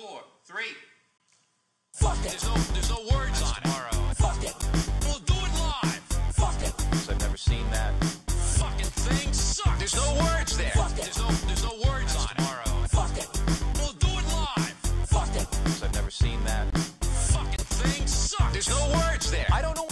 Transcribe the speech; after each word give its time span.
four, 0.00 0.20
three. 0.44 0.74
Fuck 1.94 2.16
it. 2.24 2.30
There's 2.30 2.44
no, 2.44 2.54
there's 2.74 2.90
no 2.90 3.00
words 3.16 3.42
on 3.42 3.56
it. 3.64 4.16
Fuck 4.16 4.42
it. 4.42 4.54
We'll 5.06 5.18
do 5.20 5.34
it 5.34 5.52
live. 5.60 6.00
Fuck 6.34 6.60
it. 6.62 6.72
'cause 6.90 7.10
I've 7.10 7.20
never 7.20 7.36
seen 7.36 7.68
that. 7.70 7.92
Fucking 8.28 8.86
thing 8.86 9.32
sucks. 9.32 9.78
There's 9.78 9.94
no 9.96 10.14
words 10.24 10.56
there. 10.56 10.70
Fuck 10.70 10.92
it. 10.92 11.04
There's 11.04 11.18
no, 11.18 11.28
there's 11.46 11.62
no 11.64 11.74
words 11.88 12.16
on 12.16 12.30
it. 12.36 12.88
Fuck 12.90 13.16
it. 13.16 13.28
We'll 13.78 13.92
do 13.92 14.08
it 14.20 14.26
live. 14.32 14.74
Fuck 15.06 15.34
it. 15.36 15.46
'cause 15.64 15.82
I've 15.82 15.94
never 15.94 16.10
seen 16.10 16.42
that. 16.44 16.66
Fucking 16.76 17.64
thing 17.80 18.06
sucks. 18.06 18.52
There's 18.52 18.68
no 18.68 18.82
words 18.98 19.30
there. 19.30 19.46
I 19.52 19.62
don't 19.62 19.76
know. 19.76 19.88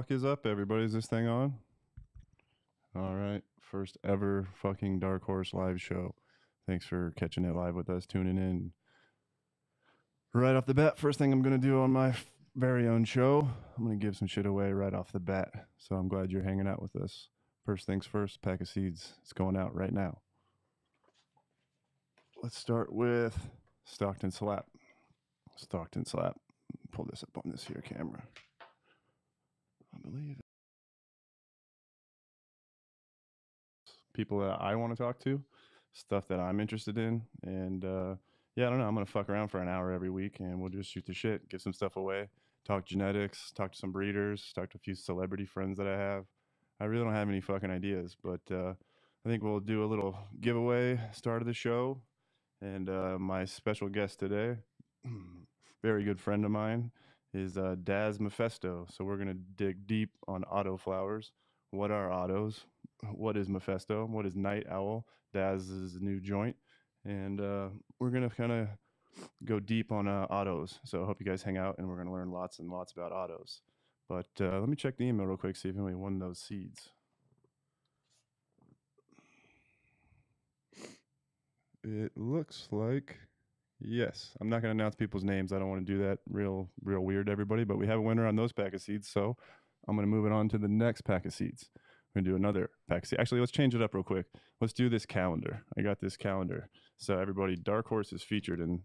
Fuck 0.00 0.10
is 0.10 0.24
up, 0.24 0.46
everybody? 0.46 0.82
Is 0.82 0.94
this 0.94 1.04
thing 1.04 1.28
on? 1.28 1.52
All 2.96 3.14
right. 3.14 3.42
First 3.60 3.98
ever 4.02 4.48
fucking 4.54 4.98
Dark 4.98 5.24
Horse 5.24 5.52
live 5.52 5.78
show. 5.78 6.14
Thanks 6.66 6.86
for 6.86 7.12
catching 7.18 7.44
it 7.44 7.54
live 7.54 7.74
with 7.74 7.90
us, 7.90 8.06
tuning 8.06 8.38
in. 8.38 8.72
Right 10.32 10.56
off 10.56 10.64
the 10.64 10.72
bat, 10.72 10.98
first 10.98 11.18
thing 11.18 11.34
I'm 11.34 11.42
going 11.42 11.60
to 11.60 11.66
do 11.66 11.82
on 11.82 11.90
my 11.90 12.08
f- 12.08 12.24
very 12.56 12.88
own 12.88 13.04
show, 13.04 13.46
I'm 13.76 13.84
going 13.84 13.98
to 13.98 14.02
give 14.02 14.16
some 14.16 14.26
shit 14.26 14.46
away 14.46 14.72
right 14.72 14.94
off 14.94 15.12
the 15.12 15.20
bat. 15.20 15.50
So 15.76 15.96
I'm 15.96 16.08
glad 16.08 16.32
you're 16.32 16.44
hanging 16.44 16.66
out 16.66 16.80
with 16.80 16.96
us. 16.96 17.28
First 17.66 17.84
things 17.84 18.06
first, 18.06 18.40
pack 18.40 18.62
of 18.62 18.68
seeds. 18.68 19.12
It's 19.20 19.34
going 19.34 19.54
out 19.54 19.74
right 19.74 19.92
now. 19.92 20.20
Let's 22.42 22.56
start 22.56 22.90
with 22.90 23.50
Stockton 23.84 24.30
Slap. 24.30 24.64
Stockton 25.56 26.06
Slap. 26.06 26.40
Pull 26.90 27.04
this 27.10 27.22
up 27.22 27.36
on 27.44 27.52
this 27.52 27.64
here 27.64 27.82
camera. 27.86 28.22
Believe 30.02 30.36
people 34.12 34.40
that 34.40 34.60
I 34.60 34.74
want 34.74 34.96
to 34.96 35.02
talk 35.02 35.18
to, 35.20 35.42
stuff 35.92 36.28
that 36.28 36.40
I'm 36.40 36.60
interested 36.60 36.98
in, 36.98 37.22
and 37.42 37.84
uh, 37.84 38.14
yeah, 38.56 38.66
I 38.66 38.70
don't 38.70 38.78
know. 38.78 38.86
I'm 38.86 38.94
gonna 38.94 39.06
fuck 39.06 39.28
around 39.28 39.48
for 39.48 39.60
an 39.60 39.68
hour 39.68 39.92
every 39.92 40.10
week, 40.10 40.40
and 40.40 40.60
we'll 40.60 40.70
just 40.70 40.90
shoot 40.90 41.06
the 41.06 41.14
shit, 41.14 41.48
give 41.48 41.62
some 41.62 41.72
stuff 41.72 41.96
away, 41.96 42.28
talk 42.66 42.84
genetics, 42.84 43.52
talk 43.52 43.72
to 43.72 43.78
some 43.78 43.92
breeders, 43.92 44.52
talk 44.54 44.70
to 44.70 44.76
a 44.76 44.80
few 44.80 44.94
celebrity 44.94 45.44
friends 45.46 45.78
that 45.78 45.86
I 45.86 45.96
have. 45.96 46.24
I 46.80 46.84
really 46.86 47.04
don't 47.04 47.14
have 47.14 47.28
any 47.28 47.40
fucking 47.40 47.70
ideas, 47.70 48.16
but 48.22 48.40
uh, 48.50 48.74
I 49.24 49.28
think 49.28 49.42
we'll 49.42 49.60
do 49.60 49.84
a 49.84 49.86
little 49.86 50.16
giveaway 50.40 51.00
start 51.12 51.42
of 51.42 51.46
the 51.46 51.54
show, 51.54 52.00
and 52.60 52.88
uh, 52.88 53.18
my 53.18 53.44
special 53.44 53.88
guest 53.88 54.18
today, 54.18 54.56
very 55.82 56.04
good 56.04 56.20
friend 56.20 56.44
of 56.44 56.50
mine, 56.50 56.90
is 57.32 57.56
uh, 57.56 57.76
Daz 57.82 58.18
Mephisto. 58.20 58.86
So 58.90 59.04
we're 59.04 59.16
gonna 59.16 59.34
dig 59.34 59.86
deep 59.86 60.10
on 60.26 60.44
auto 60.44 60.76
flowers. 60.76 61.32
What 61.70 61.90
are 61.90 62.12
autos? 62.12 62.64
What 63.12 63.36
is 63.36 63.48
Mephisto? 63.48 64.06
What 64.06 64.26
is 64.26 64.36
Night 64.36 64.66
Owl? 64.70 65.06
Daz's 65.32 66.00
new 66.00 66.20
joint, 66.20 66.56
and 67.04 67.40
uh, 67.40 67.68
we're 67.98 68.10
gonna 68.10 68.30
kind 68.30 68.52
of 68.52 68.68
go 69.44 69.60
deep 69.60 69.92
on 69.92 70.08
uh, 70.08 70.26
autos. 70.28 70.80
So 70.84 71.02
I 71.02 71.06
hope 71.06 71.20
you 71.20 71.26
guys 71.26 71.42
hang 71.42 71.56
out, 71.56 71.78
and 71.78 71.88
we're 71.88 71.96
gonna 71.96 72.12
learn 72.12 72.30
lots 72.30 72.58
and 72.58 72.68
lots 72.68 72.92
about 72.92 73.12
autos. 73.12 73.62
But 74.08 74.28
uh, 74.40 74.58
let 74.58 74.68
me 74.68 74.74
check 74.74 74.96
the 74.96 75.04
email 75.04 75.26
real 75.26 75.36
quick, 75.36 75.54
see 75.54 75.68
if 75.68 75.76
anybody 75.76 75.94
won 75.94 76.18
those 76.18 76.40
seeds. 76.40 76.90
It 81.84 82.12
looks 82.16 82.68
like 82.72 83.16
yes. 83.80 84.36
I'm 84.40 84.48
not 84.48 84.62
going 84.62 84.76
to 84.76 84.82
announce 84.82 84.94
people's 84.94 85.24
names. 85.24 85.52
I 85.52 85.58
don't 85.58 85.68
want 85.68 85.86
to 85.86 85.92
do 85.92 86.02
that 86.02 86.18
real, 86.28 86.70
real 86.82 87.00
weird, 87.00 87.28
everybody. 87.28 87.64
But 87.64 87.78
we 87.78 87.86
have 87.86 87.98
a 87.98 88.02
winner 88.02 88.26
on 88.26 88.36
those 88.36 88.52
pack 88.52 88.74
of 88.74 88.82
seeds, 88.82 89.08
so 89.08 89.36
I'm 89.88 89.96
going 89.96 90.06
to 90.06 90.10
move 90.10 90.26
it 90.26 90.32
on 90.32 90.48
to 90.50 90.58
the 90.58 90.68
next 90.68 91.02
pack 91.02 91.24
of 91.24 91.32
seeds. 91.32 91.70
We're 91.74 92.20
going 92.20 92.24
to 92.24 92.30
do 92.30 92.36
another 92.36 92.70
pack 92.88 93.04
of 93.04 93.08
seeds. 93.08 93.20
Actually, 93.20 93.40
let's 93.40 93.52
change 93.52 93.74
it 93.74 93.82
up 93.82 93.94
real 93.94 94.02
quick. 94.02 94.26
Let's 94.60 94.72
do 94.72 94.88
this 94.88 95.06
calendar. 95.06 95.64
I 95.78 95.82
got 95.82 96.00
this 96.00 96.16
calendar. 96.16 96.68
So 96.96 97.18
everybody, 97.18 97.56
Dark 97.56 97.88
Horse 97.88 98.12
is 98.12 98.22
featured 98.22 98.60
in 98.60 98.82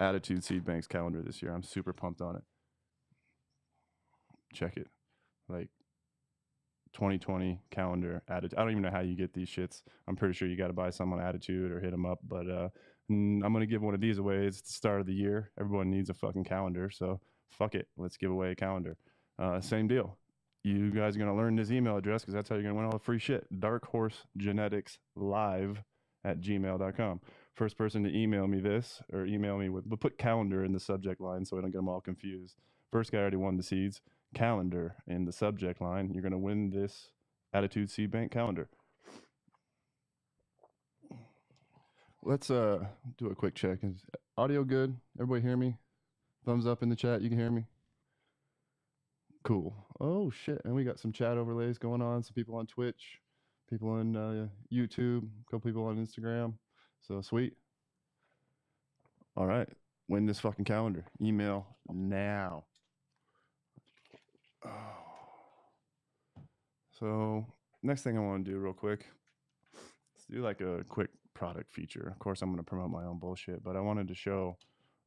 Attitude 0.00 0.44
Seed 0.44 0.64
Bank's 0.64 0.86
calendar 0.86 1.22
this 1.22 1.42
year. 1.42 1.52
I'm 1.52 1.62
super 1.62 1.92
pumped 1.92 2.20
on 2.20 2.36
it. 2.36 2.42
Check 4.54 4.76
it. 4.76 4.88
Like 5.48 5.68
2020 6.96 7.60
calendar 7.70 8.22
attitude. 8.28 8.58
I 8.58 8.62
don't 8.62 8.70
even 8.70 8.82
know 8.82 8.90
how 8.90 9.00
you 9.00 9.14
get 9.14 9.34
these 9.34 9.50
shits. 9.50 9.82
I'm 10.08 10.16
pretty 10.16 10.32
sure 10.34 10.48
you 10.48 10.56
got 10.56 10.68
to 10.68 10.72
buy 10.72 10.90
some 10.90 11.12
on 11.12 11.20
Attitude 11.20 11.70
or 11.70 11.80
hit 11.80 11.90
them 11.90 12.06
up. 12.06 12.20
But 12.26 12.48
uh, 12.48 12.68
mm, 13.10 13.44
I'm 13.44 13.52
gonna 13.52 13.66
give 13.66 13.82
one 13.82 13.94
of 13.94 14.00
these 14.00 14.18
away. 14.18 14.46
It's 14.46 14.60
the 14.60 14.72
start 14.72 15.00
of 15.00 15.06
the 15.06 15.14
year. 15.14 15.50
Everyone 15.58 15.90
needs 15.90 16.10
a 16.10 16.14
fucking 16.14 16.44
calendar, 16.44 16.90
so 16.90 17.20
fuck 17.50 17.74
it. 17.74 17.88
Let's 17.96 18.16
give 18.16 18.30
away 18.30 18.52
a 18.52 18.56
calendar. 18.56 18.96
Uh, 19.38 19.60
same 19.60 19.88
deal. 19.88 20.16
You 20.64 20.90
guys 20.90 21.16
are 21.16 21.18
gonna 21.18 21.36
learn 21.36 21.56
this 21.56 21.70
email 21.70 21.96
address 21.96 22.22
because 22.22 22.34
that's 22.34 22.48
how 22.48 22.56
you're 22.56 22.64
gonna 22.64 22.74
win 22.74 22.84
all 22.84 22.92
the 22.92 22.98
free 22.98 23.18
shit. 23.18 23.46
Dark 23.60 23.86
Horse 23.86 24.24
Genetics 24.36 24.98
Live 25.14 25.82
at 26.24 26.40
gmail.com. 26.40 27.20
First 27.54 27.78
person 27.78 28.02
to 28.04 28.14
email 28.14 28.46
me 28.46 28.60
this 28.60 29.02
or 29.12 29.24
email 29.24 29.58
me 29.58 29.68
with, 29.68 29.88
but 29.88 30.00
put 30.00 30.18
calendar 30.18 30.64
in 30.64 30.72
the 30.72 30.80
subject 30.80 31.20
line 31.20 31.44
so 31.44 31.56
I 31.56 31.60
don't 31.60 31.70
get 31.70 31.78
them 31.78 31.88
all 31.88 32.00
confused. 32.00 32.56
First 32.92 33.12
guy 33.12 33.18
already 33.18 33.36
won 33.36 33.56
the 33.56 33.62
seeds 33.62 34.00
calendar 34.34 34.96
in 35.06 35.24
the 35.24 35.32
subject 35.32 35.80
line, 35.80 36.10
you're 36.12 36.22
going 36.22 36.32
to 36.32 36.38
win 36.38 36.70
this 36.70 37.08
Attitude 37.52 37.90
Seed 37.90 38.10
Bank 38.10 38.30
calendar. 38.30 38.68
Let's 42.26 42.50
uh 42.50 42.84
do 43.18 43.28
a 43.28 43.36
quick 43.36 43.54
check. 43.54 43.78
Is 43.84 44.04
audio 44.36 44.64
good? 44.64 44.96
Everybody 45.16 45.42
hear 45.42 45.56
me? 45.56 45.76
Thumbs 46.44 46.66
up 46.66 46.82
in 46.82 46.88
the 46.88 46.96
chat. 46.96 47.22
You 47.22 47.28
can 47.28 47.38
hear 47.38 47.52
me. 47.52 47.66
Cool. 49.44 49.72
Oh 50.00 50.28
shit! 50.28 50.60
And 50.64 50.74
we 50.74 50.82
got 50.82 50.98
some 50.98 51.12
chat 51.12 51.38
overlays 51.38 51.78
going 51.78 52.02
on. 52.02 52.24
Some 52.24 52.34
people 52.34 52.56
on 52.56 52.66
Twitch, 52.66 53.20
people 53.70 53.90
on 53.90 54.16
uh, 54.16 54.48
YouTube, 54.72 55.22
a 55.22 55.44
couple 55.52 55.70
people 55.70 55.84
on 55.86 56.04
Instagram. 56.04 56.54
So 57.00 57.20
sweet. 57.20 57.52
All 59.36 59.46
right, 59.46 59.68
win 60.08 60.26
this 60.26 60.40
fucking 60.40 60.64
calendar. 60.64 61.04
Email 61.22 61.64
now. 61.88 62.64
So 66.98 67.46
next 67.84 68.02
thing 68.02 68.18
I 68.18 68.20
want 68.20 68.44
to 68.44 68.50
do 68.50 68.58
real 68.58 68.72
quick, 68.72 69.06
let's 69.72 70.26
do 70.28 70.42
like 70.42 70.60
a 70.60 70.82
quick 70.88 71.10
product 71.36 71.70
feature. 71.72 72.08
Of 72.10 72.18
course, 72.18 72.42
I'm 72.42 72.50
going 72.50 72.58
to 72.58 72.64
promote 72.64 72.90
my 72.90 73.04
own 73.04 73.18
bullshit, 73.18 73.62
but 73.62 73.76
I 73.76 73.80
wanted 73.80 74.08
to 74.08 74.14
show 74.14 74.56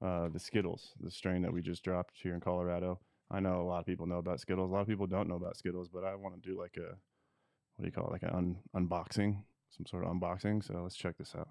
uh, 0.01 0.29
the 0.29 0.39
Skittles, 0.39 0.93
the 1.01 1.11
strain 1.11 1.41
that 1.41 1.51
we 1.51 1.61
just 1.61 1.83
dropped 1.83 2.19
here 2.21 2.33
in 2.33 2.39
Colorado. 2.39 2.99
I 3.31 3.39
know 3.39 3.61
a 3.61 3.67
lot 3.67 3.79
of 3.79 3.85
people 3.85 4.07
know 4.07 4.17
about 4.17 4.39
Skittles. 4.39 4.69
A 4.69 4.73
lot 4.73 4.81
of 4.81 4.87
people 4.87 5.07
don't 5.07 5.27
know 5.27 5.35
about 5.35 5.57
Skittles, 5.57 5.89
but 5.89 6.03
I 6.03 6.15
want 6.15 6.41
to 6.41 6.49
do 6.49 6.57
like 6.57 6.77
a 6.77 6.95
what 7.75 7.83
do 7.83 7.85
you 7.85 7.91
call 7.91 8.07
it, 8.07 8.11
like 8.11 8.23
an 8.23 8.29
un- 8.29 8.57
unboxing, 8.75 9.37
some 9.69 9.85
sort 9.85 10.03
of 10.03 10.11
unboxing. 10.11 10.65
So 10.65 10.81
let's 10.83 10.95
check 10.95 11.17
this 11.17 11.33
out. 11.37 11.49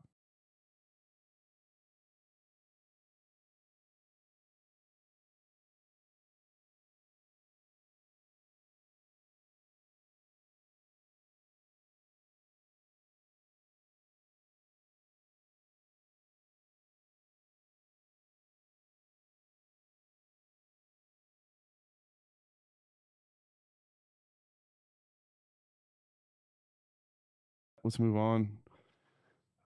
Let's 27.88 27.98
move 27.98 28.18
on. 28.18 28.50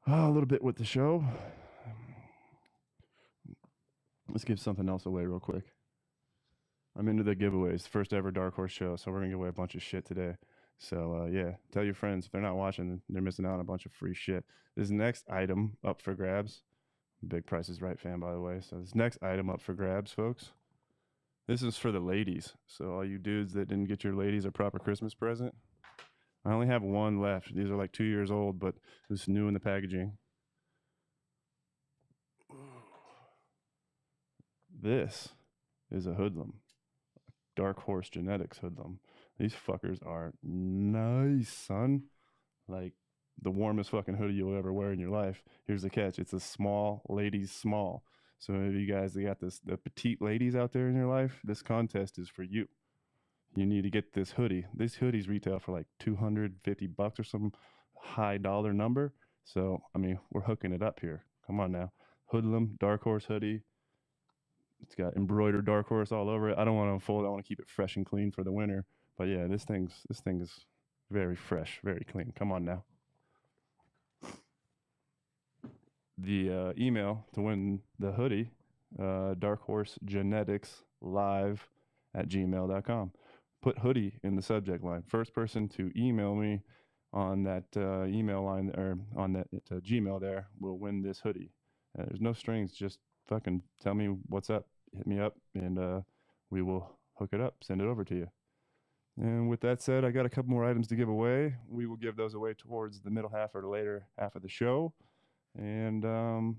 Ah, 0.06 0.28
a 0.28 0.30
little 0.30 0.46
bit 0.46 0.62
with 0.62 0.76
the 0.76 0.84
show. 0.84 1.24
Let's 4.28 4.44
give 4.44 4.60
something 4.60 4.88
else 4.88 5.06
away 5.06 5.24
real 5.24 5.40
quick. 5.40 5.64
I'm 6.96 7.08
into 7.08 7.24
the 7.24 7.34
giveaways. 7.34 7.88
First 7.88 8.12
ever 8.12 8.30
Dark 8.30 8.54
Horse 8.54 8.70
show, 8.70 8.94
so 8.94 9.10
we're 9.10 9.18
gonna 9.18 9.30
give 9.30 9.40
away 9.40 9.48
a 9.48 9.52
bunch 9.52 9.74
of 9.74 9.82
shit 9.82 10.04
today. 10.04 10.36
So 10.78 11.22
uh, 11.22 11.26
yeah, 11.32 11.54
tell 11.72 11.82
your 11.82 11.94
friends 11.94 12.26
if 12.26 12.30
they're 12.30 12.40
not 12.40 12.54
watching, 12.54 13.02
they're 13.08 13.20
missing 13.20 13.44
out 13.44 13.54
on 13.54 13.60
a 13.60 13.64
bunch 13.64 13.86
of 13.86 13.92
free 13.92 14.14
shit. 14.14 14.44
This 14.76 14.90
next 14.90 15.28
item 15.28 15.76
up 15.84 16.00
for 16.00 16.14
grabs. 16.14 16.62
Big 17.26 17.44
Price 17.44 17.68
is 17.68 17.82
Right 17.82 17.98
fan, 17.98 18.20
by 18.20 18.30
the 18.30 18.40
way. 18.40 18.60
So 18.60 18.78
this 18.78 18.94
next 18.94 19.20
item 19.20 19.50
up 19.50 19.60
for 19.60 19.74
grabs, 19.74 20.12
folks. 20.12 20.52
This 21.48 21.60
is 21.60 21.76
for 21.76 21.90
the 21.90 21.98
ladies. 21.98 22.52
So 22.68 22.92
all 22.92 23.04
you 23.04 23.18
dudes 23.18 23.52
that 23.54 23.66
didn't 23.66 23.88
get 23.88 24.04
your 24.04 24.14
ladies 24.14 24.44
a 24.44 24.52
proper 24.52 24.78
Christmas 24.78 25.12
present, 25.12 25.56
I 26.44 26.52
only 26.52 26.66
have 26.66 26.82
one 26.82 27.20
left. 27.20 27.54
These 27.54 27.70
are 27.70 27.76
like 27.76 27.92
two 27.92 28.04
years 28.04 28.30
old, 28.30 28.58
but 28.58 28.74
it's 29.08 29.28
new 29.28 29.46
in 29.48 29.54
the 29.54 29.60
packaging. 29.60 30.18
This 34.80 35.28
is 35.90 36.06
a 36.06 36.14
hoodlum. 36.14 36.54
Dark 37.54 37.80
Horse 37.80 38.08
Genetics 38.08 38.58
hoodlum. 38.58 38.98
These 39.38 39.54
fuckers 39.54 40.04
are 40.04 40.32
nice, 40.42 41.48
son. 41.48 42.04
Like 42.66 42.94
the 43.40 43.50
warmest 43.50 43.90
fucking 43.90 44.16
hoodie 44.16 44.34
you'll 44.34 44.58
ever 44.58 44.72
wear 44.72 44.92
in 44.92 44.98
your 44.98 45.10
life. 45.10 45.44
Here's 45.66 45.82
the 45.82 45.90
catch: 45.90 46.18
it's 46.18 46.32
a 46.32 46.40
small, 46.40 47.02
ladies 47.08 47.52
small. 47.52 48.02
So 48.38 48.54
if 48.54 48.74
you 48.74 48.92
guys 48.92 49.14
got 49.14 49.38
this 49.38 49.60
the 49.60 49.76
petite 49.76 50.20
ladies 50.20 50.56
out 50.56 50.72
there 50.72 50.88
in 50.88 50.96
your 50.96 51.06
life, 51.06 51.40
this 51.44 51.62
contest 51.62 52.18
is 52.18 52.28
for 52.28 52.42
you. 52.42 52.66
You 53.54 53.66
need 53.66 53.82
to 53.82 53.90
get 53.90 54.14
this 54.14 54.32
hoodie. 54.32 54.66
These 54.74 54.96
hoodies 54.96 55.28
retail 55.28 55.58
for 55.58 55.72
like 55.72 55.86
250 56.00 56.86
bucks 56.86 57.20
or 57.20 57.24
some 57.24 57.52
high 57.98 58.38
dollar 58.38 58.72
number. 58.72 59.12
So 59.44 59.82
I 59.94 59.98
mean, 59.98 60.18
we're 60.30 60.42
hooking 60.42 60.72
it 60.72 60.82
up 60.82 61.00
here. 61.00 61.24
Come 61.46 61.60
on 61.60 61.72
now, 61.72 61.92
hoodlum, 62.26 62.76
dark 62.78 63.02
horse 63.02 63.26
hoodie. 63.26 63.62
It's 64.82 64.94
got 64.94 65.16
embroidered 65.16 65.66
dark 65.66 65.88
horse 65.88 66.12
all 66.12 66.28
over 66.28 66.50
it. 66.50 66.58
I 66.58 66.64
don't 66.64 66.76
want 66.76 66.88
to 66.88 66.94
unfold. 66.94 67.24
I 67.24 67.28
want 67.28 67.44
to 67.44 67.48
keep 67.48 67.60
it 67.60 67.68
fresh 67.68 67.96
and 67.96 68.06
clean 68.06 68.32
for 68.32 68.42
the 68.42 68.52
winter. 68.52 68.84
But 69.16 69.24
yeah, 69.24 69.46
this 69.46 69.64
thing's 69.64 69.92
this 70.08 70.20
thing 70.20 70.40
is 70.40 70.64
very 71.10 71.36
fresh, 71.36 71.78
very 71.84 72.04
clean. 72.10 72.32
Come 72.36 72.50
on 72.52 72.64
now. 72.64 72.84
The 76.18 76.50
uh, 76.50 76.72
email 76.78 77.26
to 77.34 77.42
win 77.42 77.80
the 77.98 78.12
hoodie, 78.12 78.50
uh, 78.98 79.34
Dark 79.38 79.62
Horse 79.62 79.98
Genetics 80.04 80.84
Live 81.00 81.68
at 82.14 82.28
gmail.com. 82.28 83.12
Put 83.62 83.78
hoodie 83.78 84.18
in 84.22 84.34
the 84.36 84.42
subject 84.42 84.84
line. 84.84 85.04
First 85.06 85.32
person 85.32 85.68
to 85.70 85.92
email 85.96 86.34
me 86.34 86.62
on 87.12 87.44
that 87.44 87.64
uh, 87.76 88.04
email 88.06 88.42
line 88.42 88.70
or 88.76 88.98
on 89.16 89.32
that 89.34 89.46
uh, 89.70 89.76
Gmail 89.76 90.20
there 90.20 90.48
will 90.60 90.78
win 90.78 91.02
this 91.02 91.20
hoodie. 91.20 91.52
Uh, 91.98 92.04
there's 92.06 92.20
no 92.20 92.32
strings. 92.32 92.72
Just 92.72 92.98
fucking 93.28 93.62
tell 93.80 93.94
me 93.94 94.06
what's 94.28 94.50
up. 94.50 94.66
Hit 94.96 95.06
me 95.06 95.20
up 95.20 95.36
and 95.54 95.78
uh, 95.78 96.00
we 96.50 96.62
will 96.62 96.98
hook 97.14 97.30
it 97.32 97.40
up. 97.40 97.56
Send 97.62 97.80
it 97.80 97.86
over 97.86 98.04
to 98.04 98.14
you. 98.14 98.28
And 99.18 99.48
with 99.48 99.60
that 99.60 99.82
said, 99.82 100.04
I 100.04 100.10
got 100.10 100.26
a 100.26 100.30
couple 100.30 100.50
more 100.50 100.64
items 100.64 100.88
to 100.88 100.96
give 100.96 101.08
away. 101.08 101.54
We 101.68 101.86
will 101.86 101.96
give 101.96 102.16
those 102.16 102.34
away 102.34 102.54
towards 102.54 103.00
the 103.00 103.10
middle 103.10 103.30
half 103.30 103.54
or 103.54 103.66
later 103.66 104.06
half 104.18 104.34
of 104.36 104.42
the 104.42 104.48
show. 104.48 104.94
And 105.56 106.04
um, 106.04 106.56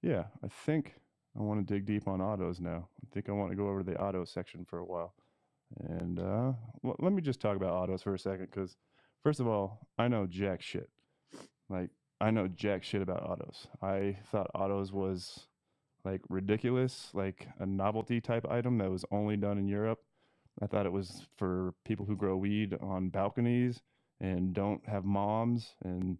yeah, 0.00 0.24
I 0.44 0.48
think 0.48 0.94
I 1.36 1.42
want 1.42 1.66
to 1.66 1.74
dig 1.74 1.86
deep 1.86 2.06
on 2.06 2.20
autos 2.20 2.60
now. 2.60 2.88
I 3.02 3.12
think 3.12 3.28
I 3.28 3.32
want 3.32 3.50
to 3.50 3.56
go 3.56 3.68
over 3.68 3.82
to 3.82 3.90
the 3.90 4.00
auto 4.00 4.24
section 4.24 4.64
for 4.64 4.78
a 4.78 4.84
while. 4.84 5.14
And 5.78 6.18
uh, 6.18 6.52
let 6.82 7.12
me 7.12 7.22
just 7.22 7.40
talk 7.40 7.56
about 7.56 7.72
autos 7.72 8.02
for 8.02 8.14
a 8.14 8.18
second 8.18 8.46
because, 8.46 8.76
first 9.22 9.40
of 9.40 9.46
all, 9.46 9.86
I 9.98 10.08
know 10.08 10.26
jack 10.26 10.62
shit. 10.62 10.90
Like, 11.68 11.90
I 12.20 12.30
know 12.30 12.48
jack 12.48 12.82
shit 12.82 13.02
about 13.02 13.22
autos. 13.22 13.68
I 13.80 14.18
thought 14.30 14.50
autos 14.54 14.92
was 14.92 15.46
like 16.04 16.20
ridiculous, 16.28 17.10
like 17.14 17.48
a 17.58 17.66
novelty 17.66 18.20
type 18.20 18.46
item 18.50 18.78
that 18.78 18.90
was 18.90 19.04
only 19.10 19.36
done 19.36 19.58
in 19.58 19.68
Europe. 19.68 20.00
I 20.62 20.66
thought 20.66 20.86
it 20.86 20.92
was 20.92 21.26
for 21.36 21.74
people 21.84 22.06
who 22.06 22.16
grow 22.16 22.36
weed 22.36 22.76
on 22.80 23.08
balconies 23.08 23.80
and 24.20 24.52
don't 24.52 24.86
have 24.88 25.04
moms 25.04 25.74
and 25.84 26.18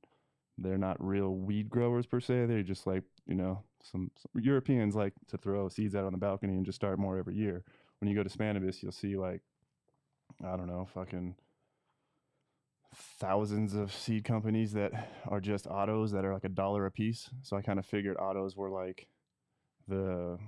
they're 0.56 0.78
not 0.78 1.02
real 1.04 1.34
weed 1.34 1.68
growers 1.68 2.06
per 2.06 2.20
se. 2.20 2.46
They're 2.46 2.62
just 2.62 2.86
like, 2.86 3.02
you 3.26 3.34
know, 3.34 3.62
some, 3.82 4.10
some 4.16 4.42
Europeans 4.42 4.94
like 4.94 5.14
to 5.28 5.38
throw 5.38 5.68
seeds 5.68 5.94
out 5.94 6.04
on 6.04 6.12
the 6.12 6.18
balcony 6.18 6.54
and 6.54 6.66
just 6.66 6.76
start 6.76 6.98
more 6.98 7.18
every 7.18 7.34
year. 7.34 7.64
When 8.00 8.08
you 8.08 8.16
go 8.16 8.22
to 8.22 8.30
Spannabis, 8.30 8.82
you'll 8.82 8.92
see 8.92 9.16
like, 9.16 9.42
I 10.44 10.56
don't 10.56 10.66
know, 10.66 10.88
fucking 10.94 11.36
thousands 12.94 13.74
of 13.74 13.92
seed 13.92 14.24
companies 14.24 14.72
that 14.72 14.92
are 15.28 15.40
just 15.40 15.66
autos 15.66 16.10
that 16.12 16.24
are 16.24 16.34
like 16.34 16.44
a 16.44 16.48
dollar 16.48 16.86
a 16.86 16.90
piece. 16.90 17.30
So 17.42 17.56
I 17.56 17.62
kind 17.62 17.78
of 17.78 17.86
figured 17.86 18.16
autos 18.16 18.56
were 18.56 18.70
like 18.70 19.06
the 19.86 20.38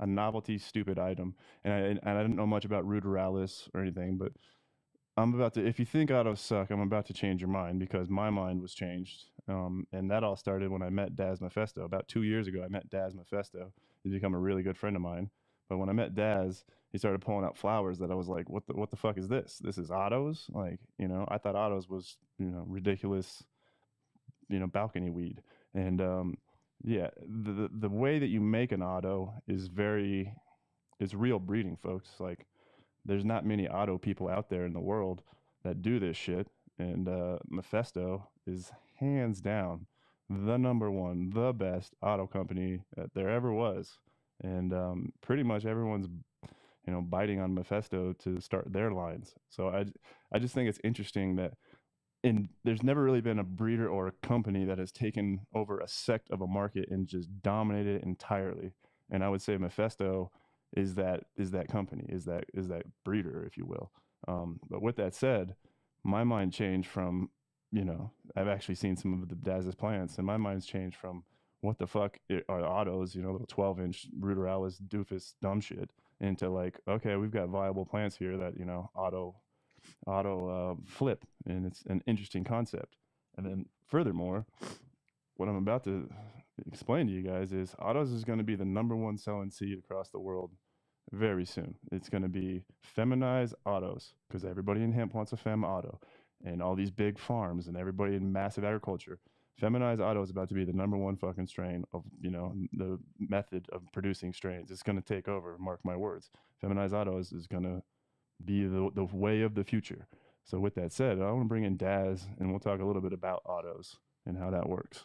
a 0.00 0.06
novelty 0.06 0.58
stupid 0.58 0.98
item. 0.98 1.34
And 1.64 1.74
I, 1.74 1.78
and 1.78 2.00
I 2.04 2.22
didn't 2.22 2.36
know 2.36 2.46
much 2.46 2.64
about 2.64 2.86
ruderalis 2.86 3.68
or 3.74 3.80
anything, 3.82 4.16
but 4.16 4.32
I'm 5.16 5.34
about 5.34 5.54
to. 5.54 5.66
If 5.66 5.78
you 5.78 5.84
think 5.84 6.10
autos 6.10 6.40
suck, 6.40 6.70
I'm 6.70 6.80
about 6.80 7.06
to 7.06 7.12
change 7.12 7.40
your 7.40 7.50
mind 7.50 7.80
because 7.80 8.08
my 8.08 8.30
mind 8.30 8.62
was 8.62 8.74
changed. 8.74 9.24
Um, 9.48 9.86
and 9.92 10.10
that 10.10 10.22
all 10.22 10.36
started 10.36 10.70
when 10.70 10.82
I 10.82 10.90
met 10.90 11.16
Daz 11.16 11.40
Mephisto 11.40 11.84
about 11.84 12.06
two 12.06 12.22
years 12.22 12.46
ago. 12.46 12.62
I 12.64 12.68
met 12.68 12.88
Daz 12.88 13.14
Mephisto. 13.14 13.72
He's 14.04 14.12
become 14.12 14.34
a 14.34 14.38
really 14.38 14.62
good 14.62 14.76
friend 14.76 14.94
of 14.94 15.02
mine. 15.02 15.30
But 15.68 15.78
when 15.78 15.88
I 15.88 15.92
met 15.92 16.14
Daz, 16.14 16.64
he 16.90 16.98
started 16.98 17.20
pulling 17.20 17.44
out 17.44 17.56
flowers 17.56 17.98
that 17.98 18.10
I 18.10 18.14
was 18.14 18.28
like, 18.28 18.48
"What 18.48 18.66
the 18.66 18.74
what 18.74 18.90
the 18.90 18.96
fuck 18.96 19.18
is 19.18 19.28
this? 19.28 19.58
This 19.62 19.78
is 19.78 19.90
autos? 19.90 20.46
Like, 20.50 20.80
you 20.98 21.08
know, 21.08 21.26
I 21.28 21.38
thought 21.38 21.56
autos 21.56 21.88
was 21.88 22.16
you 22.38 22.46
know 22.46 22.64
ridiculous, 22.66 23.44
you 24.48 24.58
know, 24.58 24.66
balcony 24.66 25.10
weed." 25.10 25.42
And 25.74 26.00
um, 26.00 26.38
yeah, 26.82 27.10
the 27.26 27.68
the- 27.72 27.88
way 27.88 28.18
that 28.18 28.28
you 28.28 28.40
make 28.40 28.72
an 28.72 28.82
auto 28.82 29.34
is 29.46 29.68
very, 29.68 30.32
it's 31.00 31.14
real 31.14 31.38
breeding, 31.38 31.76
folks. 31.76 32.08
Like, 32.18 32.46
there's 33.04 33.24
not 33.24 33.44
many 33.44 33.68
auto 33.68 33.98
people 33.98 34.28
out 34.28 34.48
there 34.48 34.64
in 34.64 34.72
the 34.72 34.80
world 34.80 35.22
that 35.64 35.82
do 35.82 35.98
this 35.98 36.16
shit. 36.16 36.48
And 36.78 37.08
uh, 37.08 37.38
Mephisto 37.48 38.28
is 38.46 38.70
hands 39.00 39.40
down 39.40 39.86
the 40.30 40.56
number 40.56 40.90
one, 40.90 41.30
the 41.30 41.52
best 41.52 41.94
auto 42.02 42.26
company 42.26 42.82
that 42.96 43.14
there 43.14 43.28
ever 43.28 43.52
was. 43.52 43.98
And 44.42 44.72
um, 44.72 45.12
pretty 45.20 45.42
much 45.42 45.64
everyone's, 45.64 46.06
you 46.86 46.92
know, 46.92 47.02
biting 47.02 47.40
on 47.40 47.54
Mephisto 47.54 48.14
to 48.20 48.40
start 48.40 48.72
their 48.72 48.92
lines. 48.92 49.34
So 49.48 49.68
I 49.68 49.86
I 50.32 50.38
just 50.38 50.54
think 50.54 50.68
it's 50.68 50.80
interesting 50.84 51.36
that 51.36 51.54
in 52.22 52.48
there's 52.64 52.82
never 52.82 53.02
really 53.02 53.20
been 53.20 53.38
a 53.38 53.44
breeder 53.44 53.88
or 53.88 54.08
a 54.08 54.26
company 54.26 54.64
that 54.64 54.78
has 54.78 54.92
taken 54.92 55.40
over 55.54 55.78
a 55.78 55.88
sect 55.88 56.30
of 56.30 56.40
a 56.40 56.46
market 56.46 56.88
and 56.90 57.06
just 57.06 57.28
dominated 57.42 57.96
it 57.96 58.02
entirely. 58.04 58.72
And 59.10 59.24
I 59.24 59.28
would 59.28 59.42
say 59.42 59.56
Mephisto 59.56 60.30
is 60.76 60.94
that 60.94 61.24
is 61.36 61.50
that 61.52 61.68
company 61.68 62.04
is 62.08 62.24
that 62.24 62.44
is 62.54 62.68
that 62.68 62.82
breeder 63.04 63.44
if 63.46 63.56
you 63.56 63.64
will 63.64 63.90
um, 64.26 64.60
but 64.68 64.82
with 64.82 64.96
that 64.96 65.14
said 65.14 65.54
my 66.04 66.24
mind 66.24 66.52
changed 66.52 66.88
from 66.88 67.30
you 67.72 67.84
know 67.84 68.10
i've 68.36 68.48
actually 68.48 68.74
seen 68.74 68.96
some 68.96 69.22
of 69.22 69.28
the 69.28 69.34
daz's 69.34 69.74
plants 69.74 70.18
and 70.18 70.26
my 70.26 70.36
mind's 70.36 70.66
changed 70.66 70.96
from 70.96 71.24
what 71.60 71.78
the 71.78 71.86
fuck 71.86 72.18
are 72.48 72.64
autos 72.64 73.14
you 73.14 73.22
know 73.22 73.32
little 73.32 73.46
12 73.46 73.80
inch 73.80 74.06
ruderalis 74.20 74.80
doofus 74.88 75.34
dumb 75.42 75.60
shit 75.60 75.90
into 76.20 76.48
like 76.48 76.78
okay 76.88 77.16
we've 77.16 77.30
got 77.30 77.48
viable 77.48 77.84
plants 77.84 78.16
here 78.16 78.36
that 78.36 78.56
you 78.58 78.64
know 78.64 78.90
auto 78.94 79.34
auto 80.06 80.48
uh, 80.48 80.74
flip 80.86 81.24
and 81.46 81.66
it's 81.66 81.82
an 81.88 82.02
interesting 82.06 82.44
concept 82.44 82.96
and 83.36 83.46
then 83.46 83.66
furthermore 83.86 84.46
what 85.36 85.48
i'm 85.48 85.56
about 85.56 85.84
to 85.84 86.08
explain 86.66 87.06
to 87.06 87.12
you 87.12 87.22
guys 87.22 87.52
is 87.52 87.74
autos 87.78 88.10
is 88.10 88.24
going 88.24 88.38
to 88.38 88.44
be 88.44 88.56
the 88.56 88.64
number 88.64 88.96
one 88.96 89.16
selling 89.16 89.50
seed 89.50 89.78
across 89.78 90.10
the 90.10 90.18
world 90.18 90.50
very 91.12 91.44
soon. 91.44 91.74
It's 91.92 92.08
going 92.08 92.22
to 92.22 92.28
be 92.28 92.64
feminized 92.82 93.54
autos 93.64 94.14
because 94.28 94.44
everybody 94.44 94.82
in 94.82 94.92
hemp 94.92 95.14
wants 95.14 95.32
a 95.32 95.36
fem 95.36 95.64
auto, 95.64 96.00
and 96.44 96.62
all 96.62 96.74
these 96.74 96.90
big 96.90 97.18
farms 97.18 97.66
and 97.66 97.76
everybody 97.76 98.14
in 98.14 98.32
massive 98.32 98.64
agriculture. 98.64 99.18
Feminized 99.58 100.00
auto 100.00 100.22
is 100.22 100.30
about 100.30 100.48
to 100.48 100.54
be 100.54 100.64
the 100.64 100.72
number 100.72 100.96
one 100.96 101.16
fucking 101.16 101.48
strain 101.48 101.84
of 101.92 102.04
you 102.20 102.30
know 102.30 102.54
the 102.72 102.98
method 103.18 103.66
of 103.72 103.82
producing 103.92 104.32
strains. 104.32 104.70
It's 104.70 104.84
going 104.84 105.00
to 105.00 105.14
take 105.14 105.26
over. 105.26 105.56
Mark 105.58 105.80
my 105.84 105.96
words. 105.96 106.30
Feminized 106.60 106.94
autos 106.94 107.32
is 107.32 107.46
going 107.46 107.64
to 107.64 107.82
be 108.44 108.64
the 108.66 108.90
the 108.94 109.04
way 109.04 109.42
of 109.42 109.54
the 109.54 109.64
future. 109.64 110.06
So 110.44 110.60
with 110.60 110.76
that 110.76 110.92
said, 110.92 111.20
I 111.20 111.30
want 111.32 111.42
to 111.42 111.48
bring 111.48 111.64
in 111.64 111.76
Daz, 111.76 112.26
and 112.38 112.50
we'll 112.50 112.60
talk 112.60 112.80
a 112.80 112.84
little 112.84 113.02
bit 113.02 113.12
about 113.12 113.42
autos 113.44 113.96
and 114.24 114.38
how 114.38 114.50
that 114.50 114.68
works. 114.68 115.04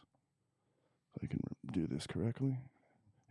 If 1.15 1.23
I 1.23 1.27
can 1.27 1.41
do 1.71 1.87
this 1.87 2.07
correctly. 2.07 2.59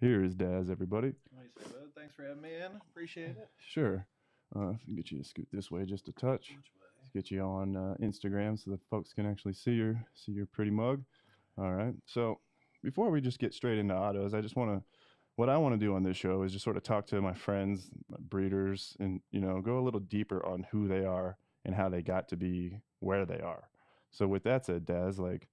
Here 0.00 0.25
is 0.25 0.35
Daz, 0.35 0.69
everybody. 0.69 1.12
What 1.31 1.43
do 1.43 1.62
you 1.62 1.64
say, 1.64 1.73
bud? 1.73 1.88
Thanks 1.97 2.14
for 2.17 2.25
having 2.25 2.43
me 2.43 2.57
in. 2.57 2.73
Appreciate 2.91 3.31
it. 3.31 3.49
Sure. 3.59 4.07
Uh, 4.55 4.71
if 4.71 4.81
I 4.83 4.85
can 4.85 4.97
get 4.97 5.11
you 5.12 5.19
to 5.19 5.25
scoot 5.25 5.49
this 5.52 5.71
way 5.71 5.85
just 5.85 6.09
a 6.09 6.12
touch. 6.12 6.57
Get 7.14 7.31
you 7.31 7.42
on 7.42 7.76
uh, 7.76 7.95
Instagram 8.00 8.62
so 8.62 8.71
that 8.71 8.81
folks 8.88 9.12
can 9.12 9.26
actually 9.26 9.52
see 9.54 9.73
your 9.73 10.02
see 10.14 10.33
your 10.33 10.47
pretty 10.47 10.71
mug. 10.71 11.02
All 11.59 11.73
right. 11.73 11.95
So 12.07 12.40
before 12.83 13.11
we 13.11 13.21
just 13.21 13.38
get 13.38 13.54
straight 13.54 13.78
into 13.78 13.95
autos, 13.95 14.35
I 14.35 14.40
just 14.40 14.57
want 14.57 14.71
to 14.71 14.83
what 15.37 15.49
I 15.49 15.57
want 15.57 15.75
to 15.75 15.78
do 15.78 15.95
on 15.95 16.02
this 16.02 16.16
show 16.16 16.42
is 16.42 16.52
just 16.52 16.64
sort 16.64 16.76
of 16.76 16.83
talk 16.83 17.07
to 17.07 17.21
my 17.21 17.33
friends, 17.33 17.90
my 18.11 18.19
breeders, 18.21 18.97
and 19.00 19.21
you 19.31 19.40
know 19.40 19.61
go 19.61 19.78
a 19.78 19.85
little 19.85 20.00
deeper 20.00 20.45
on 20.45 20.66
who 20.71 20.88
they 20.88 21.04
are 21.04 21.37
and 21.64 21.75
how 21.75 21.88
they 21.88 22.02
got 22.02 22.28
to 22.28 22.37
be 22.37 22.78
where 23.00 23.25
they 23.25 23.40
are. 23.40 23.69
So 24.11 24.26
with 24.26 24.42
that 24.45 24.66
said, 24.66 24.85
Daz, 24.85 25.19
like, 25.19 25.49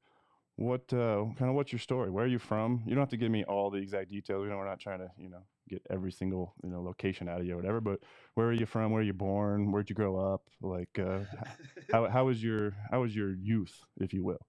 what 0.55 0.91
uh, 0.91 1.23
kind 1.37 1.49
of 1.49 1.53
what's 1.53 1.71
your 1.71 1.79
story? 1.79 2.09
Where 2.09 2.25
are 2.25 2.27
you 2.27 2.39
from? 2.39 2.83
You 2.85 2.93
don't 2.93 3.01
have 3.01 3.09
to 3.09 3.17
give 3.17 3.31
me 3.31 3.45
all 3.45 3.69
the 3.69 3.77
exact 3.77 4.09
details. 4.09 4.43
You 4.43 4.49
know, 4.49 4.57
we're 4.57 4.67
not 4.67 4.79
trying 4.79 4.99
to 4.99 5.09
you 5.17 5.29
know 5.29 5.43
get 5.69 5.85
every 5.89 6.11
single 6.11 6.53
you 6.63 6.69
know 6.69 6.81
location 6.81 7.29
out 7.29 7.39
of 7.39 7.45
you 7.45 7.53
or 7.53 7.57
whatever. 7.57 7.81
But 7.81 7.99
where 8.35 8.47
are 8.47 8.53
you 8.53 8.65
from? 8.65 8.91
Where 8.91 9.01
are 9.01 9.05
you 9.05 9.13
born? 9.13 9.71
Where'd 9.71 9.89
you 9.89 9.95
grow 9.95 10.17
up? 10.33 10.41
Like, 10.61 10.99
uh, 10.99 11.19
how 11.91 12.07
how 12.09 12.25
was 12.25 12.43
your 12.43 12.75
how 12.91 13.01
was 13.01 13.15
your 13.15 13.33
youth, 13.33 13.75
if 13.99 14.13
you 14.13 14.23
will? 14.23 14.45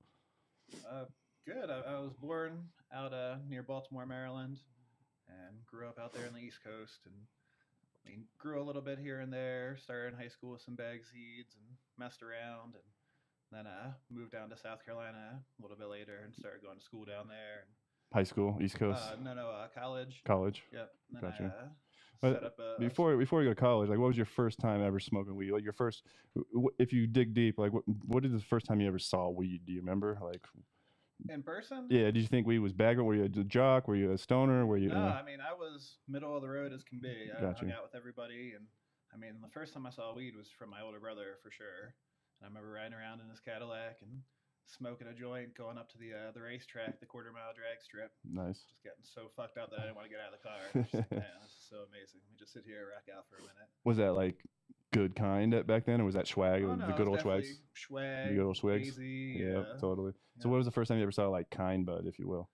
Uh, 0.91 1.05
good. 1.47 1.71
I, 1.71 1.95
I 1.95 1.99
was 2.01 2.13
born 2.21 2.65
out 2.95 3.13
uh, 3.13 3.37
near 3.49 3.63
Baltimore, 3.63 4.07
Maryland, 4.07 4.59
and 5.29 5.65
grew 5.67 5.89
up 5.89 5.99
out 5.99 6.13
there 6.13 6.27
on 6.27 6.35
the 6.35 6.41
East 6.41 6.61
Coast. 6.65 7.01
And 7.05 7.15
I 7.15 8.11
mean, 8.11 8.25
grew 8.39 8.61
a 8.61 8.65
little 8.65 8.83
bit 8.83 8.99
here 8.99 9.21
and 9.21 9.33
there. 9.33 9.77
Started 9.83 10.15
in 10.15 10.21
high 10.21 10.29
school 10.29 10.53
with 10.53 10.63
some 10.63 10.75
bag 10.75 11.01
seeds 11.05 11.55
and 11.55 11.77
messed 11.99 12.23
around, 12.23 12.75
and 12.75 12.87
then 13.53 13.67
uh, 13.67 13.93
moved 14.11 14.33
down 14.33 14.51
to 14.51 14.57
South 14.57 14.85
Carolina 14.85 15.41
a 15.41 15.63
little 15.63 15.77
bit 15.77 15.89
later 15.89 16.21
and 16.25 16.35
started 16.35 16.63
going 16.63 16.79
to 16.79 16.85
school 16.85 17.05
down 17.05 17.29
there. 17.29 17.67
High 18.13 18.25
school, 18.25 18.59
East 18.61 18.77
Coast, 18.77 19.03
uh, 19.13 19.17
no, 19.23 19.35
no, 19.35 19.49
uh, 19.49 19.69
college. 19.79 20.21
college. 20.25 20.63
Yep. 20.73 20.91
And 21.15 21.23
then 21.23 21.31
Gotcha. 21.31 21.43
I 21.45 21.47
uh, 21.63 21.69
But 22.21 22.33
set 22.35 22.45
up 22.45 22.59
a, 22.59 22.81
Before 22.81 23.17
before 23.17 23.43
you 23.43 23.49
go 23.49 23.55
to 23.55 23.61
college, 23.61 23.89
like, 23.89 23.99
what 23.99 24.09
was 24.09 24.17
your 24.17 24.27
first 24.27 24.59
time 24.59 24.83
ever 24.83 24.99
smoking 24.99 25.37
weed? 25.37 25.53
Like 25.53 25.63
your 25.63 25.73
first, 25.73 26.03
if 26.79 26.93
you 26.93 27.07
dig 27.07 27.35
deep, 27.35 27.57
like, 27.59 27.73
what 27.73 27.85
what 28.07 28.25
is 28.25 28.33
the 28.33 28.41
first 28.41 28.67
time 28.67 28.81
you 28.81 28.89
ever 28.89 28.99
saw 28.99 29.29
weed? 29.31 29.63
Do 29.65 29.73
you 29.73 29.81
remember? 29.81 30.19
Like, 30.21 30.45
in 31.29 31.43
person. 31.43 31.87
yeah, 31.91 32.05
did 32.11 32.17
you 32.17 32.27
think 32.27 32.47
weed 32.47 32.59
was 32.59 32.73
bad? 32.73 32.99
Were 32.99 33.15
you 33.15 33.25
a 33.25 33.29
jock? 33.29 33.87
Were 33.89 33.97
you 33.97 34.13
a 34.13 34.19
stoner? 34.19 34.67
Were 34.67 34.77
you? 34.79 34.89
No, 34.89 34.97
uh, 34.97 35.19
I 35.21 35.25
mean 35.25 35.39
I 35.41 35.55
was 35.55 35.99
middle 36.09 36.35
of 36.35 36.43
the 36.43 36.49
road 36.49 36.73
as 36.73 36.83
can 36.83 36.99
be. 36.99 37.31
I 37.37 37.41
Gotcha. 37.41 37.65
hung 37.65 37.73
out 37.73 37.83
with 37.85 37.95
everybody, 37.95 38.53
and 38.57 38.67
I 39.15 39.19
mean 39.19 39.41
the 39.41 39.49
first 39.49 39.73
time 39.75 39.87
I 39.87 39.91
saw 39.91 40.15
weed 40.15 40.35
was 40.37 40.49
from 40.59 40.71
my 40.71 40.81
older 40.83 40.99
brother 40.99 41.39
for 41.43 41.51
sure. 41.51 41.95
And 42.41 42.45
I 42.45 42.47
remember 42.49 42.71
riding 42.73 42.95
around 42.95 43.21
in 43.21 43.29
his 43.29 43.39
Cadillac 43.41 43.99
and 44.03 44.21
smoking 44.71 45.07
a 45.09 45.15
joint, 45.15 45.55
going 45.57 45.77
up 45.79 45.91
to 45.93 45.99
the 45.99 46.13
uh, 46.15 46.31
the 46.33 46.41
racetrack, 46.41 47.01
the 47.01 47.07
quarter 47.07 47.33
mile 47.33 47.53
drag 47.55 47.83
strip, 47.83 48.13
nice. 48.25 48.63
just 48.71 48.83
getting 48.83 49.03
so 49.03 49.31
fucked 49.37 49.59
up 49.59 49.71
that 49.71 49.81
I 49.81 49.83
didn't 49.91 49.97
want 49.97 50.07
to 50.09 50.15
get 50.15 50.23
out 50.23 50.33
of 50.33 50.39
the 50.39 50.45
car. 50.47 50.61
Just 50.83 50.95
like, 50.95 51.11
Man, 51.11 51.39
this 51.43 51.53
is 51.53 51.67
so 51.69 51.77
amazing. 51.91 52.21
Let 52.23 52.31
me 52.31 52.39
just 52.39 52.53
sit 52.53 52.63
here, 52.65 52.87
and 52.87 52.95
rock 52.95 53.07
out 53.11 53.25
for 53.29 53.37
a 53.37 53.43
minute. 53.43 53.69
Was 53.85 53.97
that 53.99 54.15
like 54.15 54.39
good 54.93 55.15
kind 55.15 55.55
at 55.55 55.67
back 55.67 55.87
then, 55.87 56.01
or 56.01 56.05
was 56.05 56.15
that 56.15 56.27
swag? 56.27 56.63
Oh, 56.65 56.75
no, 56.75 56.87
the 56.87 56.93
good 56.95 57.09
old 57.09 57.21
swags? 57.21 57.61
Swag, 57.75 58.29
The 58.31 58.35
good 58.35 58.47
old 58.47 58.57
swags. 58.57 58.99
Yeah, 58.99 59.63
yeah. 59.63 59.65
totally. 59.81 60.13
So, 60.39 60.49
what 60.49 60.57
was 60.57 60.67
the 60.67 60.73
first 60.73 60.89
time 60.89 60.99
you 60.99 61.05
ever 61.05 61.13
saw 61.13 61.29
like 61.29 61.51
kind 61.51 61.85
bud, 61.85 62.07
if 62.07 62.19
you 62.19 62.27
will? 62.29 62.49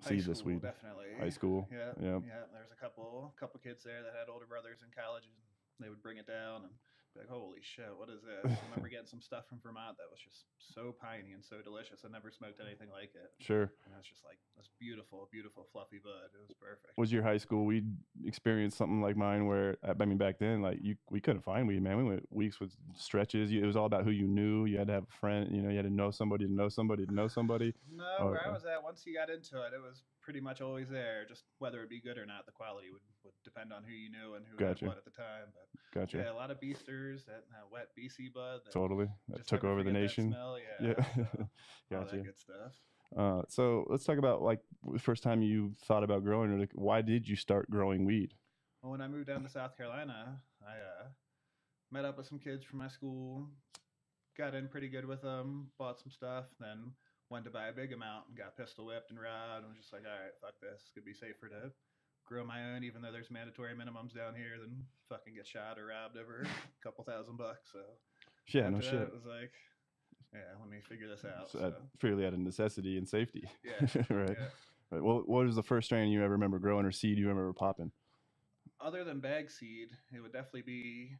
See 0.00 0.20
this 0.20 0.44
weed. 0.44 0.62
definitely. 0.62 1.06
High 1.18 1.30
school. 1.30 1.66
Yeah, 1.72 1.90
Yeah. 2.00 2.18
yeah. 2.22 2.46
There 2.54 2.62
was 2.62 2.70
a 2.70 2.80
couple 2.80 3.34
couple 3.38 3.58
kids 3.60 3.82
there 3.82 4.02
that 4.02 4.12
had 4.18 4.30
older 4.32 4.46
brothers 4.46 4.78
in 4.82 4.88
college, 4.94 5.24
and 5.26 5.84
they 5.84 5.88
would 5.90 6.02
bring 6.02 6.18
it 6.18 6.26
down 6.26 6.62
and 6.64 6.72
like, 7.16 7.28
"Holy 7.28 7.58
shit, 7.62 7.88
what 7.96 8.08
is 8.10 8.20
this?" 8.22 8.44
I 8.52 8.58
remember 8.70 8.88
getting 8.92 9.06
some 9.06 9.20
stuff 9.20 9.46
from 9.48 9.60
Vermont 9.62 9.96
that 9.98 10.10
was 10.10 10.20
just 10.20 10.44
so 10.58 10.94
piney 11.00 11.32
and 11.32 11.44
so 11.44 11.62
delicious. 11.62 12.02
I 12.04 12.08
never 12.08 12.30
smoked 12.30 12.60
anything 12.60 12.88
like 12.90 13.14
it, 13.14 13.30
Sure. 13.40 13.62
and 13.84 13.90
it 13.94 13.96
was 13.96 14.06
just 14.06 14.24
like 14.24 14.38
this 14.56 14.68
beautiful, 14.78 15.28
beautiful 15.32 15.66
fluffy 15.72 15.98
bud. 16.02 16.30
It 16.34 16.40
was 16.40 16.52
perfect. 16.60 16.96
Was 16.96 17.12
your 17.12 17.22
high 17.22 17.38
school 17.38 17.64
weed 17.64 17.86
experience 18.24 18.76
something 18.76 19.00
like 19.00 19.16
mine, 19.16 19.46
where 19.46 19.76
I 19.82 19.92
mean, 20.04 20.18
back 20.18 20.38
then, 20.38 20.62
like 20.62 20.78
you, 20.82 20.96
we 21.10 21.20
couldn't 21.20 21.42
find 21.42 21.66
weed, 21.68 21.82
man. 21.82 21.96
We 21.96 22.04
went 22.04 22.26
weeks 22.30 22.60
with 22.60 22.74
stretches. 22.96 23.50
You, 23.50 23.62
it 23.62 23.66
was 23.66 23.76
all 23.76 23.86
about 23.86 24.04
who 24.04 24.10
you 24.10 24.26
knew. 24.26 24.64
You 24.66 24.78
had 24.78 24.88
to 24.88 24.92
have 24.94 25.04
a 25.04 25.18
friend. 25.20 25.48
You 25.54 25.62
know, 25.62 25.70
you 25.70 25.76
had 25.76 25.86
to 25.86 25.92
know 25.92 26.10
somebody 26.10 26.46
to 26.46 26.52
know 26.52 26.68
somebody 26.68 27.06
to 27.06 27.14
know 27.14 27.28
somebody. 27.28 27.74
No, 27.90 28.04
Oh, 28.20 28.30
where. 28.30 28.46
I 28.46 28.52
was 28.52 28.64
at, 28.64 28.82
once 28.82 29.02
you 29.06 29.14
got 29.14 29.28
into 29.30 29.62
it, 29.62 29.72
it 29.74 29.80
was 29.82 30.02
pretty 30.22 30.40
much 30.40 30.60
always 30.60 30.88
there. 30.88 31.24
Just 31.28 31.44
whether 31.58 31.82
it 31.82 31.90
be 31.90 32.00
good 32.00 32.16
or 32.18 32.26
not, 32.26 32.46
the 32.46 32.52
quality 32.52 32.88
would, 32.92 33.00
would 33.28 33.44
depend 33.44 33.72
on 33.72 33.82
who 33.84 33.92
you 33.92 34.10
knew 34.10 34.34
and 34.34 34.44
who 34.50 34.56
Gotcha. 34.56 34.84
had 34.84 34.88
what 34.88 34.98
at 34.98 35.04
the 35.04 35.10
time. 35.10 35.52
But 35.54 35.68
Gotcha. 36.00 36.18
yeah, 36.18 36.32
a 36.32 36.34
lot 36.34 36.50
of 36.50 36.60
beasters, 36.60 37.24
that 37.26 37.44
uh, 37.52 37.66
wet 37.70 37.88
BC 37.98 38.32
bud. 38.32 38.60
That 38.64 38.72
Totally. 38.72 39.08
That 39.28 39.46
took 39.46 39.64
over 39.64 39.82
the 39.82 39.92
nation. 39.92 40.30
smell, 40.30 40.58
Yeah. 40.80 40.94
Yeah. 40.98 41.04
so, 41.14 41.22
all 41.96 42.04
gotcha. 42.04 42.16
that 42.16 42.24
good 42.24 42.38
stuff. 42.38 42.72
Uh, 43.16 43.42
so 43.48 43.86
let's 43.88 44.04
talk 44.04 44.18
about 44.18 44.42
like 44.42 44.60
the 44.92 44.98
first 44.98 45.22
time 45.22 45.42
you 45.42 45.72
thought 45.86 46.04
about 46.04 46.24
growing, 46.24 46.50
or 46.52 46.58
like 46.58 46.72
why 46.74 47.00
did 47.00 47.26
you 47.26 47.36
start 47.36 47.70
growing 47.70 48.04
weed? 48.04 48.34
Well, 48.82 48.92
when 48.92 49.00
I 49.00 49.08
moved 49.08 49.26
down 49.28 49.42
to 49.42 49.48
South 49.48 49.76
Carolina, 49.76 50.40
I 50.62 50.72
uh, 50.72 51.08
met 51.90 52.04
up 52.04 52.18
with 52.18 52.26
some 52.26 52.38
kids 52.38 52.64
from 52.64 52.78
my 52.78 52.88
school, 52.88 53.48
got 54.36 54.54
in 54.54 54.68
pretty 54.68 54.88
good 54.88 55.06
with 55.06 55.22
them, 55.22 55.68
bought 55.78 55.98
some 55.98 56.10
stuff, 56.12 56.44
then 56.60 56.92
went 57.30 57.44
to 57.44 57.50
buy 57.50 57.68
a 57.68 57.72
big 57.72 57.92
amount 57.92 58.24
and 58.28 58.36
got 58.36 58.56
pistol 58.56 58.86
whipped 58.86 59.10
and 59.10 59.18
robbed, 59.20 59.64
and 59.64 59.68
was 59.74 59.78
just 59.80 59.92
like, 59.92 60.02
all 60.04 60.12
right, 60.22 60.32
fuck 60.40 60.54
this. 60.60 60.82
It's 60.82 60.90
gonna 60.94 61.04
be 61.04 61.14
safer 61.14 61.48
to 61.48 61.72
grow 62.28 62.44
my 62.44 62.74
own, 62.74 62.84
even 62.84 63.02
though 63.02 63.12
there's 63.12 63.30
mandatory 63.30 63.74
minimums 63.74 64.14
down 64.14 64.34
here, 64.34 64.58
than 64.60 64.84
fucking 65.08 65.34
get 65.34 65.46
shot 65.46 65.78
or 65.78 65.86
robbed 65.86 66.16
over 66.16 66.42
a 66.42 66.48
couple 66.82 67.04
thousand 67.04 67.36
bucks. 67.38 67.70
So 67.72 67.80
Yeah, 68.52 68.68
no 68.68 68.80
shit. 68.80 68.94
It 68.94 69.12
was 69.12 69.24
like, 69.24 69.52
yeah, 70.32 70.40
let 70.60 70.68
me 70.68 70.78
figure 70.86 71.08
this 71.08 71.24
out. 71.24 71.50
So, 71.50 71.58
So, 71.58 71.74
fairly 71.98 72.26
out 72.26 72.34
of 72.34 72.38
necessity 72.38 72.98
and 72.98 73.08
safety. 73.08 73.48
yeah, 73.64 73.86
right. 74.10 74.36
yeah. 74.38 74.46
Right. 74.90 75.02
What 75.02 75.28
What 75.28 75.46
was 75.46 75.56
the 75.56 75.62
first 75.62 75.86
strain 75.86 76.10
you 76.10 76.22
ever 76.22 76.32
remember 76.32 76.58
growing 76.58 76.84
or 76.86 76.92
seed 76.92 77.18
you 77.18 77.28
remember 77.28 77.52
popping? 77.52 77.92
other 78.80 79.02
than 79.02 79.18
bag 79.18 79.50
seed, 79.50 79.88
it 80.14 80.20
would 80.20 80.32
definitely 80.32 80.62
be. 80.62 81.10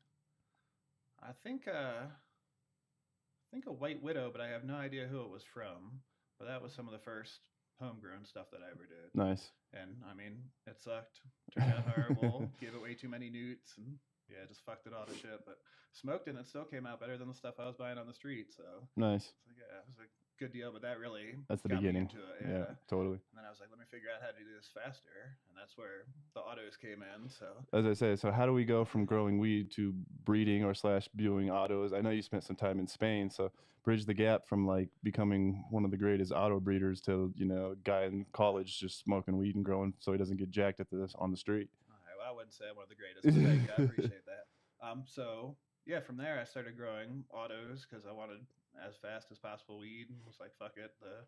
I 1.21 1.33
think 1.43 1.67
uh, 1.67 2.05
I 2.07 3.47
think 3.51 3.67
a 3.67 3.73
white 3.73 4.01
widow, 4.03 4.31
but 4.31 4.41
I 4.41 4.49
have 4.49 4.65
no 4.65 4.75
idea 4.77 5.07
who 5.07 5.21
it 5.23 5.31
was 5.31 5.43
from. 5.43 6.01
But 6.39 6.47
that 6.47 6.63
was 6.63 6.73
some 6.73 6.87
of 6.87 6.93
the 6.93 7.01
first 7.01 7.41
homegrown 7.81 8.25
stuff 8.25 8.51
that 8.53 8.61
I 8.63 8.71
ever 8.71 8.87
did, 8.87 9.11
Nice. 9.15 9.51
and 9.73 9.97
I 10.11 10.15
mean, 10.15 10.43
it 10.67 10.81
sucked. 10.83 11.21
Turned 11.57 11.73
out 11.73 11.85
horrible. 11.95 12.51
gave 12.61 12.75
it 12.75 12.83
way 12.83 12.95
too 12.95 13.09
many 13.09 13.31
nutes, 13.31 13.75
and 13.79 13.97
yeah, 14.29 14.45
just 14.49 14.65
fucked 14.65 14.87
it 14.87 14.93
all 14.93 15.07
to 15.07 15.15
shit. 15.15 15.41
But 15.47 15.59
smoked 15.93 16.29
it, 16.29 16.31
and 16.31 16.39
it 16.41 16.47
still 16.49 16.65
came 16.65 16.87
out 16.87 17.01
better 17.01 17.17
than 17.17 17.29
the 17.29 17.35
stuff 17.35 17.55
I 17.59 17.67
was 17.67 17.77
buying 17.77 17.99
on 17.99 18.07
the 18.07 18.15
street. 18.15 18.53
So 18.57 18.65
Nice. 18.97 19.33
like, 19.47 19.57
yeah, 19.57 19.81
was 19.97 19.97
a 19.99 20.09
good 20.39 20.53
deal. 20.53 20.73
But 20.73 20.83
that 20.83 20.99
really 20.99 21.37
That's 21.49 21.63
the 21.63 21.69
beginning. 21.69 22.03
into 22.03 22.19
it. 22.19 22.43
Yeah. 22.43 22.51
yeah. 22.51 22.65
totally. 22.89 23.19
And 23.31 23.37
then 23.37 23.45
I 23.47 23.51
was 23.51 23.61
like, 23.61 23.71
let 23.71 23.79
me 23.79 23.85
figure 23.91 24.09
out 24.15 24.21
how 24.21 24.29
to 24.29 24.39
do 24.39 24.45
this 24.57 24.69
faster, 24.73 25.37
and 25.49 25.59
that's 25.59 25.77
where 25.77 26.07
the 26.35 26.41
autos 26.41 26.77
came 26.77 27.03
in. 27.03 27.29
So 27.29 27.47
As 27.73 27.87
I 27.87 27.95
say, 27.95 28.17
so 28.17 28.31
how 28.31 28.47
do 28.47 28.53
we 28.53 28.65
go 28.65 28.85
from 28.85 29.05
growing 29.05 29.39
weed 29.39 29.71
to 29.73 29.93
breeding 30.25 30.65
or 30.65 30.75
slash 30.75 31.09
viewing 31.15 31.51
autos? 31.51 31.93
I 31.93 32.01
know 32.01 32.11
you 32.11 32.23
spent 32.23 32.45
some 32.45 32.57
time 32.57 32.79
in 32.79 32.87
Spain, 32.87 33.31
so 33.31 33.51
bridge 33.85 34.05
the 34.05 34.15
gap 34.15 34.47
from 34.47 34.67
like 34.67 34.89
becoming 35.03 35.65
one 35.71 35.85
of 35.85 35.91
the 35.91 35.97
greatest 35.97 36.33
auto 36.33 36.61
breeders 36.61 37.01
to 37.01 37.33
you 37.37 37.47
know 37.47 37.73
a 37.73 37.77
guy 37.85 38.05
in 38.05 38.27
college 38.33 38.79
just 38.79 39.01
smoking 39.01 39.39
weed 39.39 39.55
and 39.57 39.65
growing 39.65 39.95
so 39.99 40.13
he 40.13 40.19
doesn't 40.19 40.37
get 40.37 40.51
jacked 40.51 40.81
at 40.81 40.91
this 40.91 41.15
on 41.19 41.31
the 41.31 41.37
street. 41.37 41.69
Right, 41.89 42.17
well, 42.19 42.29
I 42.31 42.35
wouldn't 42.35 42.53
say 42.55 42.65
I'm 42.69 42.77
one 42.77 42.85
of 42.85 42.91
the 42.91 42.97
greatest. 42.97 43.25
But 43.25 43.35
thank 43.35 43.63
you. 43.63 43.69
I 43.79 43.83
appreciate 43.91 44.27
that. 44.27 44.87
Um, 44.87 45.05
so 45.07 45.57
yeah, 45.87 46.01
from 46.01 46.19
there 46.19 46.39
I 46.39 46.45
started 46.45 46.77
growing 46.77 47.25
autos 47.33 47.87
because 47.89 48.05
I 48.05 48.13
wanted 48.13 48.41
as 48.81 48.97
fast 48.97 49.29
as 49.31 49.39
possible 49.39 49.79
weed. 49.79 50.09
was 50.27 50.41
like, 50.41 50.53
fuck 50.59 50.77
it. 50.77 50.93
The 51.01 51.27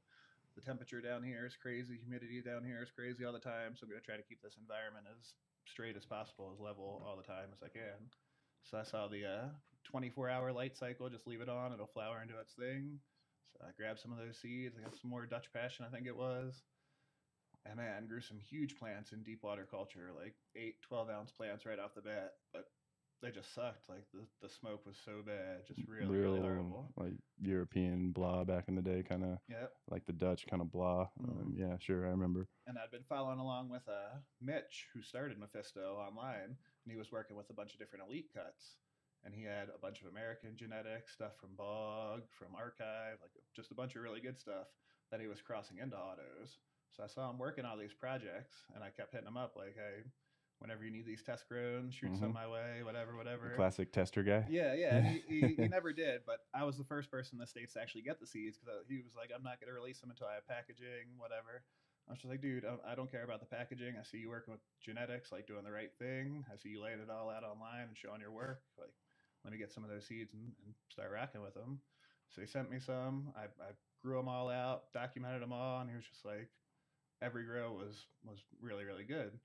the 0.57 0.61
temperature 0.61 1.01
down 1.01 1.23
here 1.23 1.47
is 1.47 1.55
crazy. 1.55 1.99
Humidity 2.03 2.43
down 2.43 2.65
here 2.65 2.83
is 2.83 2.91
crazy 2.91 3.25
all 3.25 3.33
the 3.33 3.39
time. 3.39 3.79
So 3.79 3.87
I'm 3.87 3.91
gonna 3.91 4.03
try 4.03 4.17
to 4.17 4.27
keep 4.27 4.43
this 4.43 4.59
environment 4.59 5.07
as 5.07 5.35
straight 5.65 5.97
as 5.97 6.05
possible, 6.05 6.51
as 6.53 6.59
level 6.59 7.03
all 7.07 7.17
the 7.17 7.23
time 7.23 7.55
as 7.55 7.63
I 7.63 7.71
can. 7.71 8.11
So 8.65 8.79
I 8.79 8.83
saw 8.83 9.07
the 9.07 9.25
uh, 9.25 9.49
24 9.85 10.29
hour 10.29 10.53
light 10.53 10.77
cycle. 10.77 11.09
Just 11.09 11.27
leave 11.27 11.41
it 11.41 11.49
on. 11.49 11.73
It'll 11.73 11.87
flower 11.87 12.21
into 12.23 12.39
its 12.39 12.55
thing. 12.55 12.99
So 13.55 13.65
I 13.67 13.71
grabbed 13.77 14.01
some 14.01 14.13
of 14.13 14.19
those 14.19 14.39
seeds. 14.39 14.77
I 14.79 14.83
got 14.83 14.97
some 14.99 15.11
more 15.11 15.27
Dutch 15.27 15.53
passion, 15.53 15.87
I 15.87 15.95
think 15.95 16.07
it 16.07 16.17
was. 16.17 16.63
And 17.67 17.77
man, 17.77 18.07
grew 18.07 18.21
some 18.21 18.39
huge 18.39 18.77
plants 18.77 19.13
in 19.13 19.23
deep 19.23 19.43
water 19.43 19.67
culture, 19.71 20.11
like 20.17 20.35
8, 20.57 20.81
12 20.83 21.11
ounce 21.11 21.31
plants 21.31 21.67
right 21.67 21.79
off 21.79 21.95
the 21.95 22.01
bat. 22.01 22.33
But 22.53 22.65
they 23.23 23.31
just 23.31 23.55
sucked. 23.55 23.89
Like 23.89 24.05
the, 24.13 24.21
the 24.41 24.49
smoke 24.49 24.87
was 24.87 24.97
so 25.05 25.23
bad, 25.23 25.67
just 25.67 25.81
really, 25.89 26.17
really 26.19 26.41
horrible. 26.41 26.93
like 26.97 27.13
European 27.39 28.13
blah 28.13 28.45
back 28.45 28.69
in 28.69 28.75
the 28.75 28.83
day, 28.83 29.03
kind 29.03 29.25
of 29.25 29.39
Yep. 29.49 29.73
like 29.89 30.07
the 30.07 30.13
Dutch 30.13 30.47
kind 30.47 30.63
of 30.63 30.71
blah. 30.73 31.09
Um, 31.21 31.53
Mhm. 31.55 31.59
yeah, 31.59 31.77
sure, 31.79 32.07
I 32.07 32.11
remember. 32.11 32.49
And 32.67 32.79
I'd 32.79 32.91
been 32.91 33.05
following 33.05 33.39
along 33.39 33.69
with 33.69 33.87
uh, 33.89 34.21
Mitch, 34.41 34.89
who 34.95 35.03
started 35.03 35.39
Mephisto 35.39 35.97
online, 35.97 36.57
and 36.85 36.91
he 36.91 36.97
was 36.97 37.13
working 37.13 37.37
with 37.37 37.51
a 37.51 37.55
bunch 37.55 37.73
of 37.73 37.79
different 37.79 38.05
elite 38.07 38.33
cuts. 38.33 38.77
And 39.23 39.35
he 39.35 39.43
had 39.43 39.69
a 39.69 39.79
bunch 39.79 40.01
of 40.01 40.09
American 40.09 40.57
genetics, 40.57 41.13
stuff 41.13 41.37
from 41.39 41.55
Bog, 41.55 42.23
from 42.39 42.55
Archive, 42.55 43.19
like 43.21 43.33
just 43.55 43.71
a 43.71 43.75
bunch 43.75 43.95
of 43.95 44.03
really 44.03 44.21
good 44.21 44.39
stuff 44.39 44.69
that 45.11 45.21
he 45.21 45.27
was 45.27 45.43
crossing 45.43 45.77
into 45.79 45.99
autos. 45.99 46.59
So 46.93 47.05
I 47.05 47.07
saw 47.07 47.29
him 47.31 47.39
working 47.39 47.67
all 47.67 47.77
these 47.77 47.93
projects, 47.93 48.65
and 48.75 48.83
I 48.83 48.89
kept 48.91 49.13
hitting 49.13 49.27
him 49.29 49.37
up 49.37 49.57
like, 49.57 49.75
hey, 49.77 50.05
whenever 50.61 50.85
you 50.85 50.91
need 50.91 51.07
these 51.07 51.23
test 51.23 51.49
grown, 51.49 51.91
shoot 51.91 52.15
some 52.17 52.31
Mhm. 52.31 52.35
my 52.35 52.47
way, 52.47 52.83
whatever, 52.83 53.17
whatever. 53.17 53.49
The 53.49 53.57
classic 53.57 53.93
tester 53.93 54.23
guy. 54.23 54.47
Yeah, 54.49 54.75
yeah. 54.75 55.01
He, 55.01 55.21
he, 55.27 55.55
he 55.57 55.69
never 55.69 55.93
did, 55.93 56.23
but 56.27 56.47
I 56.55 56.65
was 56.65 56.77
the 56.77 56.85
first 56.85 57.11
person 57.11 57.37
in 57.37 57.41
the 57.41 57.47
states 57.47 57.73
to 57.75 57.81
actually 57.81 58.03
get 58.03 58.21
the 58.21 58.27
seeds 58.27 58.59
because 58.59 58.87
he 58.89 59.03
was 59.03 59.17
like, 59.17 59.31
"I'm 59.35 59.43
not 59.43 59.61
going 59.61 59.69
to 59.69 59.75
release 59.75 60.01
them 60.01 60.11
until 60.11 60.29
I 60.29 60.35
have 60.35 60.47
packaging, 60.47 61.17
whatever." 61.19 61.65
I 62.09 62.13
was 62.13 62.19
just 62.21 62.31
like, 62.31 62.41
"Dude, 62.41 62.65
I, 62.65 62.93
I 62.93 62.95
don't 62.95 63.11
care 63.11 63.25
about 63.25 63.41
the 63.41 63.47
packaging. 63.47 63.97
I 63.99 64.03
see 64.03 64.19
you 64.19 64.29
working 64.29 64.53
with 64.53 64.61
genetics, 64.81 65.33
like 65.33 65.47
doing 65.47 65.65
the 65.65 65.73
right 65.73 65.93
thing. 65.99 66.45
I 66.53 66.57
see 66.57 66.71
you 66.71 66.83
laying 66.83 67.01
it 67.01 67.11
all 67.11 67.31
out 67.31 67.45
online 67.45 67.89
and 67.89 67.97
showing 67.97 68.21
your 68.21 68.33
work. 68.33 68.63
Like, 68.79 68.93
let 69.45 69.53
me 69.53 69.59
get 69.59 69.73
some 69.73 69.85
of 69.85 69.91
those 69.91 70.07
seeds 70.07 70.35
and, 70.35 70.53
and 70.65 70.75
start 70.89 71.11
rocking 71.13 71.43
with 71.43 71.55
them." 71.55 71.81
So 72.29 72.41
he 72.43 72.47
sent 72.47 72.71
me 72.71 72.79
some. 72.79 73.33
I, 73.35 73.45
I 73.45 73.73
grew 74.05 74.17
them 74.17 74.29
all 74.29 74.49
out, 74.51 74.93
documented 74.93 75.43
them 75.43 75.53
all, 75.53 75.81
and 75.81 75.91
he 75.91 75.97
was 75.97 76.07
just 76.07 76.25
like, 76.25 76.49
every 77.23 77.45
grow 77.45 77.73
was 77.73 78.07
was 78.25 78.39
really 78.61 78.85
really 78.85 79.05
good. 79.05 79.39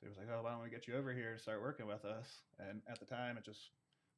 So 0.00 0.06
he 0.06 0.08
was 0.08 0.18
like, 0.18 0.28
"Oh, 0.32 0.42
why 0.42 0.52
don't 0.52 0.62
we 0.62 0.70
get 0.70 0.86
you 0.86 0.94
over 0.96 1.12
here 1.12 1.34
to 1.34 1.38
start 1.42 1.60
working 1.60 1.86
with 1.86 2.04
us?" 2.04 2.42
And 2.58 2.82
at 2.88 3.00
the 3.00 3.06
time, 3.06 3.36
it 3.36 3.44
just 3.44 3.70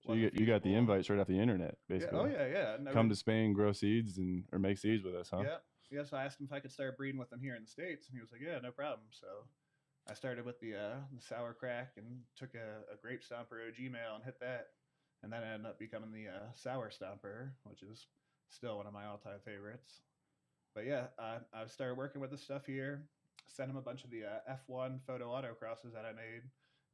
So 0.07 0.13
you, 0.15 0.31
you 0.35 0.47
got 0.47 0.63
the 0.63 0.69
feasible. 0.71 0.79
invite 0.79 1.05
straight 1.05 1.21
off 1.21 1.27
the 1.27 1.39
internet, 1.41 1.77
Yeah, 1.89 1.97
basically. 1.97 2.19
oh 2.19 2.25
yeah, 2.27 2.47
yeah. 2.47 2.77
I 2.89 2.93
Come 2.93 3.09
would- 3.09 3.15
to 3.15 3.17
Spain, 3.17 3.53
grow 3.53 3.73
seeds, 3.73 4.19
and 4.19 4.45
or 4.53 4.59
make 4.59 4.79
seeds 4.79 5.05
with 5.05 5.15
us, 5.15 5.31
huh? 5.31 5.43
Yeah. 5.45 5.59
Yeah. 5.91 6.05
So 6.05 6.17
I 6.17 6.25
asked 6.25 6.41
him 6.41 6.47
if 6.47 6.53
I 6.53 6.61
could 6.61 6.71
start 6.73 6.97
breeding 6.97 7.19
with 7.19 7.31
them 7.31 7.41
here 7.41 7.55
in 7.57 7.63
the 7.63 7.69
States, 7.69 8.07
and 8.09 8.15
he 8.17 8.21
was 8.21 8.31
like, 8.33 8.41
Yeah, 8.43 8.59
no 8.61 8.71
problem. 8.73 9.07
So 9.11 9.27
I 10.09 10.15
started 10.15 10.45
with 10.45 10.61
the 10.61 10.75
uh, 10.77 10.97
the 11.15 11.23
sour 11.23 11.55
crack 11.55 11.93
and 11.97 12.23
took 12.37 12.55
a, 12.55 12.83
a 12.93 12.97
grape 13.01 13.23
stomper 13.23 13.67
OG 13.69 13.91
male 13.91 14.15
and 14.17 14.25
hit 14.25 14.39
that. 14.41 14.69
And 15.23 15.31
then 15.33 15.43
it 15.43 15.53
ended 15.53 15.67
up 15.67 15.79
becoming 15.79 16.13
the 16.13 16.29
uh, 16.29 16.53
sour 16.55 16.91
stomper, 16.91 17.51
which 17.65 17.83
is 17.83 18.07
still 18.51 18.79
one 18.79 18.87
of 18.87 18.93
my 18.95 19.05
all 19.07 19.19
time 19.19 19.39
favorites. 19.45 20.01
But 20.75 20.87
yeah, 20.87 21.09
I, 21.19 21.39
I 21.53 21.67
started 21.67 21.97
working 21.99 22.21
with 22.23 22.31
the 22.31 22.39
stuff 22.39 22.65
here, 22.65 23.05
sent 23.55 23.71
him 23.71 23.77
a 23.77 23.83
bunch 23.83 24.05
of 24.05 24.11
the 24.11 24.25
uh, 24.25 24.57
F1 24.69 25.01
photo 25.07 25.29
autocrosses 25.31 25.93
that 25.95 26.05
I 26.05 26.13
made. 26.13 26.43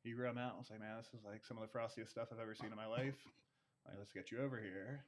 He 0.03 0.13
grew 0.13 0.27
them 0.27 0.39
out. 0.39 0.55
I 0.57 0.59
was 0.59 0.71
like, 0.71 0.81
man, 0.81 0.97
this 0.97 1.13
is 1.19 1.25
like 1.25 1.45
some 1.45 1.57
of 1.59 1.63
the 1.63 1.73
frostiest 1.73 2.11
stuff 2.11 2.29
I've 2.33 2.41
ever 2.41 2.55
seen 2.55 2.71
in 2.71 2.77
my 2.77 2.87
life. 2.87 3.19
Like, 3.87 3.97
let's 3.99 4.13
get 4.13 4.31
you 4.31 4.41
over 4.43 4.59
here 4.59 5.05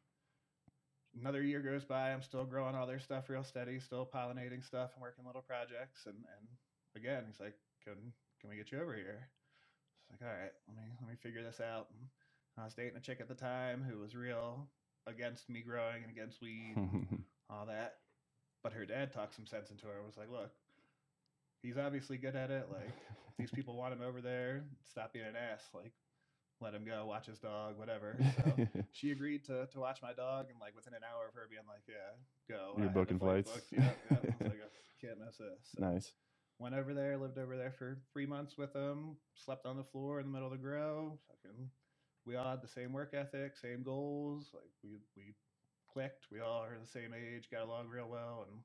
another 1.21 1.43
year 1.43 1.61
goes 1.61 1.85
by. 1.85 2.13
I'm 2.13 2.23
still 2.23 2.45
growing 2.45 2.75
all 2.75 2.87
their 2.87 2.99
stuff 2.99 3.29
real 3.29 3.45
steady, 3.45 3.81
still 3.81 4.09
pollinating 4.13 4.65
stuff 4.65 4.91
and 4.95 5.03
working 5.03 5.25
little 5.27 5.43
projects. 5.43 6.07
And 6.07 6.17
and 6.17 6.49
again, 6.97 7.25
he's 7.27 7.41
like, 7.41 7.55
"Can 7.85 8.13
can 8.41 8.51
we 8.51 8.57
get 8.57 8.73
you 8.73 8.81
over 8.81 8.95
here?" 8.95 9.29
It's 10.01 10.11
like, 10.11 10.29
"All 10.29 10.37
right, 10.37 10.53
let 10.69 10.77
me 10.77 10.91
let 11.01 11.11
me 11.11 11.17
figure 11.17 11.43
this 11.43 11.61
out." 11.61 11.89
And 11.91 12.09
I 12.59 12.65
was 12.65 12.75
dating 12.75 12.97
a 12.97 13.01
chick 13.01 13.21
at 13.21 13.29
the 13.29 13.35
time 13.35 13.85
who 13.89 13.99
was 13.99 14.15
real 14.15 14.69
against 15.07 15.49
me 15.49 15.63
growing 15.63 16.03
and 16.03 16.11
against 16.11 16.41
weed, 16.43 16.75
and 16.77 17.25
all 17.51 17.67
that. 17.67 17.97
But 18.63 18.73
her 18.73 18.85
dad 18.85 19.13
talked 19.13 19.35
some 19.35 19.47
sense 19.47 19.71
into 19.71 19.87
her. 19.87 19.97
And 19.97 20.07
was 20.07 20.17
like, 20.17 20.31
"Look, 20.31 20.53
he's 21.63 21.77
obviously 21.79 22.17
good 22.17 22.37
at 22.37 22.51
it. 22.51 22.69
Like, 22.71 22.93
these 23.39 23.51
people 23.51 23.77
want 23.77 23.93
him 23.93 24.03
over 24.03 24.21
there, 24.21 24.65
stop 24.91 25.13
being 25.13 25.27
an 25.27 25.37
ass. 25.37 25.63
Like, 25.75 25.93
let 26.61 26.75
him 26.75 26.85
go, 26.85 27.07
watch 27.07 27.27
his 27.27 27.39
dog, 27.39 27.79
whatever." 27.79 28.17
So 28.45 28.67
she 28.93 29.11
agreed 29.13 29.45
to, 29.45 29.67
to 29.67 29.81
watch 29.81 30.01
my 30.03 30.13
dog, 30.13 30.47
and 30.51 30.61
like 30.61 30.75
within 30.75 30.95
an 30.95 31.01
hour 31.03 31.29
of 31.29 31.35
her 31.35 31.47
being 31.49 31.67
like, 31.69 31.83
"Yeah, 31.89 32.19
go." 32.49 32.75
You're 32.79 32.91
booking 32.91 33.19
flights? 33.19 33.51
booked, 33.51 33.67
Yeah, 33.73 33.91
yeah. 34.11 34.17
I 34.17 34.21
was 34.21 34.41
like, 34.41 34.61
"I 34.63 35.07
can't 35.07 35.19
miss 35.25 35.37
this. 35.37 35.75
So 35.77 35.85
nice. 35.85 36.13
Went 36.59 36.75
over 36.75 36.93
there, 36.93 37.17
lived 37.17 37.39
over 37.39 37.57
there 37.57 37.73
for 37.79 37.99
three 38.13 38.27
months 38.27 38.59
with 38.59 38.73
them. 38.73 39.17
Slept 39.37 39.65
on 39.65 39.77
the 39.77 39.85
floor 39.85 40.19
in 40.19 40.27
the 40.27 40.33
middle 40.33 40.49
of 40.49 40.53
the 40.53 40.59
grow. 40.59 41.17
Fucking, 41.29 41.71
we 42.27 42.35
all 42.35 42.51
had 42.51 42.63
the 42.63 42.69
same 42.69 42.93
work 42.93 43.15
ethic, 43.15 43.57
same 43.57 43.83
goals. 43.85 44.51
Like 44.53 44.71
we 44.83 44.99
we 45.17 45.35
clicked. 45.93 46.27
We 46.33 46.41
all 46.41 46.63
are 46.63 46.77
the 46.81 46.91
same 46.91 47.15
age, 47.15 47.49
got 47.51 47.63
along 47.63 47.89
real 47.89 48.09
well, 48.09 48.47
and 48.51 48.61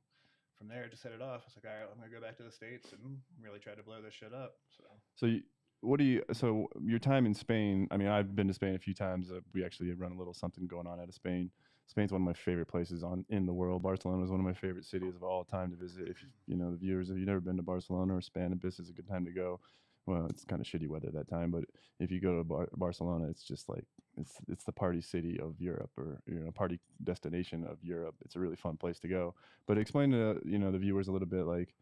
from 0.63 0.73
there 0.73 0.87
just 0.87 1.01
set 1.01 1.11
it 1.11 1.21
off. 1.21 1.41
I 1.41 1.47
was 1.47 1.55
like, 1.57 1.65
all 1.65 1.77
right, 1.77 1.89
I'm 1.91 1.99
gonna 1.99 2.11
go 2.11 2.25
back 2.25 2.37
to 2.37 2.43
the 2.43 2.51
states 2.51 2.93
and 2.93 3.17
really 3.41 3.59
try 3.59 3.75
to 3.75 3.83
blow 3.83 4.01
this 4.01 4.13
shit 4.13 4.33
up. 4.33 4.55
So 4.69 4.83
So, 5.15 5.25
you, 5.25 5.41
what 5.81 5.97
do 5.97 6.05
you? 6.05 6.23
So, 6.31 6.67
your 6.81 6.99
time 6.99 7.25
in 7.25 7.33
Spain. 7.33 7.87
I 7.91 7.97
mean, 7.97 8.07
I've 8.07 8.35
been 8.35 8.47
to 8.47 8.53
Spain 8.53 8.75
a 8.75 8.79
few 8.79 8.93
times. 8.93 9.31
Uh, 9.31 9.41
we 9.53 9.65
actually 9.65 9.91
run 9.93 10.13
a 10.13 10.17
little 10.17 10.33
something 10.33 10.65
going 10.67 10.87
on 10.87 10.99
out 10.99 11.09
of 11.09 11.13
Spain. 11.13 11.51
Spain's 11.87 12.13
one 12.13 12.21
of 12.21 12.25
my 12.25 12.33
favorite 12.33 12.67
places 12.67 13.03
on 13.03 13.25
in 13.29 13.45
the 13.45 13.53
world. 13.53 13.83
Barcelona 13.83 14.23
is 14.23 14.31
one 14.31 14.39
of 14.39 14.45
my 14.45 14.53
favorite 14.53 14.85
cities 14.85 15.15
of 15.15 15.23
all 15.23 15.43
time 15.43 15.69
to 15.71 15.75
visit. 15.75 16.07
If 16.07 16.17
you 16.47 16.55
know 16.55 16.71
the 16.71 16.77
viewers, 16.77 17.09
if 17.09 17.17
you've 17.17 17.27
never 17.27 17.41
been 17.41 17.57
to 17.57 17.63
Barcelona 17.63 18.15
or 18.15 18.21
Spain, 18.21 18.57
this 18.61 18.79
is 18.79 18.89
a 18.89 18.93
good 18.93 19.07
time 19.07 19.25
to 19.25 19.31
go. 19.31 19.59
Well, 20.05 20.27
it's 20.29 20.43
kind 20.43 20.61
of 20.61 20.67
shitty 20.67 20.87
weather 20.87 21.09
that 21.13 21.29
time, 21.29 21.49
but 21.49 21.63
if 21.99 22.11
you 22.11 22.19
go 22.19 22.37
to 22.37 22.43
Bar- 22.43 22.69
Barcelona, 22.75 23.27
it's 23.29 23.43
just 23.43 23.69
like 23.69 23.85
it's 24.17 24.33
it's 24.49 24.65
the 24.65 24.71
party 24.71 25.01
city 25.01 25.39
of 25.39 25.55
Europe, 25.59 25.91
or 25.97 26.21
you 26.27 26.39
know, 26.39 26.51
party 26.51 26.79
destination 27.03 27.65
of 27.65 27.77
Europe. 27.81 28.15
It's 28.25 28.35
a 28.35 28.39
really 28.39 28.57
fun 28.57 28.75
place 28.75 28.99
to 28.99 29.07
go. 29.07 29.33
But 29.65 29.77
explain 29.77 30.11
to 30.11 30.41
you 30.43 30.59
know 30.59 30.71
the 30.71 30.77
viewers 30.77 31.07
a 31.07 31.11
little 31.11 31.27
bit 31.27 31.45
like 31.45 31.73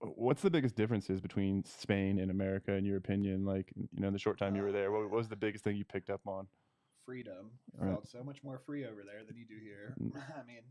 what's 0.00 0.42
the 0.42 0.50
biggest 0.50 0.74
differences 0.74 1.20
between 1.20 1.64
Spain 1.64 2.18
and 2.18 2.30
America 2.30 2.72
in 2.72 2.84
your 2.84 2.96
opinion? 2.96 3.44
Like, 3.44 3.72
you 3.76 4.00
know, 4.00 4.08
in 4.08 4.12
the 4.12 4.18
short 4.18 4.36
time 4.36 4.56
you 4.56 4.62
were 4.62 4.70
uh, 4.70 4.72
there, 4.72 4.90
what, 4.90 5.02
what 5.02 5.12
was 5.12 5.28
the 5.28 5.36
biggest 5.36 5.62
thing 5.62 5.76
you 5.76 5.84
picked 5.84 6.10
up 6.10 6.26
on? 6.26 6.48
freedom. 7.04 7.50
I 7.80 7.84
Right. 7.84 7.92
felt 7.92 8.08
so 8.08 8.22
much 8.22 8.42
more 8.42 8.58
free 8.58 8.86
over 8.86 9.02
there 9.04 9.24
than 9.26 9.36
you 9.36 9.44
do 9.44 9.58
here. 9.60 9.96
I 10.38 10.46
mean, 10.46 10.62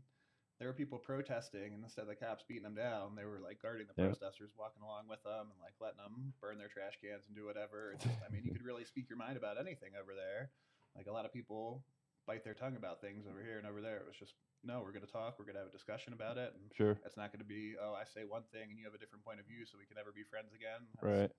there 0.62 0.70
were 0.70 0.78
people 0.78 1.02
protesting, 1.02 1.74
and 1.74 1.82
instead 1.82 2.02
of 2.02 2.06
the 2.06 2.14
cops 2.14 2.46
beating 2.46 2.62
them 2.62 2.78
down, 2.78 3.18
they 3.18 3.26
were 3.26 3.42
like 3.42 3.58
guarding 3.58 3.90
the 3.90 3.98
Yeah. 3.98 4.14
protesters, 4.14 4.54
walking 4.54 4.86
along 4.86 5.08
with 5.10 5.18
them, 5.24 5.50
and 5.50 5.58
like 5.58 5.74
letting 5.82 5.98
them 5.98 6.32
burn 6.38 6.56
their 6.56 6.70
trash 6.70 6.94
cans 7.02 7.26
and 7.26 7.34
do 7.34 7.44
whatever. 7.44 7.90
It's 7.90 8.04
just, 8.04 8.22
I 8.22 8.30
mean, 8.30 8.44
you 8.46 8.52
could 8.54 8.62
really 8.62 8.84
speak 8.84 9.10
your 9.10 9.18
mind 9.18 9.36
about 9.36 9.58
anything 9.58 9.96
over 9.98 10.14
there. 10.14 10.52
Like 10.94 11.08
a 11.08 11.12
lot 11.12 11.24
of 11.26 11.32
people 11.32 11.82
bite 12.28 12.44
their 12.44 12.54
tongue 12.54 12.76
about 12.76 13.00
things 13.00 13.26
over 13.26 13.42
here, 13.42 13.58
and 13.58 13.66
over 13.66 13.80
there 13.80 13.96
it 13.96 14.06
was 14.06 14.14
just 14.16 14.34
no, 14.62 14.78
we're 14.86 14.92
going 14.94 15.04
to 15.04 15.10
talk, 15.10 15.40
we're 15.40 15.46
going 15.46 15.56
to 15.58 15.66
have 15.66 15.68
a 15.68 15.72
discussion 15.74 16.12
about 16.12 16.38
it, 16.38 16.54
and 16.54 16.70
Sure. 16.70 16.96
it's 17.04 17.16
not 17.16 17.32
going 17.32 17.42
to 17.42 17.44
be 17.44 17.74
oh, 17.82 17.94
I 17.98 18.04
say 18.04 18.22
one 18.22 18.44
thing 18.52 18.70
and 18.70 18.78
you 18.78 18.84
have 18.84 18.94
a 18.94 18.98
different 18.98 19.24
point 19.24 19.40
of 19.40 19.46
view, 19.46 19.66
so 19.66 19.76
we 19.76 19.86
can 19.86 19.96
never 19.96 20.12
be 20.12 20.22
friends 20.22 20.54
again. 20.54 20.86
It's, 20.94 21.02
Right. 21.02 21.32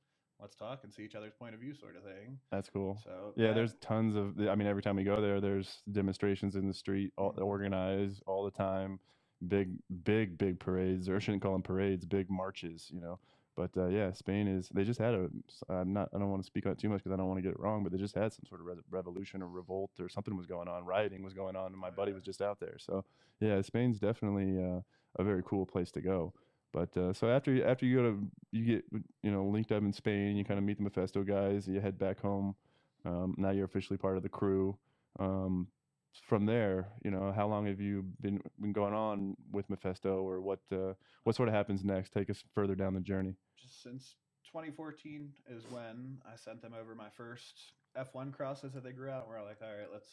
Let's 0.43 0.55
talk 0.57 0.81
and 0.83 0.93
see 0.93 1.03
each 1.03 1.15
other's 1.15 1.31
point 1.31 1.55
of 1.55 1.61
view, 1.61 1.73
sort 1.73 1.95
of 1.95 2.03
thing. 2.03 2.37
That's 2.51 2.69
cool. 2.69 2.99
So 3.01 3.31
Yeah, 3.37 3.47
that- 3.47 3.53
there's 3.55 3.75
tons 3.75 4.13
of. 4.17 4.37
I 4.41 4.55
mean, 4.55 4.67
every 4.67 4.81
time 4.81 4.97
we 4.97 5.05
go 5.05 5.21
there, 5.21 5.39
there's 5.39 5.81
demonstrations 5.89 6.57
in 6.57 6.67
the 6.67 6.73
street, 6.73 7.13
all 7.17 7.31
Mhm. 7.31 7.45
organized 7.45 8.21
all 8.27 8.43
the 8.43 8.51
time. 8.51 8.99
Big, 9.47 9.77
big, 10.03 10.37
big 10.37 10.59
parades, 10.59 11.07
or 11.07 11.15
I 11.15 11.19
shouldn't 11.19 11.43
call 11.43 11.53
them 11.53 11.61
parades, 11.63 12.05
big 12.05 12.29
marches. 12.29 12.91
You 12.91 12.99
know, 12.99 13.19
but 13.55 13.75
uh, 13.77 13.87
yeah, 13.87 14.11
Spain 14.11 14.49
is. 14.49 14.67
They 14.67 14.83
just 14.83 14.99
had 14.99 15.13
a 15.13 15.29
i'm 15.69 15.93
not. 15.93 16.09
I 16.13 16.17
don't 16.19 16.29
want 16.29 16.41
to 16.43 16.45
speak 16.47 16.65
on 16.65 16.73
it 16.73 16.77
too 16.77 16.89
much 16.89 16.99
because 17.01 17.13
I 17.13 17.15
don't 17.15 17.27
want 17.29 17.37
to 17.37 17.41
get 17.41 17.53
it 17.53 17.59
wrong. 17.61 17.81
But 17.83 17.93
they 17.93 17.97
just 17.97 18.15
had 18.15 18.33
some 18.33 18.43
sort 18.45 18.59
of 18.59 18.67
re- 18.67 18.83
revolution 18.89 19.41
or 19.41 19.47
revolt 19.47 19.91
or 20.01 20.09
something 20.09 20.35
was 20.35 20.45
going 20.45 20.67
on. 20.67 20.83
Rioting 20.83 21.23
was 21.23 21.33
going 21.33 21.55
on, 21.55 21.67
and 21.71 21.77
my 21.79 21.89
buddy 21.89 22.11
was 22.11 22.21
just 22.23 22.41
out 22.41 22.59
there. 22.59 22.77
So 22.79 23.05
yeah, 23.39 23.61
Spain's 23.61 23.97
definitely 23.97 24.61
uh, 24.61 24.81
a 25.15 25.23
very 25.23 25.41
cool 25.43 25.65
place 25.65 25.89
to 25.91 26.01
go. 26.01 26.33
But 26.73 26.97
uh, 26.97 27.13
so 27.13 27.29
after 27.29 27.65
after 27.65 27.85
you 27.85 27.95
go 27.97 28.03
to 28.03 28.27
you 28.51 28.65
get 28.65 28.85
you 29.21 29.31
know 29.31 29.45
linked 29.45 29.71
up 29.71 29.83
in 29.83 29.93
Spain, 29.93 30.35
you 30.35 30.43
kind 30.43 30.57
of 30.57 30.65
meet 30.65 30.77
the 30.77 30.83
Mephisto 30.83 31.23
guys. 31.23 31.67
You 31.67 31.79
head 31.79 31.99
back 31.99 32.19
home. 32.19 32.55
Um, 33.05 33.35
now 33.37 33.51
you're 33.51 33.65
officially 33.65 33.97
part 33.97 34.17
of 34.17 34.23
the 34.23 34.29
crew. 34.29 34.77
Um, 35.19 35.67
from 36.27 36.45
there, 36.45 36.89
you 37.03 37.11
know, 37.11 37.31
how 37.35 37.47
long 37.47 37.65
have 37.67 37.79
you 37.79 38.05
been 38.21 38.41
been 38.59 38.73
going 38.73 38.93
on 38.93 39.35
with 39.51 39.69
Mephisto, 39.69 40.23
or 40.23 40.41
what 40.41 40.59
uh, 40.71 40.93
what 41.23 41.35
sort 41.35 41.47
of 41.47 41.53
happens 41.55 41.83
next? 41.83 42.11
Take 42.11 42.29
us 42.29 42.43
further 42.53 42.75
down 42.75 42.93
the 42.95 43.01
journey. 43.01 43.35
just 43.61 43.83
since 43.83 44.15
2014 44.51 45.31
is 45.49 45.63
when 45.69 46.19
I 46.25 46.35
sent 46.35 46.61
them 46.61 46.73
over 46.79 46.93
my 46.95 47.09
first 47.17 47.73
F1 47.97 48.33
crosses 48.33 48.73
that 48.73 48.83
they 48.83 48.91
grew 48.91 49.09
out. 49.09 49.27
We're 49.27 49.43
like, 49.43 49.57
all 49.61 49.75
right, 49.75 49.89
let's 49.91 50.09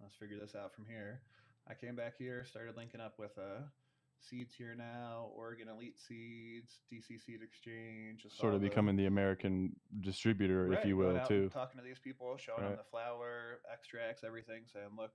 let's 0.00 0.14
figure 0.14 0.38
this 0.38 0.54
out 0.54 0.74
from 0.74 0.86
here. 0.86 1.20
I 1.68 1.74
came 1.74 1.96
back 1.96 2.14
here, 2.18 2.44
started 2.44 2.76
linking 2.76 3.00
up 3.00 3.18
with 3.18 3.38
uh, 3.38 3.62
Seeds 4.22 4.54
here 4.54 4.74
now, 4.76 5.30
Oregon 5.36 5.68
Elite 5.68 5.98
Seeds, 5.98 6.80
DC 6.92 7.20
Seed 7.20 7.40
Exchange, 7.42 8.26
Sort 8.30 8.54
of 8.54 8.60
becoming 8.60 8.96
the 8.96 9.06
American 9.06 9.74
distributor, 10.00 10.72
if 10.72 10.84
you 10.84 10.96
will, 10.96 11.18
too. 11.26 11.50
talking 11.52 11.78
to 11.78 11.84
these 11.84 11.98
people, 11.98 12.36
showing 12.38 12.62
them 12.62 12.76
the 12.76 12.90
flower, 12.90 13.60
extracts, 13.72 14.22
everything, 14.24 14.62
saying, 14.72 14.88
look, 14.96 15.10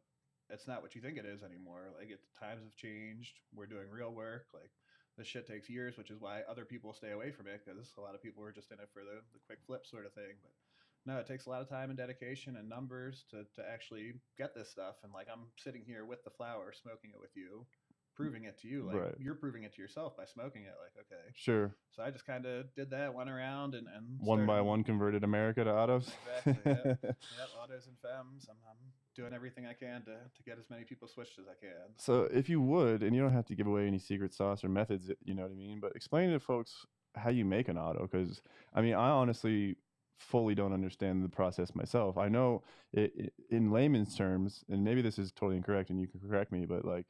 it's 0.49 0.67
not 0.67 0.81
what 0.81 0.95
you 0.95 1.01
think 1.01 1.17
it 1.17 1.25
is 1.25 1.43
anymore. 1.43 1.89
Like, 1.97 2.09
it, 2.09 2.19
times 2.39 2.63
have 2.63 2.75
changed. 2.75 3.39
We're 3.53 3.65
doing 3.65 3.89
real 3.89 4.13
work. 4.13 4.47
Like, 4.53 4.71
this 5.17 5.27
shit 5.27 5.47
takes 5.47 5.69
years, 5.69 5.97
which 5.97 6.11
is 6.11 6.21
why 6.21 6.41
other 6.47 6.63
people 6.63 6.93
stay 6.93 7.11
away 7.11 7.31
from 7.31 7.47
it 7.47 7.61
because 7.65 7.91
a 7.97 8.01
lot 8.01 8.13
of 8.13 8.21
people 8.21 8.43
are 8.43 8.51
just 8.51 8.71
in 8.71 8.79
it 8.79 8.89
for 8.93 9.03
the, 9.03 9.19
the 9.33 9.39
quick 9.45 9.59
flip 9.65 9.85
sort 9.85 10.05
of 10.05 10.13
thing. 10.13 10.37
But 10.43 10.53
no, 11.07 11.17
it 11.17 11.25
takes 11.25 11.47
a 11.47 11.49
lot 11.49 11.61
of 11.61 11.69
time 11.69 11.89
and 11.89 11.97
dedication 11.97 12.57
and 12.57 12.69
numbers 12.69 13.25
to, 13.31 13.47
to 13.55 13.67
actually 13.67 14.13
get 14.37 14.53
this 14.53 14.69
stuff. 14.69 14.95
And 15.03 15.11
like, 15.13 15.27
I'm 15.31 15.47
sitting 15.57 15.81
here 15.85 16.05
with 16.05 16.23
the 16.23 16.29
flower, 16.29 16.71
smoking 16.71 17.11
it 17.15 17.19
with 17.19 17.35
you, 17.35 17.65
Mm. 18.17 18.23
proving 18.23 18.43
it 18.45 18.59
to 18.61 18.67
you. 18.67 18.83
Like, 18.83 18.95
Right. 18.97 19.15
you're 19.19 19.35
proving 19.35 19.63
it 19.63 19.73
to 19.75 19.81
yourself 19.81 20.17
by 20.17 20.25
smoking 20.25 20.63
it. 20.63 20.73
Like, 20.81 21.05
okay. 21.05 21.31
Sure. 21.33 21.75
So 21.91 22.03
I 22.03 22.11
just 22.11 22.25
kind 22.25 22.45
of 22.45 22.73
did 22.75 22.89
that, 22.91 23.13
went 23.13 23.29
around 23.29 23.75
and, 23.75 23.87
and 23.87 24.19
One 24.19 24.45
by 24.45 24.61
one 24.61 24.83
converted 24.83 25.23
America 25.23 25.63
to 25.63 25.73
autos. 25.73 26.11
Exactly, 26.43 26.71
yep. 26.71 26.99
Yep, 27.01 27.49
autos 27.63 27.87
and 27.87 27.97
femmes. 27.99 28.47
I'm, 28.49 28.57
I'm 28.69 28.77
doing 29.15 29.33
everything 29.33 29.65
I 29.65 29.73
can 29.73 30.03
to, 30.03 30.13
to 30.13 30.43
get 30.45 30.59
as 30.59 30.69
many 30.69 30.83
people 30.83 31.07
switched 31.07 31.39
as 31.39 31.45
I 31.47 31.55
can. 31.59 31.93
So 31.97 32.27
if 32.31 32.49
you 32.49 32.61
would, 32.61 33.01
and 33.03 33.15
you 33.15 33.21
don't 33.21 33.33
have 33.33 33.45
to 33.47 33.55
give 33.55 33.67
away 33.67 33.87
any 33.87 33.99
secret 33.99 34.33
sauce 34.33 34.63
or 34.63 34.69
methods, 34.69 35.09
you 35.23 35.33
know 35.33 35.43
what 35.43 35.51
I 35.51 35.55
mean, 35.55 35.79
but 35.79 35.95
explain 35.95 36.31
to 36.31 36.39
folks 36.39 36.85
how 37.15 37.29
you 37.31 37.45
make 37.45 37.67
an 37.67 37.77
auto 37.77 38.07
because 38.07 38.41
I 38.73 38.81
mean, 38.81 38.93
I 38.93 39.09
honestly 39.09 39.77
fully 40.17 40.55
don't 40.55 40.73
understand 40.73 41.23
the 41.23 41.29
process 41.29 41.75
myself. 41.75 42.17
I 42.17 42.27
know 42.27 42.63
it, 42.93 43.11
it, 43.15 43.33
in 43.49 43.71
layman's 43.71 44.15
terms, 44.15 44.63
and 44.69 44.83
maybe 44.83 45.01
this 45.01 45.19
is 45.19 45.31
totally 45.31 45.57
incorrect, 45.57 45.89
and 45.89 45.99
you 45.99 46.07
can 46.07 46.19
correct 46.19 46.51
me, 46.51 46.65
but 46.65 46.85
like 46.85 47.05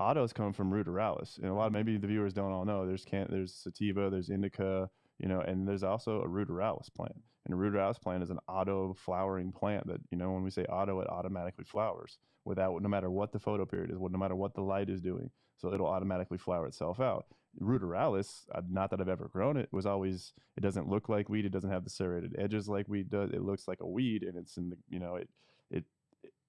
autos 0.00 0.32
come 0.32 0.52
from 0.52 0.70
ruderalis, 0.70 1.38
and 1.38 1.46
a 1.46 1.54
lot 1.54 1.66
of 1.66 1.72
mm-hmm. 1.72 1.86
maybe 1.86 1.98
the 1.98 2.06
viewers 2.06 2.32
don't 2.32 2.52
all 2.52 2.64
know. 2.64 2.86
There's 2.86 3.04
can 3.04 3.26
there's 3.30 3.54
sativa, 3.54 4.08
there's 4.10 4.30
indica, 4.30 4.88
you 5.18 5.28
know, 5.28 5.40
and 5.40 5.68
there's 5.68 5.82
also 5.82 6.22
a 6.22 6.28
ruderalis 6.28 6.92
plant. 6.94 7.16
And 7.46 7.54
a 7.54 7.56
ruderalis 7.56 8.00
plant 8.00 8.22
is 8.22 8.30
an 8.30 8.38
auto 8.48 8.94
flowering 8.94 9.52
plant 9.52 9.86
that 9.86 10.00
you 10.10 10.18
know 10.18 10.32
when 10.32 10.42
we 10.42 10.50
say 10.50 10.64
auto, 10.64 11.00
it 11.00 11.08
automatically 11.08 11.64
flowers 11.64 12.18
without 12.44 12.80
no 12.82 12.88
matter 12.88 13.10
what 13.10 13.32
the 13.32 13.38
photo 13.38 13.66
period 13.66 13.90
is, 13.90 13.98
no 14.00 14.18
matter 14.18 14.36
what 14.36 14.54
the 14.54 14.62
light 14.62 14.88
is 14.88 15.00
doing. 15.00 15.30
So 15.58 15.74
it'll 15.74 15.86
automatically 15.86 16.38
flower 16.38 16.66
itself 16.66 17.00
out. 17.00 17.26
Ruderalis, 17.60 18.44
not 18.70 18.90
that 18.90 19.00
I've 19.00 19.08
ever 19.08 19.28
grown 19.28 19.56
it, 19.56 19.68
was 19.72 19.84
always 19.84 20.32
it 20.56 20.60
doesn't 20.60 20.88
look 20.88 21.08
like 21.08 21.28
weed. 21.28 21.44
It 21.44 21.52
doesn't 21.52 21.70
have 21.70 21.84
the 21.84 21.90
serrated 21.90 22.34
edges 22.38 22.68
like 22.68 22.88
weed 22.88 23.10
does. 23.10 23.30
It 23.30 23.42
looks 23.42 23.68
like 23.68 23.80
a 23.80 23.86
weed, 23.86 24.22
and 24.22 24.38
it's 24.38 24.56
in 24.56 24.70
the 24.70 24.76
you 24.88 25.00
know 25.00 25.16
it 25.16 25.28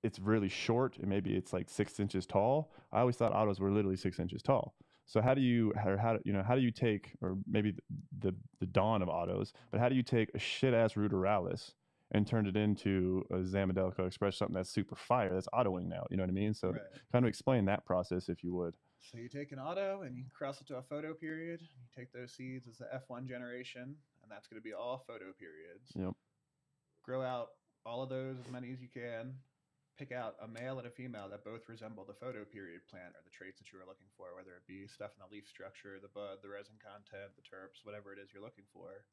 it's 0.03 0.19
really 0.19 0.49
short 0.49 0.97
and 0.97 1.07
maybe 1.07 1.35
it's 1.35 1.53
like 1.53 1.69
six 1.69 1.99
inches 1.99 2.25
tall. 2.25 2.71
I 2.91 2.99
always 3.01 3.15
thought 3.15 3.33
autos 3.33 3.59
were 3.59 3.71
literally 3.71 3.97
six 3.97 4.19
inches 4.19 4.41
tall. 4.41 4.73
So 5.05 5.21
how 5.21 5.33
do 5.33 5.41
you 5.41 5.73
or 5.85 5.97
how 5.97 6.13
do- 6.13 6.21
you 6.23 6.33
know 6.33 6.43
how 6.43 6.55
do 6.55 6.61
you 6.61 6.71
take 6.71 7.11
or 7.21 7.37
maybe 7.47 7.71
the 7.71 8.31
the, 8.31 8.35
the 8.59 8.65
dawn 8.65 9.01
of 9.01 9.09
autos, 9.09 9.53
but 9.71 9.79
how 9.79 9.89
do 9.89 9.95
you 9.95 10.03
take 10.03 10.29
a 10.33 10.39
shit 10.39 10.73
ass 10.73 10.93
ruderalis 10.93 11.73
and 12.13 12.27
turned 12.27 12.47
it 12.47 12.57
into 12.57 13.25
a 13.31 13.35
Zamaldelica 13.37 14.05
Express, 14.05 14.35
something 14.37 14.55
that's 14.55 14.69
super 14.69 14.95
fire, 14.95 15.33
that's 15.33 15.47
autoing 15.53 15.87
now. 15.87 16.05
You 16.09 16.17
know 16.17 16.23
what 16.23 16.29
I 16.29 16.33
mean? 16.33 16.53
So 16.53 16.69
Right. 16.71 16.81
kind 17.11 17.23
of 17.25 17.29
explain 17.29 17.65
that 17.65 17.85
process 17.85 18.27
if 18.29 18.43
you 18.43 18.53
would. 18.53 18.75
So 18.99 19.17
you 19.17 19.29
take 19.29 19.51
an 19.51 19.59
auto 19.59 20.01
and 20.01 20.15
you 20.17 20.25
cross 20.37 20.61
it 20.61 20.67
to 20.67 20.77
a 20.77 20.81
photo 20.83 21.13
period. 21.13 21.61
You 21.61 21.87
take 21.95 22.11
those 22.11 22.33
seeds 22.33 22.67
as 22.67 22.77
the 22.77 22.85
F1 22.93 23.27
generation, 23.27 23.95
and 24.21 24.29
that's 24.31 24.47
going 24.47 24.59
to 24.61 24.63
be 24.63 24.73
all 24.73 25.03
photo 25.07 25.31
periods. 25.39 25.91
Yep. 25.95 26.13
Grow 27.03 27.21
out 27.23 27.49
all 27.85 28.03
of 28.03 28.09
those 28.09 28.37
as 28.39 28.51
many 28.51 28.71
as 28.71 28.81
you 28.81 28.89
can. 28.93 29.33
Pick 29.99 30.11
out 30.11 30.35
a 30.41 30.47
male 30.47 30.79
and 30.79 30.87
a 30.87 30.91
female 30.91 31.29
that 31.29 31.45
both 31.45 31.69
resemble 31.69 32.05
the 32.05 32.17
photo 32.17 32.41
period 32.43 32.81
plant 32.89 33.13
or 33.13 33.21
the 33.21 33.29
traits 33.29 33.59
that 33.59 33.69
you 33.69 33.77
are 33.77 33.85
looking 33.85 34.09
for, 34.17 34.33
whether 34.33 34.57
it 34.57 34.65
be 34.65 34.87
stuff 34.87 35.13
in 35.13 35.21
the 35.21 35.29
leaf 35.29 35.45
structure, 35.45 36.01
the 36.01 36.09
bud, 36.09 36.41
the 36.41 36.49
resin 36.49 36.79
content, 36.81 37.37
the 37.37 37.45
terps, 37.45 37.85
whatever 37.85 38.09
it 38.09 38.17
is 38.17 38.33
you're 38.33 38.41
looking 38.41 38.65
for. 38.73 39.05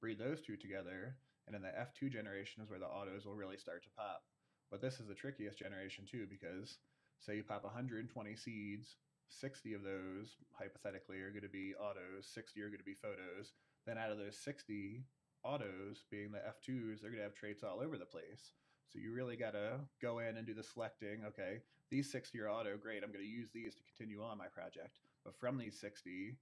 Breed 0.00 0.18
those 0.18 0.40
two 0.40 0.56
together, 0.56 1.14
and 1.46 1.54
in 1.54 1.60
the 1.60 1.74
F2 1.74 2.08
generation 2.08 2.62
is 2.62 2.70
where 2.70 2.80
the 2.80 2.88
autos 2.88 3.26
will 3.26 3.36
really 3.36 3.58
start 3.60 3.84
to 3.84 3.92
pop. 3.92 4.24
But 4.70 4.80
this 4.80 5.00
is 5.00 5.06
the 5.06 5.14
trickiest 5.14 5.58
generation 5.58 6.08
too, 6.08 6.24
because 6.24 6.78
say 7.20 7.36
you 7.36 7.44
pop 7.44 7.62
120 7.62 8.08
seeds, 8.36 8.96
60 9.28 9.74
of 9.74 9.82
those 9.82 10.36
hypothetically 10.52 11.20
are 11.20 11.30
going 11.30 11.44
to 11.44 11.52
be 11.52 11.74
autos, 11.76 12.26
60 12.32 12.60
are 12.62 12.72
going 12.72 12.80
to 12.80 12.88
be 12.88 12.96
photos. 12.96 13.52
Then 13.86 13.98
out 13.98 14.10
of 14.10 14.18
those 14.18 14.36
60 14.36 15.04
autos 15.44 16.04
being 16.10 16.32
the 16.32 16.40
F2s, 16.40 17.00
they're 17.00 17.10
going 17.10 17.20
to 17.20 17.28
have 17.28 17.34
traits 17.34 17.62
all 17.62 17.80
over 17.80 17.98
the 17.98 18.06
place. 18.06 18.54
So 18.92 18.98
you 18.98 19.12
really 19.12 19.36
got 19.36 19.52
to 19.52 19.80
go 20.02 20.18
in 20.18 20.36
and 20.36 20.46
do 20.46 20.54
the 20.54 20.62
selecting. 20.62 21.24
Okay, 21.28 21.62
these 21.90 22.10
60 22.12 22.38
are 22.40 22.50
auto, 22.50 22.76
great. 22.76 23.02
I'm 23.02 23.12
going 23.12 23.24
to 23.24 23.30
use 23.30 23.48
these 23.54 23.74
to 23.74 23.82
continue 23.82 24.22
on 24.22 24.36
my 24.36 24.48
project. 24.48 24.98
But 25.24 25.34
from 25.38 25.56
these 25.56 25.78
60, 25.80 26.36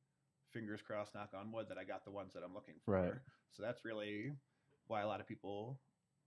fingers 0.53 0.81
crossed, 0.83 1.15
knock 1.15 1.31
on 1.39 1.53
wood, 1.53 1.67
that 1.69 1.79
I 1.79 1.85
got 1.85 2.05
the 2.05 2.11
ones 2.11 2.33
that 2.35 2.43
I'm 2.45 2.55
looking 2.55 2.75
for. 2.85 2.95
Right. 2.95 3.13
So 3.53 3.63
that's 3.63 3.85
really 3.85 4.33
why 4.89 5.03
a 5.03 5.07
lot 5.07 5.21
of 5.21 5.29
people 5.29 5.79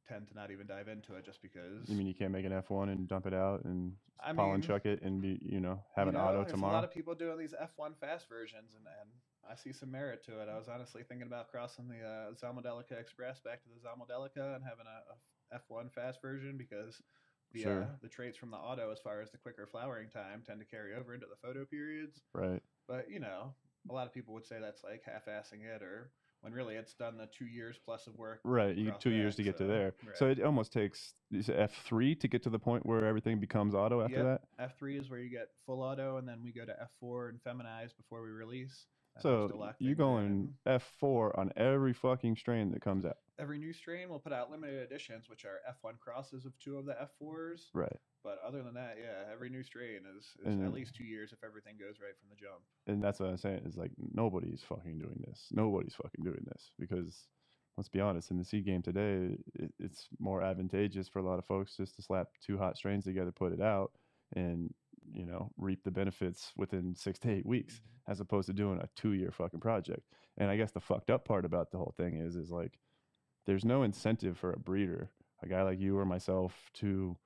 tend 0.08 0.28
to 0.28 0.36
not 0.36 0.52
even 0.52 0.68
dive 0.68 0.88
into 0.88 1.16
it 1.16 1.26
just 1.26 1.42
because. 1.42 1.88
You 1.88 1.96
mean 1.96 2.08
you 2.08 2.14
can't 2.14 2.32
make 2.32 2.46
an 2.46 2.52
F1 2.52 2.92
and 2.92 3.08
dump 3.08 3.26
it 3.26 3.34
out 3.34 3.64
and 3.66 3.94
I 4.24 4.34
pollen 4.34 4.60
mean, 4.60 4.62
chuck 4.62 4.86
it 4.86 5.02
and 5.02 5.22
be, 5.22 5.40
you 5.42 5.60
know, 5.60 5.84
have 5.96 6.08
you 6.08 6.10
an 6.10 6.16
know, 6.16 6.24
auto 6.24 6.42
there's 6.42 6.52
tomorrow? 6.52 6.74
A 6.74 6.76
lot 6.76 6.84
of 6.84 6.92
people 6.92 7.16
doing 7.16 7.38
these 7.38 7.54
F1 7.54 7.98
fast 8.00 8.30
versions, 8.30 8.72
and, 8.76 8.86
and 8.88 9.10
I 9.50 9.56
see 9.56 9.74
some 9.74 9.92
merit 9.92 10.24
to 10.26 10.40
it. 10.40 10.48
I 10.48 10.58
was 10.58 10.68
honestly 10.68 11.04
thinking 11.04 11.28
about 11.28 11.52
crossing 11.52 11.88
the 11.88 12.00
uh, 12.00 13.00
Express 13.00 13.40
back 13.40 13.64
to 13.64 13.70
the 13.70 13.80
Zamaldelica 13.80 14.56
and 14.56 14.64
having 14.64 14.88
a, 14.88 15.12
a 15.12 15.16
F1 15.54 15.92
fast 15.92 16.22
version 16.22 16.58
because 16.58 17.02
the 17.52 17.66
uh, 17.66 17.86
the 18.02 18.08
traits 18.08 18.38
from 18.38 18.52
the 18.52 18.58
auto, 18.58 18.92
as 18.92 19.00
far 19.00 19.22
as 19.22 19.32
the 19.32 19.38
quicker 19.38 19.68
flowering 19.68 20.10
time, 20.10 20.42
tend 20.46 20.60
to 20.60 20.66
carry 20.66 20.96
over 20.96 21.13
into 21.13 21.28
the 21.28 21.48
photo 21.48 21.66
periods. 21.66 22.22
right. 22.34 22.62
But 22.88 23.10
you 23.10 23.20
know, 23.20 23.54
a 23.89 23.94
lot 23.94 24.08
of 24.08 24.13
people 24.13 24.34
would 24.34 24.46
say 24.46 24.58
that's 24.60 24.84
like 24.84 25.04
half-assing 25.06 25.63
it, 25.63 25.82
or 25.82 26.12
when 26.42 26.52
really 26.52 26.76
it's 26.76 26.94
done 26.94 27.18
the 27.18 27.28
two 27.28 27.46
years 27.46 27.80
plus 27.86 28.08
of 28.08 28.16
work. 28.18 28.42
Right. 28.44 28.76
You 28.76 28.94
two 29.00 29.12
years 29.12 29.36
to 29.38 29.44
get 29.44 29.58
to 29.58 29.63
so- 29.63 29.68
there. 29.68 29.94
So 30.16 30.28
it 30.28 30.42
almost 30.42 30.74
takes 30.74 31.13
is 31.32 31.48
it 31.50 31.58
F3 31.58 32.20
to 32.20 32.28
get 32.28 32.44
to 32.44 32.50
the 32.50 32.60
point 32.60 32.86
where 32.86 33.06
everything 33.06 33.39
becomes 33.39 33.74
auto 33.74 34.02
after 34.02 34.18
Yep. 34.18 34.42
that. 34.58 34.72
F3 34.78 35.00
is 35.00 35.10
where 35.10 35.20
you 35.20 35.30
get 35.30 35.50
full 35.66 35.82
auto, 35.82 36.18
and 36.18 36.28
then 36.28 36.44
we 36.44 36.52
go 36.52 36.66
to 36.66 36.76
F4 37.02 37.30
and 37.30 37.39
feminize 37.44 37.96
before 37.96 38.22
we 38.22 38.30
release. 38.30 38.88
That 39.16 39.22
So 39.22 39.74
you're 39.80 39.96
going 39.96 40.56
F4 40.66 41.38
on 41.38 41.54
every 41.56 41.94
fucking 41.94 42.36
strain 42.36 42.72
that 42.72 42.82
comes 42.82 43.06
out. 43.06 43.18
Every 43.39 43.58
new 43.58 43.74
strain 43.74 44.10
will 44.10 44.19
put 44.19 44.34
out 44.34 44.52
limited 44.52 44.82
editions, 44.84 45.30
which 45.30 45.46
are 45.46 45.60
F1 45.69 46.00
crosses 46.00 46.46
of 46.46 46.58
two 46.60 46.78
of 46.78 46.86
the 46.86 46.93
F4s. 46.93 47.65
Right. 47.74 47.98
But 48.24 48.39
other 48.46 48.63
than 48.63 48.74
that, 48.76 48.98
yeah, 49.00 49.32
every 49.32 49.50
new 49.50 49.63
strain 49.63 50.02
is, 50.17 50.26
is 50.46 50.54
And 50.54 50.65
at 50.65 50.74
least 50.74 50.96
two 50.96 51.04
years 51.04 51.34
if 51.34 51.43
everything 51.43 51.76
goes 51.78 51.96
right 52.00 52.15
from 52.17 52.30
the 52.30 52.36
jump. 52.36 52.62
And 52.88 53.04
that's 53.04 53.19
what 53.19 53.30
I'm 53.30 53.38
saying 53.38 53.62
is 53.65 53.76
like 53.78 53.91
nobody's 54.13 54.62
fucking 54.67 54.98
doing 54.98 55.24
this. 55.28 55.48
Nobody's 55.52 55.96
fucking 55.96 56.24
doing 56.24 56.46
this 56.48 56.72
because 56.80 57.28
let's 57.78 57.89
be 57.89 58.00
honest, 58.00 58.32
in 58.32 58.38
the 58.38 58.46
seed 58.46 58.65
game 58.65 58.82
today, 58.82 59.38
it, 59.56 59.74
it's 59.80 60.08
more 60.19 60.41
advantageous 60.41 61.08
for 61.08 61.19
a 61.19 61.24
lot 61.24 61.39
of 61.39 61.46
folks 61.46 61.76
just 61.76 61.96
to 61.96 62.02
slap 62.02 62.28
two 62.46 62.58
hot 62.58 62.78
strains 62.78 63.04
together, 63.04 63.32
put 63.32 63.52
it 63.52 63.62
out, 63.62 63.91
and 64.36 64.74
you 65.12 65.26
know 65.26 65.52
reap 65.58 65.84
the 65.84 65.91
benefits 65.91 66.54
within 66.56 66.96
six 66.96 67.19
to 67.19 67.32
eight 67.32 67.46
weeks, 67.46 67.76
mm-hmm. 67.76 68.12
as 68.12 68.19
opposed 68.19 68.48
to 68.48 68.54
doing 68.54 68.80
a 68.80 68.89
two-year 68.96 69.32
fucking 69.32 69.60
project. 69.60 70.08
And 70.38 70.50
I 70.50 70.58
guess 70.58 70.72
the 70.72 70.80
fucked 70.80 71.10
up 71.10 71.26
part 71.26 71.46
about 71.46 71.72
the 71.72 71.78
whole 71.78 71.93
thing 71.98 72.17
is, 72.17 72.36
is 72.36 72.50
like, 72.52 72.80
there's 73.46 73.66
no 73.66 73.84
incentive 73.84 74.38
for 74.38 74.54
a 74.54 74.60
breeder, 74.60 75.10
a 75.42 75.48
guy 75.48 75.62
like 75.64 75.80
you 75.80 75.98
or 75.98 76.06
myself, 76.06 76.70
to 76.76 77.18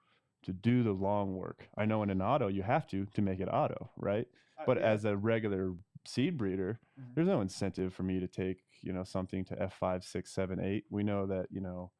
to 0.43 0.53
do 0.53 0.83
the 0.83 0.93
long 0.93 1.35
work. 1.35 1.67
I 1.77 1.85
know 1.85 2.03
in 2.03 2.09
an 2.09 2.21
auto 2.21 2.47
you 2.47 2.63
have 2.63 2.87
to 2.87 3.05
to 3.05 3.21
make 3.21 3.39
it 3.39 3.49
auto, 3.51 3.89
right? 3.97 4.27
Uh, 4.57 4.63
But 4.65 4.77
yeah, 4.77 4.91
as 4.91 5.05
a 5.05 5.17
regular 5.17 5.73
seed 6.05 6.37
breeder, 6.37 6.79
Mhm. 6.99 7.15
there's 7.15 7.27
no 7.27 7.41
incentive 7.41 7.93
for 7.93 8.03
me 8.03 8.19
to 8.19 8.27
take, 8.27 8.63
you 8.81 8.93
know, 8.93 9.03
something 9.03 9.43
to 9.45 9.61
F5, 9.61 10.03
6, 10.03 10.31
7, 10.31 10.59
8. 10.59 10.85
We 10.89 11.03
know 11.03 11.25
that, 11.27 11.51
you 11.51 11.59
know, 11.59 11.91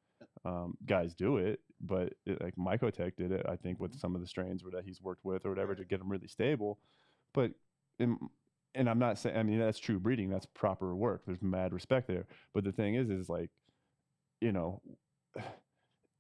um, 0.46 0.78
guys 0.86 1.14
do 1.14 1.38
it, 1.38 1.62
but 1.82 2.14
it, 2.26 2.42
like 2.42 2.56
Mycotech 2.56 3.16
did 3.18 3.32
it, 3.32 3.46
I 3.50 3.58
think, 3.58 3.80
with 3.80 3.96
some 3.96 4.16
of 4.16 4.22
the 4.22 4.28
strains 4.28 4.64
that 4.72 4.86
he's 4.86 5.02
worked 5.02 5.26
with 5.26 5.46
or 5.46 5.50
whatever 5.50 5.76
to 5.76 5.84
get 5.86 6.00
them 6.00 6.10
really 6.10 6.28
stable. 6.28 6.80
But, 7.34 7.52
in, 8.00 8.18
and 8.76 8.90
I'm 8.90 9.00
not 9.00 9.18
saying, 9.18 9.36
I 9.36 9.44
mean, 9.44 9.60
that's 9.60 9.80
true 9.80 10.00
breeding, 10.00 10.30
that's 10.30 10.46
proper 10.46 10.96
work. 10.96 11.26
There's 11.26 11.42
mad 11.42 11.74
respect 11.74 12.08
there. 12.08 12.28
But 12.54 12.64
the 12.64 12.72
thing 12.72 12.96
is, 12.96 13.10
is 13.10 13.30
like, 13.30 13.50
you 14.42 14.52
know, 14.52 14.82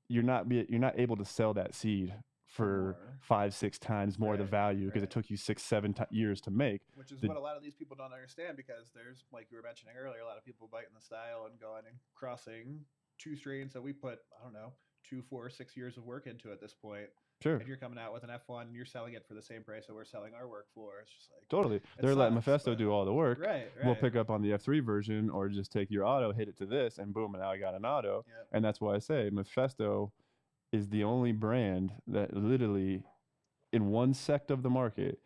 you're 0.10 0.24
not 0.24 0.48
be, 0.48 0.66
you're 0.70 0.80
not 0.80 0.98
able 1.00 1.16
to 1.18 1.26
sell 1.26 1.54
that 1.54 1.76
seed 1.76 2.14
for 2.46 2.96
more. 2.98 3.18
five, 3.20 3.54
six 3.54 3.78
times 3.78 4.18
more 4.18 4.38
the 4.38 4.44
value 4.46 4.86
because 4.86 5.04
it 5.04 5.12
took 5.12 5.30
you 5.30 5.36
six, 5.36 5.62
seven 5.64 5.94
ti 5.94 6.04
years 6.12 6.40
to 6.42 6.50
make. 6.52 6.82
which 6.96 7.12
is 7.12 7.20
the- 7.20 7.28
what 7.28 7.38
a 7.38 7.40
lot 7.42 7.58
of 7.58 7.64
these 7.64 7.76
people 7.76 7.96
don't 7.96 8.14
understand 8.14 8.56
because 8.56 8.90
there's, 8.96 9.26
like 9.32 9.48
you 9.52 9.58
were 9.58 9.64
mentioning 9.64 9.96
earlier, 9.98 10.22
a 10.22 10.26
lot 10.26 10.38
of 10.38 10.46
people 10.46 10.68
biting 10.72 10.94
the 10.96 11.02
style 11.02 11.48
and 11.50 11.60
going 11.60 11.84
and 11.88 11.98
crossing 12.16 12.86
two 13.18 13.36
strains 13.36 13.74
that 13.74 13.82
we 13.82 13.92
put, 13.92 14.20
I 14.40 14.44
don't 14.44 14.54
know, 14.54 14.72
two, 15.04 15.22
four, 15.22 15.50
six 15.50 15.76
years 15.76 15.98
of 15.98 16.06
work 16.06 16.26
into 16.26 16.52
at 16.52 16.62
this 16.62 16.74
point. 16.74 17.10
Sure. 17.42 17.58
And 17.58 17.68
you're 17.68 17.78
coming 17.78 18.00
out 18.00 18.14
with 18.14 18.24
an 18.24 18.30
F1 18.32 18.64
and 18.64 18.76
you're 18.76 18.86
selling 18.86 19.14
it 19.14 19.24
for 19.28 19.36
the 19.36 19.42
same 19.42 19.64
price 19.64 19.86
that 19.86 19.94
we're 19.94 20.06
selling 20.06 20.34
our 20.34 20.48
work 20.48 20.66
for. 20.74 20.94
It's 21.04 21.12
just 21.12 21.30
like, 21.32 21.48
Totally. 21.50 21.82
They're 22.00 22.16
letting 22.16 22.34
Mephisto 22.36 22.72
but- 22.72 22.78
do 22.80 22.92
all 22.92 23.06
the 23.06 23.14
work. 23.14 23.40
right, 23.40 23.68
right. 23.78 23.86
We'll 23.86 23.96
pick 23.96 24.16
up 24.16 24.30
on 24.32 24.42
the 24.42 24.52
F3 24.54 24.84
version 24.84 25.30
or 25.30 25.48
just 25.48 25.72
take 25.72 25.92
your 25.92 26.04
auto, 26.06 26.32
hit 26.34 26.48
it 26.48 26.58
to 26.58 26.66
this, 26.66 26.98
and 26.98 27.14
boom, 27.14 27.36
and 27.36 27.44
now 27.44 27.52
I 27.52 27.58
got 27.58 27.76
an 27.76 27.86
auto. 27.86 28.26
Yep. 28.28 28.48
And 28.54 28.66
that's 28.66 28.82
why 28.82 28.96
I 28.96 29.00
say 29.00 29.30
Mephisto 29.32 30.12
is 30.72 30.90
the 30.90 31.04
only 31.04 31.32
brand 31.32 31.94
that 32.08 32.36
literally, 32.36 33.04
in 33.72 33.88
one 33.92 34.14
sect 34.16 34.50
of 34.50 34.64
the 34.64 34.70
market, 34.70 35.20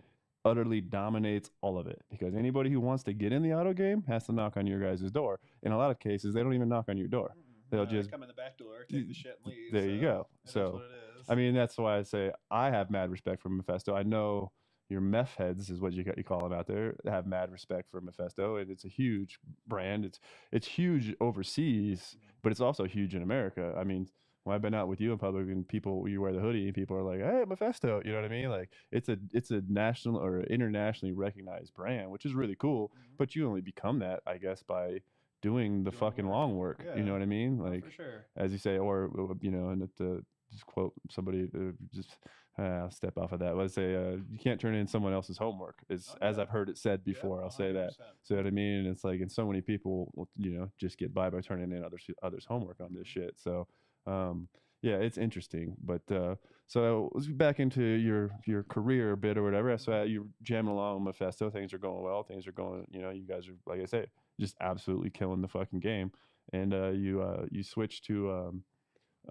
utterly 0.44 0.82
dominates 0.82 1.50
all 1.62 1.78
of 1.78 1.88
it. 1.88 2.02
Because 2.10 2.36
anybody 2.36 2.70
who 2.72 2.80
wants 2.82 3.04
to 3.04 3.14
get 3.14 3.32
in 3.32 3.42
the 3.42 3.54
auto 3.54 3.74
game 3.74 4.04
has 4.08 4.26
to 4.26 4.34
knock 4.34 4.58
on 4.58 4.68
your 4.68 4.80
guys' 4.82 5.10
door. 5.12 5.40
In 5.64 5.72
a 5.72 5.78
lot 5.78 5.92
of 5.92 6.00
cases, 6.00 6.34
they 6.34 6.44
don't 6.44 6.54
even 6.56 6.68
knock 6.68 6.86
on 6.90 6.98
your 6.98 7.08
door. 7.08 7.30
Mm-mm. 7.30 7.70
They'll 7.70 7.86
No, 7.86 7.86
they 7.86 7.92
just- 7.98 8.12
come 8.12 8.22
in 8.24 8.28
the 8.28 8.34
back 8.34 8.58
door, 8.58 8.86
take 8.90 9.08
the 9.08 9.14
shit, 9.14 9.40
and 9.46 9.54
leave. 9.54 9.72
there 9.72 9.88
you 9.88 10.02
go. 10.02 10.28
So, 10.46 10.72
what 10.74 10.82
it 10.84 10.86
is. 10.88 11.11
I 11.32 11.36
mean, 11.36 11.56
that's 11.56 11.78
why 11.78 11.98
I 12.00 12.04
say 12.04 12.32
I 12.52 12.70
have 12.72 12.92
mad 12.92 13.10
respect 13.12 13.42
for 13.42 13.50
Mephisto. 13.50 13.96
I 13.96 14.04
know 14.04 14.52
your 14.90 15.02
meth 15.02 15.36
heads 15.36 15.70
is 15.70 15.80
what 15.82 15.94
you, 15.94 16.04
you 16.18 16.24
call 16.24 16.42
them 16.42 16.54
out 16.54 16.68
there 16.68 16.96
have 17.08 17.26
mad 17.26 17.52
respect 17.52 17.90
for 17.90 18.02
Mephisto, 18.02 18.58
and 18.58 18.70
it's 18.70 18.86
a 18.86 18.90
huge 18.90 19.40
brand. 19.68 20.06
It's 20.06 20.20
it's 20.52 20.68
huge 20.68 21.16
overseas, 21.22 22.18
but 22.44 22.52
it's 22.52 22.62
also 22.62 22.84
huge 22.86 23.16
in 23.16 23.24
America. 23.24 23.74
I 23.78 23.86
mean, 23.86 24.08
when 24.44 24.56
I've 24.56 24.62
been 24.62 24.74
out 24.76 24.90
with 24.90 25.00
you 25.02 25.14
in 25.14 25.20
public 25.20 25.48
and 25.48 25.68
people 25.68 26.08
you 26.10 26.22
wear 26.22 26.34
the 26.34 26.42
hoodie 26.42 26.66
and 26.66 26.76
people 26.76 26.98
are 26.98 27.04
like, 27.04 27.22
"Hey, 27.22 27.46
Mephisto," 27.48 28.02
you 28.06 28.12
know 28.12 28.22
what 28.22 28.26
I 28.26 28.34
mean? 28.34 28.50
Like 28.50 28.70
it's 28.92 29.10
a 29.10 29.18
it's 29.34 29.52
a 29.52 29.62
national 29.70 30.18
or 30.18 30.42
internationally 30.44 31.14
recognized 31.14 31.74
brand, 31.74 32.12
which 32.12 32.26
is 32.26 32.34
really 32.34 32.56
cool. 32.58 32.92
Mhm. 32.94 33.18
But 33.18 33.36
you 33.36 33.48
only 33.48 33.62
become 33.62 34.00
that, 34.00 34.22
I 34.28 34.38
guess, 34.38 34.64
by 34.64 35.02
doing 35.42 35.84
the 35.84 35.92
Doing 35.92 36.00
fucking 36.00 36.26
work. 36.26 36.34
long 36.34 36.56
work. 36.58 36.86
You 36.96 37.04
know 37.04 37.14
what 37.14 37.22
I 37.22 37.26
mean? 37.26 37.60
Oh, 37.62 37.70
Like 37.70 37.86
for 37.86 37.92
sure. 37.92 38.26
as 38.36 38.52
you 38.52 38.58
say, 38.58 38.78
or 38.78 39.10
uh, 39.18 39.34
you 39.42 39.52
know, 39.52 39.70
and 39.70 39.90
to 39.98 40.26
just 40.52 40.66
quote 40.66 40.94
somebody, 41.10 41.50
uh, 41.56 41.72
just 41.94 42.18
uh, 42.60 42.64
I'll 42.64 42.92
step 42.92 43.18
off 43.18 43.32
of 43.32 43.40
that. 43.40 43.56
Let's 43.56 43.74
say 43.74 43.96
uh, 43.96 44.18
you 44.30 44.38
can't 44.40 44.60
turn 44.60 44.76
in 44.76 44.88
someone 44.88 45.14
else's 45.14 45.38
homework, 45.38 45.78
is 45.90 46.10
Oh, 46.14 46.28
as. 46.28 46.38
I've 46.38 46.50
heard 46.50 46.70
it 46.70 46.78
said 46.78 47.02
Yeah, 47.06 47.14
before. 47.14 47.44
I'll 47.44 47.50
say 47.50 47.72
that. 47.72 47.94
So 48.24 48.36
what 48.36 48.46
I 48.48 48.52
mean, 48.52 48.80
and 48.80 48.88
it's 48.88 49.04
like, 49.04 49.22
and 49.22 49.32
so 49.32 49.48
many 49.48 49.62
people, 49.62 50.12
you 50.38 50.52
know, 50.52 50.70
just 50.80 50.98
get 50.98 51.14
by 51.14 51.30
by 51.30 51.42
turning 51.42 51.72
in 51.72 51.84
others 51.84 52.06
others' 52.22 52.46
homework 52.46 52.82
on 52.82 52.94
this 52.94 53.08
shit. 53.08 53.36
So, 53.38 53.68
um, 54.06 54.48
yeah, 54.82 54.96
it's 54.96 55.18
interesting. 55.18 55.76
But 55.84 56.02
uh, 56.12 56.36
so 56.68 57.10
let's 57.14 57.28
get 57.28 57.38
back 57.38 57.60
into 57.60 57.84
your 57.84 58.32
your 58.46 58.64
career 58.64 59.12
a 59.14 59.18
bit 59.18 59.38
or 59.38 59.44
whatever. 59.44 59.78
So 59.78 59.94
uh, 59.94 60.04
you're 60.04 60.26
jamming 60.42 60.72
along 60.74 61.06
with 61.06 61.20
Mephisto. 61.20 61.50
Things 61.50 61.74
are 61.74 61.78
going 61.78 62.04
well. 62.04 62.24
Things 62.24 62.48
are 62.48 62.52
going. 62.52 62.86
You 62.92 63.02
know, 63.02 63.12
you 63.12 63.26
guys 63.26 63.48
are 63.48 63.56
like 63.66 63.82
I 63.82 63.86
say, 63.86 64.08
just 64.40 64.56
absolutely 64.60 65.10
killing 65.10 65.42
the 65.42 65.48
fucking 65.48 65.80
game. 65.80 66.12
And 66.52 66.74
uh, 66.74 66.90
you 66.90 67.22
uh, 67.22 67.46
you 67.50 67.64
switch 67.64 68.02
to 68.04 68.32
um, 68.32 68.64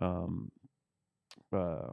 um, 0.00 0.52
uh, 1.52 1.92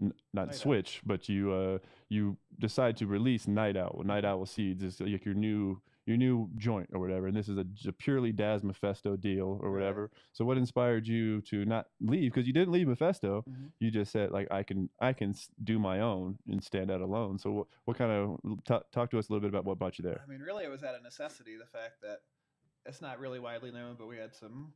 n- 0.00 0.12
not 0.32 0.46
Night 0.48 0.54
Owl. 0.54 0.58
switch, 0.60 1.00
but 1.04 1.28
you 1.28 1.52
uh, 1.52 1.78
you 2.08 2.36
decide 2.58 2.96
to 2.98 3.06
release 3.06 3.46
Night 3.48 3.76
Owl. 3.76 4.02
Night 4.04 4.24
Owl 4.24 4.46
Seeds 4.46 4.82
is 4.82 5.00
like 5.00 5.24
your 5.24 5.34
new 5.34 5.80
your 6.04 6.16
new 6.16 6.50
joint 6.56 6.90
or 6.92 6.98
whatever, 6.98 7.28
and 7.28 7.36
this 7.36 7.48
is 7.48 7.58
a 7.58 7.92
purely 7.92 8.32
Daz 8.32 8.64
Mephisto 8.64 9.14
deal 9.16 9.60
or 9.62 9.70
Right. 9.70 9.80
whatever. 9.80 10.10
So 10.32 10.44
what 10.44 10.58
inspired 10.58 11.06
you 11.06 11.40
to 11.42 11.64
not 11.64 11.86
leave? 12.00 12.32
Because 12.32 12.44
you 12.48 12.52
didn't 12.52 12.72
leave 12.72 12.88
Mephisto. 12.88 13.44
Mhm. 13.48 13.70
You 13.78 13.90
just 13.92 14.10
said 14.10 14.32
like 14.32 14.48
I 14.50 14.64
can 14.64 14.90
I 15.00 15.12
can 15.12 15.32
do 15.62 15.78
my 15.78 16.00
own 16.00 16.38
and 16.48 16.62
stand 16.62 16.90
out 16.90 17.02
alone. 17.02 17.38
So 17.38 17.52
what, 17.52 17.66
what 17.84 17.96
kind 17.98 18.10
of 18.10 18.40
t- 18.64 18.84
talk 18.90 19.10
to 19.12 19.18
us 19.20 19.28
a 19.28 19.32
little 19.32 19.40
bit 19.48 19.50
about 19.54 19.64
what 19.64 19.78
brought 19.78 19.96
you 19.98 20.02
there? 20.02 20.20
I 20.26 20.28
mean, 20.28 20.40
really, 20.40 20.64
it 20.64 20.70
was 20.70 20.82
out 20.82 20.96
of 20.96 21.04
necessity. 21.04 21.56
The 21.56 21.66
fact 21.66 22.00
that 22.02 22.22
it's 22.84 23.00
not 23.00 23.20
really 23.20 23.38
widely 23.38 23.70
known, 23.70 23.94
but 23.96 24.08
we 24.08 24.16
had 24.16 24.34
some 24.34 24.72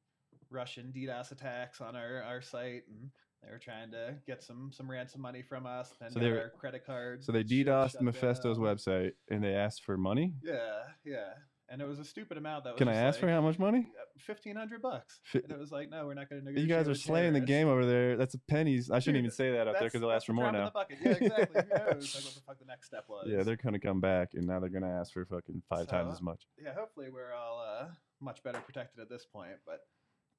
Russian 0.48 0.92
DDoS 0.92 1.32
attacks 1.32 1.80
on 1.80 1.96
our, 1.96 2.22
our 2.22 2.40
site, 2.40 2.84
and 2.88 3.10
they 3.42 3.50
were 3.50 3.58
trying 3.58 3.90
to 3.92 4.16
get 4.26 4.42
some 4.42 4.70
some 4.72 4.90
ransom 4.90 5.20
money 5.20 5.42
from 5.42 5.66
us. 5.66 5.92
And 6.00 6.12
So 6.12 6.18
they 6.20 6.30
were- 6.30 6.40
our 6.40 6.50
credit 6.50 6.84
card. 6.84 7.22
So 7.24 7.32
they 7.32 7.44
DDoSed 7.44 8.00
Mephisto's 8.00 8.58
down. 8.58 8.66
website 8.66 9.12
and 9.30 9.42
they 9.42 9.54
asked 9.54 9.82
for 9.84 9.96
money. 9.96 10.34
Yeah, 10.42 10.82
yeah, 11.04 11.34
and 11.68 11.80
it 11.80 11.86
was 11.86 11.98
a 11.98 12.04
stupid 12.04 12.38
amount. 12.38 12.64
That 12.64 12.74
was 12.74 12.78
Can 12.78 12.88
I 12.88 12.94
ask 12.94 13.20
for 13.20 13.28
how 13.28 13.40
much 13.40 13.58
money? 13.58 13.88
Fifteen 14.18 14.56
hundred 14.56 14.80
bucks. 14.82 15.20
And 15.34 15.50
it 15.52 15.58
was 15.58 15.70
like, 15.70 15.90
no, 15.90 16.06
we're 16.06 16.14
not 16.14 16.30
going 16.30 16.42
to 16.44 16.58
You 16.60 16.66
guys 16.66 16.88
are 16.88 16.94
slaying 16.94 17.34
the 17.34 17.40
game 17.40 17.68
over 17.68 17.84
there. 17.84 18.16
That's 18.16 18.34
a 18.34 18.38
pennies. 18.48 18.90
I 18.90 18.98
shouldn't 18.98 19.18
even 19.18 19.30
say 19.30 19.52
that 19.52 19.68
up 19.68 19.74
there 19.78 19.88
because 19.88 20.00
they'll 20.00 20.10
ask 20.10 20.24
for 20.26 20.32
more 20.32 20.50
now. 20.50 20.72
Yeah, 21.00 21.10
exactly. 21.12 21.62
Who 21.62 21.68
knows? 21.68 22.14
Like 22.14 22.24
what 22.24 22.34
the 22.34 22.40
fuck 22.46 22.58
the 22.58 22.64
next 22.64 22.86
step 22.86 23.04
was. 23.08 23.26
Yeah, 23.28 23.42
they're 23.42 23.56
gonna 23.56 23.78
come 23.78 24.00
back 24.00 24.30
and 24.34 24.46
now 24.46 24.58
they're 24.58 24.70
gonna 24.70 24.98
ask 25.00 25.12
for 25.12 25.24
fucking 25.26 25.62
five 25.68 25.86
times 25.86 26.14
as 26.14 26.22
much. 26.22 26.46
yeah. 26.60 26.72
Hopefully, 26.74 27.08
we're 27.12 27.34
all 27.34 27.60
uh, 27.60 27.88
much 28.20 28.42
better 28.42 28.58
protected 28.60 29.00
at 29.02 29.10
this 29.10 29.26
point. 29.26 29.52
But 29.66 29.80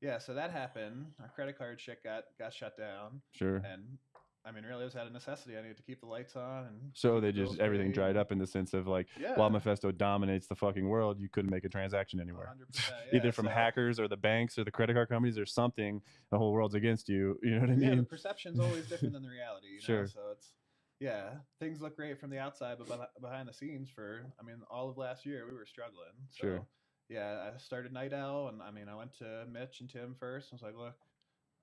yeah, 0.02 0.20
so 0.20 0.34
that 0.34 0.52
happened. 0.52 1.08
Our 1.22 1.30
credit 1.30 1.58
card 1.58 1.80
shit 1.82 2.04
got 2.04 2.26
got 2.40 2.54
shut 2.54 2.78
down, 2.78 3.22
Sure. 3.32 3.58
and 3.58 3.98
I 4.46 4.52
mean, 4.52 4.64
really, 4.64 4.84
it 4.84 4.86
was 4.86 4.96
out 4.96 5.08
of 5.08 5.12
necessity. 5.12 5.58
I 5.58 5.62
needed 5.62 5.76
to 5.78 5.84
keep 5.84 6.00
the 6.00 6.06
lights 6.06 6.38
on, 6.38 6.66
and 6.68 6.92
So 6.94 7.20
they 7.20 7.34
just 7.34 7.60
everything 7.60 7.88
paid, 7.88 7.96
dried 7.96 8.16
up 8.18 8.32
in 8.32 8.38
the 8.38 8.48
sense 8.48 8.74
of 8.74 8.88
like 8.88 9.08
Yeah, 9.20 9.36
while 9.36 9.50
Mephisto 9.50 9.92
dominates 9.92 10.48
the 10.48 10.56
fucking 10.56 10.88
world, 10.88 11.20
you 11.20 11.28
couldn't 11.28 11.52
make 11.52 11.66
a 11.66 11.70
transaction 11.70 12.22
anywhere. 12.22 12.56
100%, 12.74 12.92
Either 13.14 13.32
from 13.34 13.46
so- 13.48 13.52
hackers 13.52 14.00
or 14.00 14.08
the 14.08 14.16
banks 14.16 14.58
or 14.58 14.64
the 14.64 14.72
credit 14.72 14.94
card 14.94 15.10
companies 15.10 15.38
or 15.38 15.46
something. 15.46 16.02
The 16.32 16.38
whole 16.38 16.54
world's 16.54 16.76
against 16.76 17.10
you. 17.10 17.38
You 17.44 17.56
know 17.56 17.60
what 17.62 17.70
I 17.72 17.74
yeah, 17.74 17.90
the 17.90 17.96
mean? 17.98 18.06
perception's 18.06 18.60
always 18.60 18.86
different 18.88 19.14
than 19.14 19.24
the 19.24 19.30
reality. 19.30 19.68
You 19.68 19.74
know? 19.80 19.86
Sure. 19.86 20.08
So 20.08 20.20
it's 20.32 20.54
yeah, 21.02 21.30
things 21.60 21.82
look 21.82 21.96
great 21.98 22.18
from 22.20 22.30
the 22.30 22.40
outside, 22.40 22.78
but 22.80 23.12
behind 23.22 23.48
the 23.50 23.54
scenes, 23.54 23.90
for 23.90 24.26
I 24.40 24.44
mean, 24.44 24.62
all 24.72 24.90
of 24.90 24.98
last 24.98 25.26
year 25.26 25.46
we 25.46 25.56
were 25.58 25.66
struggling. 25.66 26.14
So, 26.32 26.42
Sure. 26.42 26.66
Yeah, 27.10 27.52
I 27.54 27.58
started 27.58 27.94
Night 27.94 28.14
Owl, 28.14 28.50
and 28.50 28.62
I 28.62 28.72
mean, 28.72 28.90
I 28.90 28.96
went 28.96 29.14
to 29.20 29.46
Mitch 29.50 29.80
and 29.80 29.90
Tim 29.90 30.16
first. 30.20 30.50
I 30.52 30.56
was 30.56 30.62
like, 30.62 30.76
look, 30.78 30.96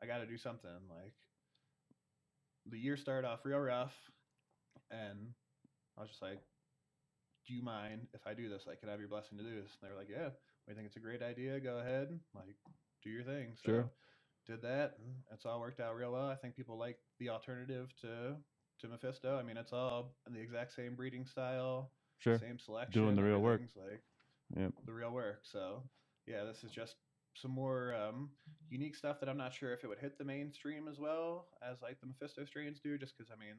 I 0.02 0.06
got 0.06 0.18
to 0.18 0.26
do 0.26 0.38
something. 0.38 0.70
Like 0.88 1.14
the 2.66 2.78
year 2.78 2.96
started 2.96 3.28
off 3.28 3.44
real 3.44 3.58
rough, 3.58 3.94
and 4.90 5.34
I 5.96 6.00
was 6.00 6.10
just 6.10 6.22
like, 6.22 6.40
do 7.46 7.52
you 7.54 7.62
mind 7.62 8.08
if 8.14 8.26
I 8.26 8.32
do 8.32 8.48
this? 8.48 8.66
Like, 8.66 8.80
can 8.80 8.88
I 8.88 8.92
have 8.92 9.00
your 9.00 9.08
blessing 9.10 9.36
to 9.36 9.44
do 9.44 9.60
this? 9.62 9.76
And 9.80 9.88
they 9.88 9.92
were 9.92 9.98
like, 9.98 10.08
yeah, 10.08 10.30
we 10.66 10.74
think 10.74 10.86
it's 10.86 10.96
a 10.96 11.00
great 11.00 11.22
idea. 11.22 11.60
Go 11.60 11.78
ahead, 11.78 12.18
like, 12.34 12.56
do 13.02 13.10
your 13.10 13.22
thing. 13.24 13.54
So 13.56 13.70
Sure. 13.70 13.90
did 14.46 14.62
that, 14.62 14.96
and 14.98 15.14
it's 15.30 15.44
all 15.44 15.60
worked 15.60 15.80
out 15.80 15.94
real 15.94 16.12
well. 16.12 16.28
I 16.30 16.36
think 16.36 16.56
people 16.56 16.78
like 16.78 16.98
the 17.18 17.28
alternative 17.28 17.92
to 18.00 18.36
to 18.80 18.88
Mephisto. 18.88 19.38
I 19.38 19.42
mean, 19.42 19.56
it's 19.58 19.72
all 19.72 20.16
the 20.26 20.40
exact 20.40 20.72
same 20.72 20.96
breeding 20.96 21.26
style, 21.26 21.92
Sure. 22.18 22.38
same 22.38 22.58
selection, 22.58 23.02
Doing 23.02 23.14
the 23.14 23.22
real 23.22 23.40
work. 23.40 23.60
Like 23.76 24.02
Yep. 24.56 24.72
the 24.86 24.92
real 24.92 25.10
work. 25.10 25.40
So 25.42 25.82
yeah, 26.26 26.44
this 26.44 26.64
is 26.64 26.70
just 26.70 26.96
some 27.34 27.50
more 27.50 27.94
um, 27.94 28.30
unique 28.68 28.94
stuff 28.94 29.20
that 29.20 29.28
I'm 29.28 29.36
not 29.36 29.52
sure 29.52 29.72
if 29.72 29.82
it 29.82 29.88
would 29.88 29.98
hit 29.98 30.18
the 30.18 30.24
mainstream 30.24 30.88
as 30.88 30.98
well 30.98 31.48
as 31.62 31.82
like 31.82 32.00
the 32.00 32.06
Mephisto 32.06 32.44
strains 32.44 32.78
do. 32.80 32.96
Just 32.96 33.16
because 33.16 33.30
I 33.30 33.38
mean, 33.38 33.56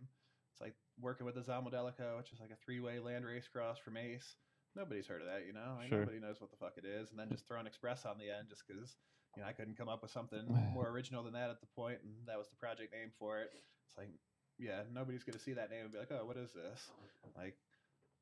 it's 0.54 0.62
like 0.62 0.76
working 1.00 1.26
with 1.26 1.36
the 1.36 1.42
Zamaldelica, 1.42 2.18
which 2.18 2.32
is 2.32 2.40
like 2.40 2.52
a 2.52 2.64
three-way 2.64 3.00
land 3.00 3.26
race 3.26 3.48
cross 3.52 3.78
from 3.78 3.98
Ace. 3.98 4.36
Nobody's 4.76 5.08
heard 5.08 5.22
of 5.22 5.28
that, 5.28 5.46
you 5.48 5.54
know. 5.54 5.80
Sure. 5.88 6.00
Nobody 6.00 6.20
knows 6.20 6.42
what 6.42 6.52
the 6.52 6.58
fuck 6.58 6.74
it 6.78 6.86
is, 6.86 7.12
and 7.12 7.20
then 7.20 7.30
just 7.30 7.48
throwing 7.48 7.68
Express 7.68 8.06
on 8.06 8.18
the 8.18 8.30
end 8.30 8.48
just 8.50 8.64
because 8.68 8.96
you 9.36 9.42
know 9.42 9.48
I 9.48 9.54
couldn't 9.54 9.78
come 9.78 9.90
up 9.90 10.02
with 10.02 10.12
something 10.12 10.48
more 10.74 10.90
original 10.90 11.24
than 11.24 11.34
that 11.34 11.50
at 11.50 11.60
the 11.60 11.68
point, 11.76 12.00
and 12.04 12.28
that 12.28 12.38
was 12.38 12.48
the 12.48 12.56
project 12.56 12.94
name 12.94 13.12
for 13.20 13.40
it. 13.40 13.52
It's 13.88 13.98
like, 13.98 14.10
yeah, 14.58 14.84
nobody's 14.94 15.24
gonna 15.24 15.40
see 15.40 15.54
that 15.54 15.70
name 15.70 15.84
and 15.84 15.92
be 15.92 16.00
like, 16.00 16.12
oh, 16.12 16.26
what 16.26 16.38
is 16.38 16.52
this? 16.54 16.92
Like, 17.38 17.56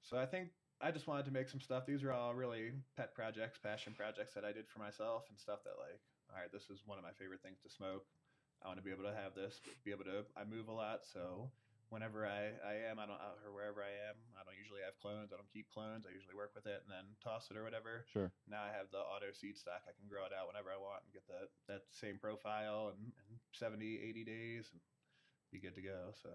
so 0.02 0.18
I 0.18 0.26
think 0.26 0.50
I 0.84 0.92
just 0.92 1.08
wanted 1.08 1.24
to 1.26 1.32
make 1.32 1.48
some 1.48 1.64
stuff. 1.64 1.88
These 1.88 2.04
are 2.04 2.12
all 2.12 2.36
really 2.36 2.76
pet 3.00 3.16
projects, 3.16 3.56
passion 3.56 3.96
projects 3.96 4.36
that 4.36 4.44
I 4.44 4.52
did 4.52 4.68
for 4.68 4.84
myself 4.84 5.24
and 5.32 5.40
stuff 5.40 5.64
that 5.64 5.80
like, 5.80 5.96
all 6.28 6.36
right, 6.36 6.52
this 6.52 6.68
is 6.68 6.84
one 6.84 7.00
of 7.00 7.08
my 7.08 7.16
favorite 7.16 7.40
things 7.40 7.64
to 7.64 7.72
smoke. 7.72 8.04
I 8.60 8.68
want 8.68 8.84
to 8.84 8.86
be 8.86 8.92
able 8.92 9.08
to 9.08 9.16
have 9.16 9.32
this, 9.32 9.64
be 9.88 9.96
able 9.96 10.04
to. 10.12 10.28
I 10.36 10.44
move 10.44 10.68
a 10.68 10.76
lot, 10.76 11.08
so 11.08 11.48
whenever 11.88 12.28
I, 12.28 12.52
I 12.68 12.92
am, 12.92 13.00
I 13.00 13.08
don't 13.08 13.20
out 13.20 13.40
or 13.48 13.56
wherever 13.56 13.80
I 13.80 13.96
am, 14.12 14.20
I 14.36 14.44
don't 14.44 14.60
usually 14.60 14.84
have 14.84 15.00
clones. 15.00 15.32
I 15.32 15.40
don't 15.40 15.48
keep 15.56 15.72
clones. 15.72 16.04
I 16.04 16.12
usually 16.12 16.36
work 16.36 16.52
with 16.52 16.68
it 16.68 16.84
and 16.84 16.92
then 16.92 17.16
toss 17.24 17.48
it 17.48 17.56
or 17.56 17.64
whatever. 17.64 18.04
Sure. 18.12 18.28
Now 18.52 18.68
I 18.68 18.76
have 18.76 18.92
the 18.92 19.00
auto 19.00 19.32
seed 19.32 19.56
stock. 19.56 19.88
I 19.88 19.96
can 19.96 20.12
grow 20.12 20.28
it 20.28 20.36
out 20.36 20.52
whenever 20.52 20.68
I 20.68 20.80
want 20.80 21.08
and 21.08 21.16
get 21.16 21.24
that 21.32 21.48
that 21.72 21.88
same 21.96 22.20
profile 22.20 22.92
in, 22.92 23.16
in 23.32 23.40
70, 23.56 24.04
80 24.04 24.28
days 24.28 24.68
and 24.68 24.84
be 25.54 25.64
good 25.64 25.80
to 25.80 25.86
go. 25.86 26.12
So 26.20 26.34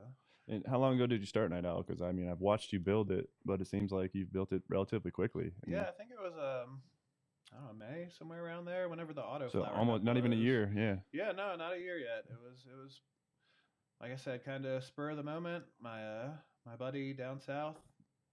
And 0.48 0.64
how 0.66 0.78
long 0.78 0.94
ago 0.94 1.06
did 1.06 1.20
you 1.20 1.26
start 1.26 1.50
Night 1.50 1.66
Owl? 1.66 1.82
Because 1.82 2.00
I 2.00 2.12
mean, 2.12 2.30
I've 2.30 2.40
watched 2.40 2.72
you 2.72 2.80
build 2.80 3.10
it, 3.10 3.28
but 3.44 3.60
it 3.60 3.66
seems 3.66 3.92
like 3.92 4.10
you've 4.14 4.32
built 4.32 4.52
it 4.52 4.62
relatively 4.68 5.10
quickly. 5.10 5.52
Yeah, 5.66 5.82
I 5.82 5.92
think 5.92 6.10
it 6.10 6.18
was 6.20 6.34
um. 6.36 6.80
I 7.50 7.66
don't 7.66 7.78
know, 7.78 7.86
May 7.86 8.08
somewhere 8.18 8.44
around 8.44 8.66
there. 8.66 8.90
Whenever 8.90 9.14
the 9.14 9.22
auto 9.22 9.48
So 9.48 9.64
almost 9.64 10.04
not 10.04 10.18
even 10.18 10.34
a 10.34 10.36
year. 10.36 10.70
Yeah. 10.76 10.96
Yeah, 11.12 11.32
no, 11.32 11.56
not 11.56 11.74
a 11.74 11.78
year 11.78 11.96
yet. 11.98 12.24
It 12.28 12.36
was 12.42 12.66
it 12.66 12.76
was 12.76 13.00
like 14.02 14.12
I 14.12 14.16
said, 14.16 14.44
kind 14.44 14.66
of 14.66 14.84
spur 14.84 15.10
of 15.10 15.16
the 15.16 15.22
moment. 15.22 15.64
My 15.80 16.04
uh 16.04 16.28
my 16.66 16.76
buddy 16.76 17.14
down 17.14 17.40
south 17.40 17.76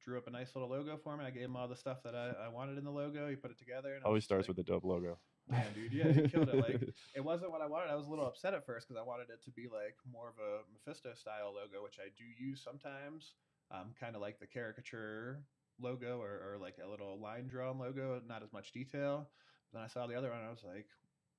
drew 0.04 0.18
up 0.18 0.28
a 0.28 0.32
nice 0.32 0.50
little 0.54 0.70
logo 0.70 0.98
for 0.98 1.16
me. 1.18 1.26
I 1.26 1.32
gave 1.32 1.44
him 1.44 1.56
all 1.56 1.68
the 1.68 1.76
stuff 1.76 2.04
that 2.04 2.14
I, 2.14 2.46
I 2.46 2.48
wanted 2.50 2.78
in 2.78 2.84
the 2.84 2.92
logo. 2.92 3.30
He 3.30 3.36
put 3.36 3.52
it 3.52 3.58
together. 3.58 4.00
Always 4.04 4.24
starts 4.24 4.48
like, 4.48 4.58
with 4.58 4.68
a 4.68 4.70
dope 4.70 4.84
logo. 4.84 5.18
Man, 5.50 5.74
dude, 5.74 5.94
yeah, 5.94 6.12
he 6.12 6.28
killed 6.28 6.50
it. 6.50 6.56
Like 6.56 6.82
it 7.16 7.24
wasn't 7.24 7.52
what 7.52 7.62
I 7.62 7.68
wanted. 7.68 7.92
I 7.92 7.96
was 7.96 8.08
a 8.08 8.10
little 8.10 8.26
upset 8.26 8.54
at 8.54 8.66
first 8.66 8.88
because 8.88 9.00
I 9.00 9.06
wanted 9.06 9.30
it 9.30 9.44
to 9.46 9.52
be 9.52 9.64
like 9.64 9.96
more 10.12 10.30
of 10.30 10.36
a 10.40 10.66
Mephisto 10.74 11.14
style 11.14 11.54
logo, 11.54 11.84
which 11.84 12.00
I 12.00 12.10
do 12.18 12.26
use 12.44 12.62
sometimes. 12.64 13.34
Um, 13.72 13.94
kind 14.00 14.16
of 14.16 14.22
like 14.22 14.40
the 14.40 14.48
caricature 14.48 15.44
logo 15.80 16.20
or, 16.22 16.54
or 16.54 16.58
like 16.60 16.78
a 16.84 16.88
little 16.88 17.20
line 17.20 17.48
drawn 17.48 17.78
logo, 17.80 18.22
not 18.28 18.44
as 18.44 18.54
much 18.54 18.72
detail. 18.72 19.30
But 19.72 19.80
then 19.80 19.86
I 19.86 19.88
saw 19.88 20.08
the 20.08 20.16
other 20.16 20.30
one, 20.30 20.40
and 20.40 20.48
I 20.48 20.52
was 20.52 20.64
like, 20.64 20.88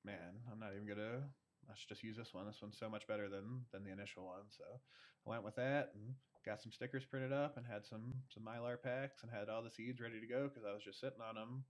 man, 0.04 0.38
I'm 0.50 0.60
not 0.60 0.72
even 0.74 0.86
gonna. 0.86 1.22
I 1.68 1.74
should 1.74 1.88
just 1.88 2.04
use 2.04 2.16
this 2.16 2.32
one. 2.32 2.46
This 2.46 2.62
one's 2.62 2.78
so 2.78 2.88
much 2.88 3.08
better 3.08 3.28
than 3.28 3.66
than 3.72 3.82
the 3.82 3.92
initial 3.92 4.24
one. 4.24 4.46
So 4.50 4.64
I 5.26 5.30
went 5.30 5.42
with 5.42 5.56
that 5.56 5.90
and 5.94 6.14
got 6.44 6.62
some 6.62 6.70
stickers 6.70 7.04
printed 7.04 7.32
up 7.32 7.56
and 7.56 7.66
had 7.66 7.84
some 7.84 8.14
some 8.32 8.44
mylar 8.44 8.80
packs 8.80 9.22
and 9.22 9.32
had 9.32 9.48
all 9.48 9.64
the 9.64 9.70
seeds 9.70 10.00
ready 10.00 10.20
to 10.20 10.26
go 10.26 10.46
because 10.46 10.62
I 10.62 10.72
was 10.72 10.84
just 10.84 11.00
sitting 11.00 11.20
on 11.20 11.34
them. 11.34 11.64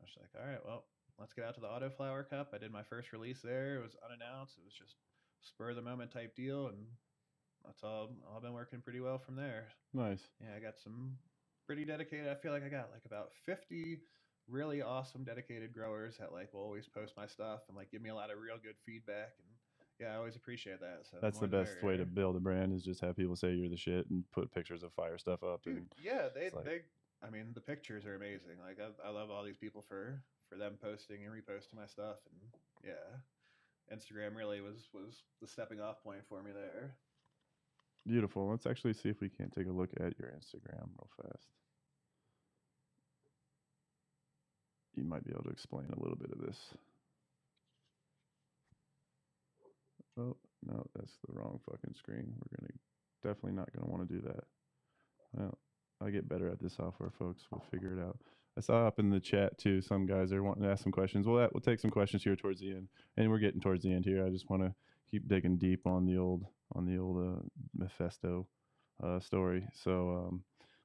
I 0.00 0.04
was 0.04 0.16
like, 0.16 0.32
all 0.40 0.48
right, 0.48 0.64
well, 0.64 0.84
let's 1.18 1.32
get 1.32 1.44
out 1.44 1.54
to 1.54 1.60
the 1.60 1.66
Autoflower 1.68 2.28
Cup. 2.28 2.50
I 2.54 2.58
did 2.58 2.72
my 2.72 2.82
first 2.82 3.12
release 3.12 3.40
there. 3.42 3.76
It 3.76 3.82
was 3.82 3.96
unannounced. 4.04 4.58
It 4.58 4.64
was 4.64 4.74
just 4.74 4.96
spur 5.42 5.70
of 5.70 5.76
the 5.76 5.82
moment 5.82 6.10
type 6.12 6.34
deal, 6.34 6.68
and 6.68 6.78
that's 7.64 7.82
all. 7.82 8.10
All 8.32 8.40
been 8.40 8.52
working 8.52 8.80
pretty 8.80 9.00
well 9.00 9.18
from 9.18 9.36
there. 9.36 9.68
Nice. 9.94 10.22
Yeah, 10.40 10.56
I 10.56 10.60
got 10.60 10.78
some 10.82 11.16
pretty 11.66 11.84
dedicated. 11.84 12.28
I 12.28 12.34
feel 12.34 12.52
like 12.52 12.64
I 12.64 12.68
got 12.68 12.90
like 12.92 13.04
about 13.04 13.30
fifty 13.44 14.00
really 14.48 14.80
awesome 14.80 15.24
dedicated 15.24 15.74
growers 15.74 16.16
that 16.18 16.32
like 16.32 16.54
will 16.54 16.60
always 16.62 16.86
post 16.88 17.14
my 17.16 17.26
stuff 17.26 17.62
and 17.68 17.76
like 17.76 17.90
give 17.90 18.00
me 18.00 18.10
a 18.10 18.14
lot 18.14 18.30
of 18.30 18.38
real 18.38 18.54
good 18.62 18.76
feedback 18.84 19.32
and 19.38 19.48
yeah, 19.98 20.12
I 20.12 20.16
always 20.18 20.36
appreciate 20.36 20.78
that. 20.80 21.00
So 21.10 21.16
That's 21.22 21.38
the 21.38 21.48
best 21.48 21.82
way 21.82 21.96
to 21.96 22.04
build 22.04 22.36
a 22.36 22.38
brand 22.38 22.72
is 22.72 22.84
just 22.84 23.00
have 23.00 23.16
people 23.16 23.34
say 23.34 23.52
you're 23.54 23.68
the 23.70 23.76
shit 23.78 24.08
and 24.10 24.24
put 24.30 24.52
pictures 24.52 24.82
of 24.82 24.92
fire 24.92 25.16
stuff 25.18 25.42
up. 25.42 25.62
Dude, 25.64 25.78
And 25.78 25.86
yeah, 26.02 26.28
they 26.34 26.50
like- 26.50 26.64
they. 26.64 26.80
I 27.26 27.30
mean, 27.30 27.52
the 27.54 27.62
pictures 27.62 28.04
are 28.04 28.14
amazing. 28.14 28.58
Like 28.62 28.78
I, 28.78 29.08
I 29.08 29.10
love 29.10 29.30
all 29.30 29.42
these 29.42 29.56
people 29.56 29.82
for 29.88 30.22
for 30.48 30.56
them 30.56 30.78
posting 30.82 31.24
and 31.24 31.32
reposting 31.34 31.76
my 31.76 31.86
stuff, 31.86 32.16
and 32.30 32.40
yeah, 32.84 33.94
Instagram 33.94 34.36
really 34.36 34.60
was 34.60 34.88
was 34.92 35.22
the 35.40 35.46
stepping 35.48 35.80
off 35.80 36.02
point 36.02 36.22
for 36.28 36.42
me 36.42 36.52
there. 36.52 36.94
beautiful. 38.06 38.48
Let's 38.48 38.66
actually 38.66 38.94
see 38.94 39.08
if 39.08 39.20
we 39.20 39.28
can't 39.28 39.52
take 39.52 39.66
a 39.68 39.72
look 39.72 39.90
at 40.00 40.18
your 40.18 40.30
Instagram 40.30 40.88
real 40.96 41.10
fast. 41.22 41.48
You 44.96 45.04
might 45.04 45.24
be 45.24 45.32
able 45.32 45.44
to 45.44 45.50
explain 45.50 45.86
a 45.96 46.00
little 46.00 46.16
bit 46.16 46.30
of 46.32 46.38
this. 46.40 46.58
Oh, 50.18 50.36
no, 50.66 50.86
that's 50.94 51.12
the 51.26 51.34
wrong 51.34 51.60
fucking 51.70 51.94
screen. 51.94 52.32
We're 52.36 52.56
gonna 52.58 52.72
definitely 53.22 53.52
not 53.56 53.70
gonna 53.74 53.90
want 53.90 54.08
to 54.08 54.14
do 54.14 54.20
that. 54.22 54.44
Well, 55.34 55.58
I 56.02 56.10
get 56.10 56.28
better 56.28 56.48
at 56.50 56.60
this 56.60 56.74
software, 56.76 57.10
folks. 57.18 57.42
We'll 57.50 57.64
figure 57.70 57.92
it 57.98 58.02
out. 58.02 58.18
I 58.56 58.60
saw 58.60 58.86
up 58.86 58.98
in 58.98 59.10
the 59.10 59.20
chat 59.20 59.58
too. 59.58 59.82
Some 59.82 60.06
guys 60.06 60.32
are 60.32 60.42
wanting 60.42 60.62
to 60.62 60.70
ask 60.70 60.82
some 60.82 60.92
questions. 60.92 61.26
We'll 61.26 61.48
we'll 61.52 61.60
take 61.60 61.80
some 61.80 61.90
questions 61.90 62.24
here 62.24 62.36
towards 62.36 62.60
the 62.60 62.70
end, 62.70 62.88
and 63.16 63.30
we're 63.30 63.38
getting 63.38 63.60
towards 63.60 63.82
the 63.82 63.92
end 63.92 64.04
here. 64.04 64.24
I 64.24 64.30
just 64.30 64.48
want 64.48 64.62
to 64.62 64.74
keep 65.10 65.28
digging 65.28 65.58
deep 65.58 65.86
on 65.86 66.06
the 66.06 66.16
old 66.16 66.44
on 66.74 66.86
the 66.86 66.98
old 66.98 67.18
uh, 67.18 67.42
Mephisto 67.74 68.46
uh, 69.02 69.20
story. 69.20 69.66
So 69.74 70.10
um, 70.10 70.42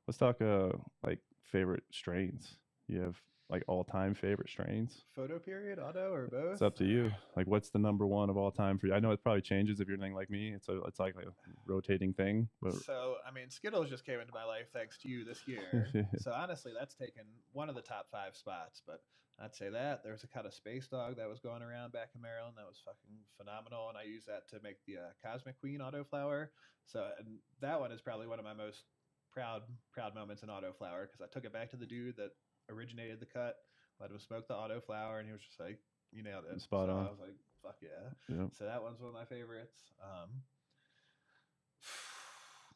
let's 0.07 0.17
talk 0.17 0.41
uh, 0.41 0.69
like 1.03 1.19
favorite 1.43 1.83
strains. 1.91 2.57
You 2.87 3.01
have 3.01 3.21
like 3.51 3.63
all 3.67 3.83
time 3.83 4.15
favorite 4.15 4.49
strains. 4.49 5.03
Photo 5.13 5.37
period, 5.37 5.77
auto 5.77 6.13
or 6.13 6.27
both? 6.27 6.53
It's 6.53 6.61
up 6.61 6.75
to 6.77 6.85
you. 6.85 7.11
Like, 7.35 7.47
what's 7.47 7.69
the 7.69 7.79
number 7.79 8.07
one 8.07 8.29
of 8.29 8.37
all 8.37 8.49
time 8.49 8.79
for 8.79 8.87
you? 8.87 8.93
I 8.93 8.99
know 8.99 9.11
it 9.11 9.21
probably 9.21 9.41
changes 9.41 9.81
if 9.81 9.87
you're 9.87 9.97
anything 9.97 10.15
like 10.15 10.29
me. 10.29 10.53
It's 10.55 10.69
a, 10.69 10.81
it's 10.83 10.99
like 10.99 11.15
a 11.15 11.31
rotating 11.67 12.13
thing, 12.13 12.47
but 12.61 12.73
So 12.73 13.15
I 13.27 13.31
mean, 13.31 13.49
Skittles 13.49 13.89
just 13.89 14.05
came 14.05 14.19
into 14.19 14.33
my 14.33 14.45
life 14.45 14.67
thanks 14.73 14.97
to 14.99 15.09
you 15.09 15.25
this 15.25 15.41
year. 15.45 15.87
so 16.17 16.31
honestly, 16.31 16.71
that's 16.77 16.95
taken 16.95 17.23
one 17.51 17.69
of 17.69 17.75
the 17.75 17.81
top 17.81 18.07
five 18.09 18.35
spots. 18.35 18.81
But 18.87 19.01
I'd 19.37 19.55
say 19.55 19.69
that 19.69 20.03
there 20.03 20.13
was 20.13 20.23
a 20.23 20.27
kind 20.27 20.45
of 20.45 20.53
space 20.53 20.87
dog 20.87 21.17
that 21.17 21.27
was 21.27 21.39
going 21.39 21.61
around 21.61 21.91
back 21.91 22.09
in 22.15 22.21
Maryland 22.21 22.55
that 22.57 22.65
was 22.65 22.81
fucking 22.85 23.17
phenomenal, 23.37 23.89
and 23.89 23.97
I 23.97 24.03
used 24.03 24.27
that 24.27 24.47
to 24.49 24.63
make 24.63 24.77
the 24.87 24.97
uh, 24.97 25.11
Cosmic 25.25 25.59
Queen 25.59 25.79
autoflower. 25.79 26.47
So 26.85 27.05
and 27.19 27.39
that 27.59 27.79
one 27.79 27.91
is 27.91 28.01
probably 28.01 28.27
one 28.27 28.39
of 28.39 28.45
my 28.45 28.53
most 28.53 28.85
proud 29.33 29.63
proud 29.93 30.15
moments 30.15 30.43
in 30.43 30.49
autoflower 30.49 31.07
because 31.07 31.21
I 31.21 31.27
took 31.31 31.45
it 31.45 31.53
back 31.53 31.69
to 31.71 31.77
the 31.77 31.85
dude 31.85 32.17
that 32.17 32.31
originated 32.71 33.19
the 33.19 33.25
cut, 33.25 33.55
let 33.99 34.09
him 34.11 34.19
smoke 34.19 34.47
the 34.47 34.55
auto 34.55 34.79
flower, 34.81 35.19
and 35.19 35.27
he 35.27 35.31
was 35.33 35.41
just 35.41 35.59
like, 35.59 35.79
you 36.11 36.23
nailed 36.23 36.45
it. 36.51 36.59
Spot 36.61 36.87
So 36.89 36.93
on. 36.93 37.07
I 37.07 37.09
was 37.09 37.19
like, 37.19 37.35
fuck 37.61 37.77
yeah. 37.81 38.09
Yeah. 38.35 38.45
So 38.57 38.65
that 38.65 38.81
one's 38.81 38.99
one 38.99 39.09
of 39.09 39.15
my 39.15 39.25
favorites. 39.25 39.77
Um, 40.01 40.29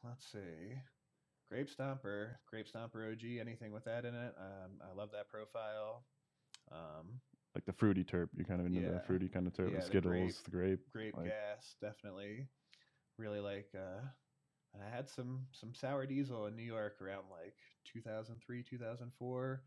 let's 0.03 0.25
see. 0.31 0.75
Grape 1.49 1.69
Stomper, 1.69 2.29
Grape 2.49 2.67
Stomper 2.71 3.11
OG, 3.11 3.39
anything 3.39 3.71
with 3.71 3.85
that 3.85 4.05
in 4.05 4.15
it. 4.15 4.33
Um, 4.37 4.71
I 4.81 4.95
love 4.95 5.09
that 5.13 5.29
profile. 5.29 6.03
Um, 6.71 7.19
Like 7.53 7.65
the 7.65 7.73
fruity 7.73 8.03
terp. 8.03 8.29
You're 8.35 8.45
kind 8.45 8.59
of 8.59 8.67
into 8.67 8.81
the 8.81 8.99
fruity 9.05 9.29
kind 9.29 9.47
of 9.47 9.53
terp. 9.53 9.67
Yeah, 9.71 9.75
the 9.75 9.81
the 9.81 9.85
Skittles, 9.85 10.11
grape- 10.13 10.43
the 10.45 10.51
grape. 10.51 10.91
grape 10.91 11.17
Like- 11.17 11.27
gas, 11.27 11.75
definitely. 11.81 12.47
Really 13.17 13.39
like. 13.39 13.69
Uh, 13.75 14.01
and 14.73 14.83
I 14.83 14.89
had 14.93 15.07
some 15.07 15.45
some 15.51 15.73
sour 15.73 16.05
diesel 16.05 16.47
in 16.47 16.55
New 16.55 16.63
York 16.63 17.01
around 17.01 17.25
like 17.31 17.55
2003, 17.85 18.63
2004. 18.63 19.61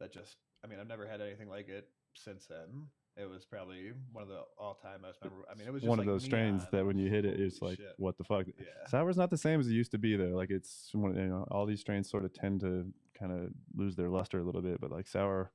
That 0.00 0.12
just, 0.12 0.36
I 0.64 0.68
mean, 0.68 0.78
I've 0.80 0.86
never 0.88 1.06
had 1.06 1.20
anything 1.20 1.48
like 1.48 1.68
it 1.68 1.88
since 2.14 2.46
then. 2.46 2.86
It 3.16 3.28
was 3.28 3.44
probably 3.44 3.90
one 4.12 4.22
of 4.22 4.28
the 4.28 4.42
all 4.56 4.74
time 4.74 5.02
most 5.02 5.18
memorable. 5.22 5.44
I 5.50 5.54
mean, 5.56 5.66
it 5.66 5.72
was 5.72 5.82
just 5.82 5.88
One 5.88 5.98
of 5.98 6.06
like 6.06 6.12
those 6.14 6.22
strains 6.24 6.62
that 6.70 6.86
when 6.86 6.96
you 6.98 7.10
hit 7.10 7.24
it, 7.24 7.40
it's 7.40 7.60
like, 7.60 7.76
shit. 7.78 7.94
what 7.96 8.16
the 8.16 8.22
fuck? 8.22 8.46
Yeah. 8.46 8.64
Sour's 8.88 9.16
not 9.16 9.30
the 9.30 9.36
same 9.36 9.58
as 9.58 9.66
it 9.66 9.72
used 9.72 9.90
to 9.90 9.98
be 9.98 10.14
though. 10.14 10.36
Like 10.36 10.50
it's, 10.50 10.90
you 10.94 11.00
know, 11.00 11.44
all 11.50 11.66
these 11.66 11.80
strains 11.80 12.08
sort 12.08 12.24
of 12.24 12.32
tend 12.32 12.60
to 12.60 12.86
kind 13.18 13.32
of 13.32 13.50
lose 13.76 13.96
their 13.96 14.08
luster 14.08 14.38
a 14.38 14.44
little 14.44 14.62
bit. 14.62 14.80
But 14.80 14.92
like 14.92 15.08
sour, 15.08 15.50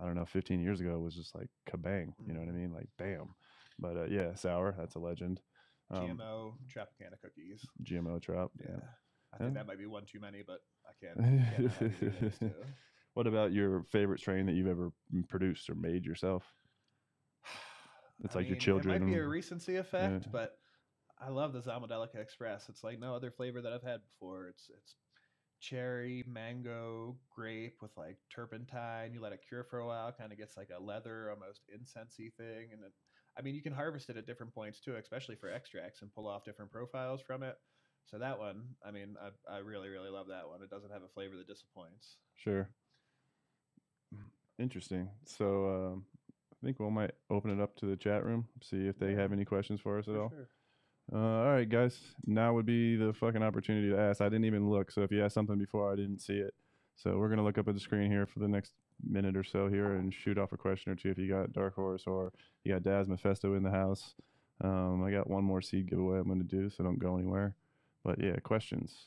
I 0.00 0.04
don't 0.06 0.14
know, 0.14 0.26
15 0.26 0.60
years 0.60 0.80
ago 0.80 0.96
was 1.00 1.16
just 1.16 1.34
like 1.34 1.48
kabang. 1.68 2.12
You 2.24 2.34
know 2.34 2.38
what 2.40 2.48
I 2.48 2.52
Mm-hmm. 2.52 2.60
mean? 2.60 2.72
Like 2.72 2.88
bam. 2.98 3.34
But 3.80 3.96
uh, 3.96 4.04
yeah, 4.04 4.36
sour, 4.36 4.76
that's 4.78 4.94
a 4.94 5.00
legend. 5.00 5.40
Um, 5.90 6.18
GMO 6.18 6.52
Tropicana 6.72 7.20
cookies. 7.20 7.66
GMO 7.82 8.22
trap. 8.22 8.50
Yeah. 8.60 8.66
Yeah. 8.70 8.76
I 9.34 9.38
think 9.38 9.50
Yeah. 9.54 9.54
that 9.62 9.66
might 9.66 9.78
be 9.78 9.86
one 9.86 10.04
too 10.04 10.20
many, 10.20 10.42
but 10.46 10.60
I 10.86 10.92
can't. 11.04 11.18
can't 12.38 12.52
have 13.24 13.34
either 13.34 13.52
of 13.52 13.52
those 13.52 13.70
two. 13.70 13.78
What 13.78 13.80
about 13.80 13.84
your 13.84 13.84
favorite 13.84 14.20
strain 14.20 14.46
that 14.46 14.52
you've 14.54 14.66
ever 14.68 14.92
mm, 15.14 15.28
produced 15.28 15.68
or 15.70 15.74
made 15.74 16.04
yourself? 16.06 16.44
It's 18.24 18.34
I 18.34 18.40
like 18.40 18.48
your 18.48 18.56
children. 18.56 18.96
It 18.96 19.00
might 19.00 19.06
be 19.06 19.14
a 19.14 19.26
recency 19.26 19.76
effect, 19.76 20.24
Yeah. 20.24 20.30
but 20.32 20.58
I 21.20 21.28
love 21.30 21.52
the 21.52 21.60
Zamaldelica 21.60 22.16
Express. 22.16 22.68
It's 22.68 22.84
like 22.84 22.98
no 22.98 23.14
other 23.14 23.30
flavor 23.30 23.60
that 23.62 23.72
I've 23.72 23.82
had 23.82 24.00
before. 24.02 24.48
It's 24.48 24.70
it's 24.76 24.96
cherry, 25.60 26.24
mango, 26.26 27.16
grape 27.30 27.76
with 27.80 27.96
like 27.96 28.18
turpentine. 28.30 29.14
You 29.14 29.20
let 29.20 29.32
it 29.32 29.44
cure 29.48 29.64
for 29.64 29.78
a 29.80 29.86
while, 29.86 30.12
kind 30.12 30.32
of 30.32 30.38
gets 30.38 30.56
like 30.56 30.70
a 30.76 30.82
leather, 30.82 31.30
almost 31.30 31.62
incensey 31.74 32.32
thing. 32.34 32.72
And 32.72 32.82
it, 32.84 32.92
I 33.38 33.42
mean, 33.42 33.54
you 33.54 33.62
can 33.62 33.72
harvest 33.72 34.10
it 34.10 34.16
at 34.16 34.26
different 34.26 34.54
points 34.54 34.80
too, 34.80 34.96
especially 34.96 35.36
for 35.36 35.50
extracts 35.50 36.02
and 36.02 36.12
pull 36.14 36.26
off 36.28 36.44
different 36.44 36.72
profiles 36.72 37.20
from 37.20 37.42
it. 37.42 37.56
So 38.06 38.18
that 38.18 38.38
one, 38.38 38.76
I 38.86 38.90
mean, 38.90 39.16
I, 39.20 39.54
I 39.54 39.58
really 39.58 39.88
really 39.90 40.10
love 40.10 40.28
that 40.28 40.48
one. 40.48 40.62
It 40.62 40.70
doesn't 40.70 40.92
have 40.92 41.02
a 41.02 41.08
flavor 41.08 41.36
that 41.36 41.46
disappoints. 41.46 42.16
Sure. 42.36 42.70
Interesting. 44.58 45.08
So 45.24 45.66
um, 45.94 46.04
I 46.52 46.66
think 46.66 46.78
we 46.78 46.84
will 46.84 46.90
might 46.90 47.12
open 47.30 47.50
it 47.50 47.62
up 47.62 47.76
to 47.76 47.86
the 47.86 47.96
chat 47.96 48.24
room, 48.24 48.46
see 48.62 48.86
if 48.88 48.98
they 48.98 49.14
have 49.14 49.32
any 49.32 49.44
questions 49.44 49.80
for 49.80 49.98
us 49.98 50.08
at 50.08 50.14
For 50.14 50.22
all. 50.22 50.28
sure. 50.30 50.48
Uh, 51.10 51.16
all 51.46 51.52
right, 51.52 51.68
guys. 51.68 51.98
Now 52.26 52.52
would 52.54 52.66
be 52.66 52.96
the 52.96 53.12
fucking 53.14 53.42
opportunity 53.42 53.88
to 53.90 53.98
ask. 53.98 54.20
I 54.20 54.28
didn't 54.28 54.44
even 54.44 54.68
look, 54.68 54.90
so 54.90 55.02
if 55.02 55.10
you 55.10 55.24
asked 55.24 55.34
something 55.34 55.58
before, 55.58 55.92
I 55.92 55.96
didn't 55.96 56.20
see 56.20 56.34
it. 56.38 56.54
So 56.96 57.16
we're 57.16 57.28
gonna 57.28 57.44
look 57.44 57.56
up 57.58 57.68
at 57.68 57.74
the 57.74 57.80
screen 57.80 58.10
here 58.10 58.26
for 58.26 58.40
the 58.40 58.48
next 58.48 58.72
minute 59.08 59.36
or 59.36 59.44
so 59.44 59.68
here 59.68 59.92
and 59.94 60.12
shoot 60.12 60.36
off 60.36 60.52
a 60.52 60.56
question 60.56 60.90
or 60.90 60.96
two 60.96 61.10
if 61.10 61.18
you 61.18 61.28
got 61.28 61.52
Dark 61.52 61.76
Horse 61.76 62.02
or 62.06 62.32
you 62.64 62.72
got 62.72 62.82
Daz 62.82 63.08
Mephisto 63.08 63.54
in 63.54 63.62
the 63.62 63.70
house. 63.70 64.14
Um, 64.60 65.04
I 65.04 65.12
got 65.12 65.30
one 65.30 65.44
more 65.44 65.62
seed 65.62 65.88
giveaway 65.88 66.18
I'm 66.18 66.26
gonna 66.28 66.42
do, 66.42 66.68
so 66.68 66.82
don't 66.82 66.98
go 66.98 67.16
anywhere. 67.16 67.54
But 68.04 68.20
yeah, 68.22 68.34
questions. 68.42 69.06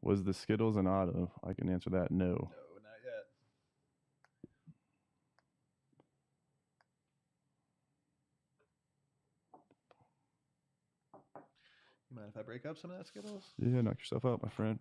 Was 0.00 0.24
the 0.24 0.32
Skittles 0.34 0.76
an 0.76 0.86
auto? 0.86 1.30
I 1.46 1.52
can 1.52 1.68
answer 1.68 1.90
that 1.90 2.10
no. 2.10 2.26
No, 2.26 2.34
not 2.34 3.00
yet. 3.04 3.26
You 11.34 12.03
mind 12.14 12.28
if 12.34 12.38
I 12.38 12.42
break 12.42 12.66
up 12.66 12.78
some 12.78 12.90
of 12.90 12.98
that 12.98 13.06
Skittles? 13.06 13.44
Yeah, 13.58 13.80
knock 13.80 13.98
yourself 13.98 14.24
out, 14.24 14.42
my 14.42 14.48
friend. 14.48 14.78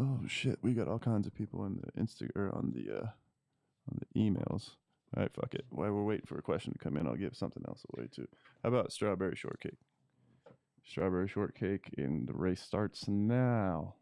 Oh 0.00 0.20
shit, 0.28 0.58
we 0.62 0.74
got 0.74 0.86
all 0.86 1.00
kinds 1.00 1.26
of 1.26 1.34
people 1.34 1.66
in 1.66 1.80
the 1.82 2.00
Insta 2.00 2.30
or 2.36 2.54
on 2.54 2.72
the 2.72 2.94
uh 2.94 3.06
on 3.90 3.98
the 3.98 4.20
emails. 4.20 4.70
All 5.16 5.22
right, 5.22 5.34
fuck 5.34 5.54
it. 5.54 5.64
While 5.70 5.92
we're 5.92 6.04
waiting 6.04 6.26
for 6.26 6.38
a 6.38 6.42
question 6.42 6.72
to 6.72 6.78
come 6.78 6.96
in, 6.96 7.06
I'll 7.06 7.16
give 7.16 7.34
something 7.34 7.64
else 7.66 7.84
away 7.96 8.08
too. 8.14 8.28
How 8.62 8.68
about 8.68 8.92
strawberry 8.92 9.34
shortcake? 9.34 9.78
Strawberry 10.84 11.28
shortcake, 11.28 11.90
and 11.96 12.28
the 12.28 12.34
race 12.34 12.62
starts 12.62 13.08
now. 13.08 13.94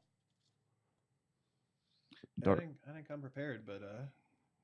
I 2.43 2.45
Dark. 2.45 2.61
didn't, 2.61 2.77
I 2.89 2.93
didn't 2.95 3.09
come 3.09 3.21
prepared, 3.21 3.65
but 3.67 3.83
uh, 3.83 4.03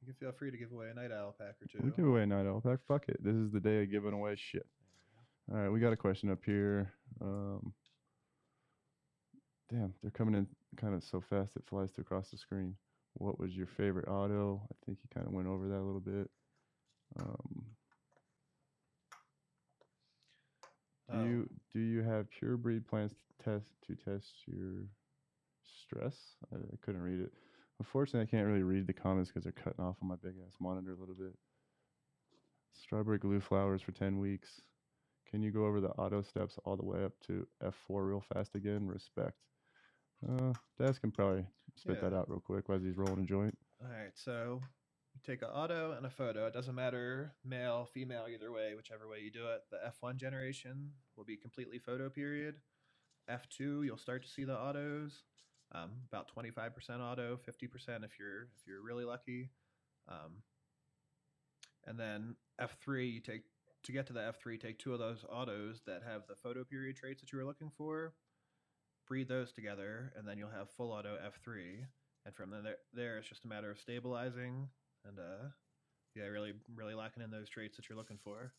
you 0.00 0.06
can 0.06 0.14
feel 0.14 0.32
free 0.32 0.50
to 0.50 0.56
give 0.56 0.72
away 0.72 0.90
a 0.90 0.94
night 0.94 1.10
owl 1.12 1.34
pack 1.38 1.54
or 1.62 1.66
two. 1.70 1.78
We 1.84 1.90
give 1.90 2.06
away 2.06 2.22
a 2.22 2.26
night 2.26 2.46
owl 2.46 2.60
pack. 2.60 2.80
Fuck 2.86 3.08
it. 3.08 3.22
This 3.22 3.34
is 3.34 3.50
the 3.52 3.60
day 3.60 3.82
of 3.82 3.90
giving 3.90 4.12
away 4.12 4.36
shit. 4.36 4.66
All 5.50 5.58
right, 5.58 5.68
we 5.70 5.80
got 5.80 5.92
a 5.92 5.96
question 5.96 6.30
up 6.30 6.38
here. 6.44 6.92
Um, 7.20 7.72
damn, 9.70 9.92
they're 10.02 10.10
coming 10.10 10.34
in 10.34 10.46
kind 10.76 10.94
of 10.94 11.02
so 11.02 11.20
fast 11.30 11.56
it 11.56 11.64
flies 11.68 11.90
through 11.90 12.02
across 12.02 12.30
the 12.30 12.36
screen. 12.38 12.76
What 13.14 13.38
was 13.38 13.52
your 13.52 13.66
favorite 13.66 14.08
auto? 14.08 14.62
I 14.70 14.74
think 14.86 14.98
you 15.02 15.08
kind 15.12 15.26
of 15.26 15.32
went 15.32 15.48
over 15.48 15.68
that 15.68 15.78
a 15.78 15.82
little 15.84 16.00
bit. 16.00 16.30
Um, 17.18 17.64
do 21.10 21.18
Oh, 21.18 21.24
you 21.24 21.50
do 21.74 21.80
you 21.80 22.02
have 22.02 22.30
pure 22.30 22.56
breed 22.56 22.86
plans 22.86 23.12
to 23.12 23.44
test 23.44 23.66
to 23.86 23.94
test 23.96 24.32
your 24.46 24.84
stress? 25.62 26.16
I, 26.52 26.56
I 26.56 26.76
couldn't 26.80 27.02
read 27.02 27.20
it. 27.20 27.32
Unfortunately, 27.82 28.20
I 28.20 28.30
can't 28.30 28.46
really 28.46 28.62
read 28.62 28.86
the 28.86 28.92
comments 28.92 29.28
because 29.28 29.42
they're 29.42 29.50
cutting 29.50 29.84
off 29.84 29.96
on 30.00 30.06
my 30.06 30.14
big 30.14 30.34
ass 30.46 30.54
monitor 30.60 30.92
a 30.92 30.96
little 31.00 31.16
bit. 31.16 31.34
Strawberry 32.80 33.18
glue 33.18 33.40
flowers 33.40 33.82
for 33.82 33.90
10 33.90 34.20
weeks. 34.20 34.60
Can 35.28 35.42
you 35.42 35.50
go 35.50 35.66
over 35.66 35.80
the 35.80 35.88
auto 35.88 36.22
steps 36.22 36.60
all 36.64 36.76
the 36.76 36.84
way 36.84 37.02
up 37.02 37.14
to 37.26 37.44
F4 37.60 38.06
real 38.06 38.22
fast 38.32 38.54
again? 38.54 38.86
Respect. 38.86 39.36
Uh, 40.24 40.52
Daz 40.78 41.00
can 41.00 41.10
probably 41.10 41.44
spit 41.74 42.00
that 42.00 42.14
out 42.14 42.30
real 42.30 42.38
quick 42.38 42.68
while 42.68 42.78
he's 42.78 42.96
rolling 42.96 43.24
a 43.24 43.26
joint. 43.26 43.58
All 43.82 43.88
right, 43.90 44.12
so 44.14 44.60
you 45.12 45.20
take 45.26 45.42
an 45.42 45.48
auto 45.48 45.96
and 45.96 46.06
a 46.06 46.10
photo. 46.10 46.46
It 46.46 46.54
doesn't 46.54 46.76
matter 46.76 47.34
male, 47.44 47.88
female, 47.92 48.26
either 48.32 48.52
way, 48.52 48.74
whichever 48.76 49.08
way 49.08 49.18
you 49.24 49.32
do 49.32 49.48
it. 49.48 49.62
The 49.72 49.78
F1 50.00 50.18
generation 50.18 50.92
will 51.16 51.24
be 51.24 51.36
completely 51.36 51.80
photo 51.80 52.08
period. 52.08 52.54
F2, 53.28 53.84
you'll 53.84 53.96
start 53.96 54.22
to 54.22 54.28
see 54.28 54.44
the 54.44 54.56
autos. 54.56 55.24
Um, 55.74 55.90
about 56.12 56.30
25% 56.36 57.00
auto, 57.00 57.38
50% 57.48 58.04
if 58.04 58.18
you're 58.18 58.42
if 58.42 58.66
you're 58.66 58.82
really 58.82 59.04
lucky. 59.04 59.48
Um, 60.08 60.42
and 61.86 61.98
then 61.98 62.36
F3, 62.60 63.10
you 63.10 63.20
take 63.20 63.42
to 63.84 63.92
get 63.92 64.06
to 64.08 64.12
the 64.12 64.20
F3, 64.20 64.60
take 64.60 64.78
two 64.78 64.92
of 64.92 64.98
those 64.98 65.24
autos 65.30 65.80
that 65.86 66.02
have 66.06 66.22
the 66.28 66.36
photo 66.36 66.62
period 66.62 66.96
traits 66.96 67.20
that 67.20 67.32
you 67.32 67.38
were 67.38 67.44
looking 67.44 67.70
for, 67.76 68.12
breed 69.08 69.28
those 69.28 69.50
together, 69.50 70.12
and 70.16 70.28
then 70.28 70.36
you'll 70.38 70.50
have 70.50 70.68
full 70.70 70.92
auto 70.92 71.16
F3 71.16 71.86
and 72.24 72.34
from 72.34 72.50
there, 72.50 72.76
there 72.92 73.18
it's 73.18 73.28
just 73.28 73.44
a 73.44 73.48
matter 73.48 73.70
of 73.70 73.78
stabilizing 73.78 74.68
and 75.06 75.18
uh 75.18 75.48
yeah 76.14 76.24
really 76.24 76.52
really 76.74 76.94
locking 76.94 77.22
in 77.22 77.30
those 77.30 77.48
traits 77.48 77.76
that 77.76 77.88
you're 77.88 77.98
looking 77.98 78.18
for 78.22 78.52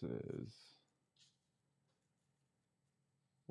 Says, 0.00 0.61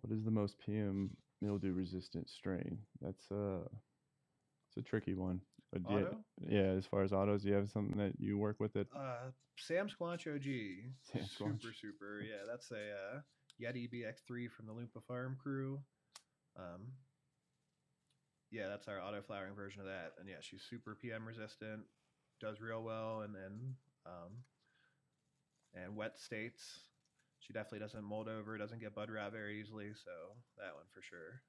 what 0.01 0.11
is 0.15 0.23
the 0.23 0.31
most 0.31 0.57
PM 0.59 1.11
mildew 1.41 1.73
resistant 1.73 2.29
strain? 2.29 2.79
That's 3.01 3.31
uh, 3.31 3.67
it's 4.67 4.77
a 4.77 4.81
tricky 4.81 5.13
one. 5.15 5.41
But 5.71 5.83
Auto? 5.85 6.17
yeah, 6.47 6.73
as 6.77 6.85
far 6.85 7.03
as 7.03 7.13
autos, 7.13 7.43
do 7.43 7.49
you 7.49 7.55
have 7.55 7.69
something 7.71 7.97
that 7.97 8.19
you 8.19 8.37
work 8.37 8.59
with 8.59 8.75
it? 8.75 8.87
uh 8.95 9.31
sam 9.57 9.87
squanch 9.87 10.27
og 10.27 10.41
Sam 11.01 11.21
super 11.23 11.71
Squanch. 11.71 11.75
super 11.75 12.21
yeah 12.21 12.43
that's 12.47 12.71
a 12.71 12.91
uh, 12.91 13.21
yeti 13.61 13.87
bx3 13.89 14.49
from 14.51 14.65
the 14.65 14.73
loompa 14.73 15.01
farm 15.07 15.37
crew 15.41 15.79
um 16.57 16.91
yeah 18.51 18.67
that's 18.67 18.87
our 18.87 18.99
auto 19.01 19.21
flowering 19.21 19.55
version 19.55 19.81
of 19.81 19.87
that 19.87 20.13
and 20.19 20.27
yeah 20.27 20.41
she's 20.41 20.63
super 20.63 20.95
pm 20.95 21.27
resistant 21.27 21.83
does 22.39 22.59
real 22.61 22.83
well 22.83 23.21
and 23.21 23.33
then 23.35 23.75
um 24.05 24.43
and 25.73 25.95
wet 25.95 26.19
states 26.19 26.90
she 27.41 27.53
definitely 27.53 27.79
doesn't 27.79 28.03
mold 28.03 28.29
over 28.29 28.57
doesn't 28.57 28.79
get 28.79 28.95
bud 28.95 29.09
rot 29.09 29.31
very 29.31 29.59
easily 29.59 29.91
so 29.93 30.11
that 30.57 30.73
one 30.73 30.85
for 30.93 31.01
sure 31.01 31.41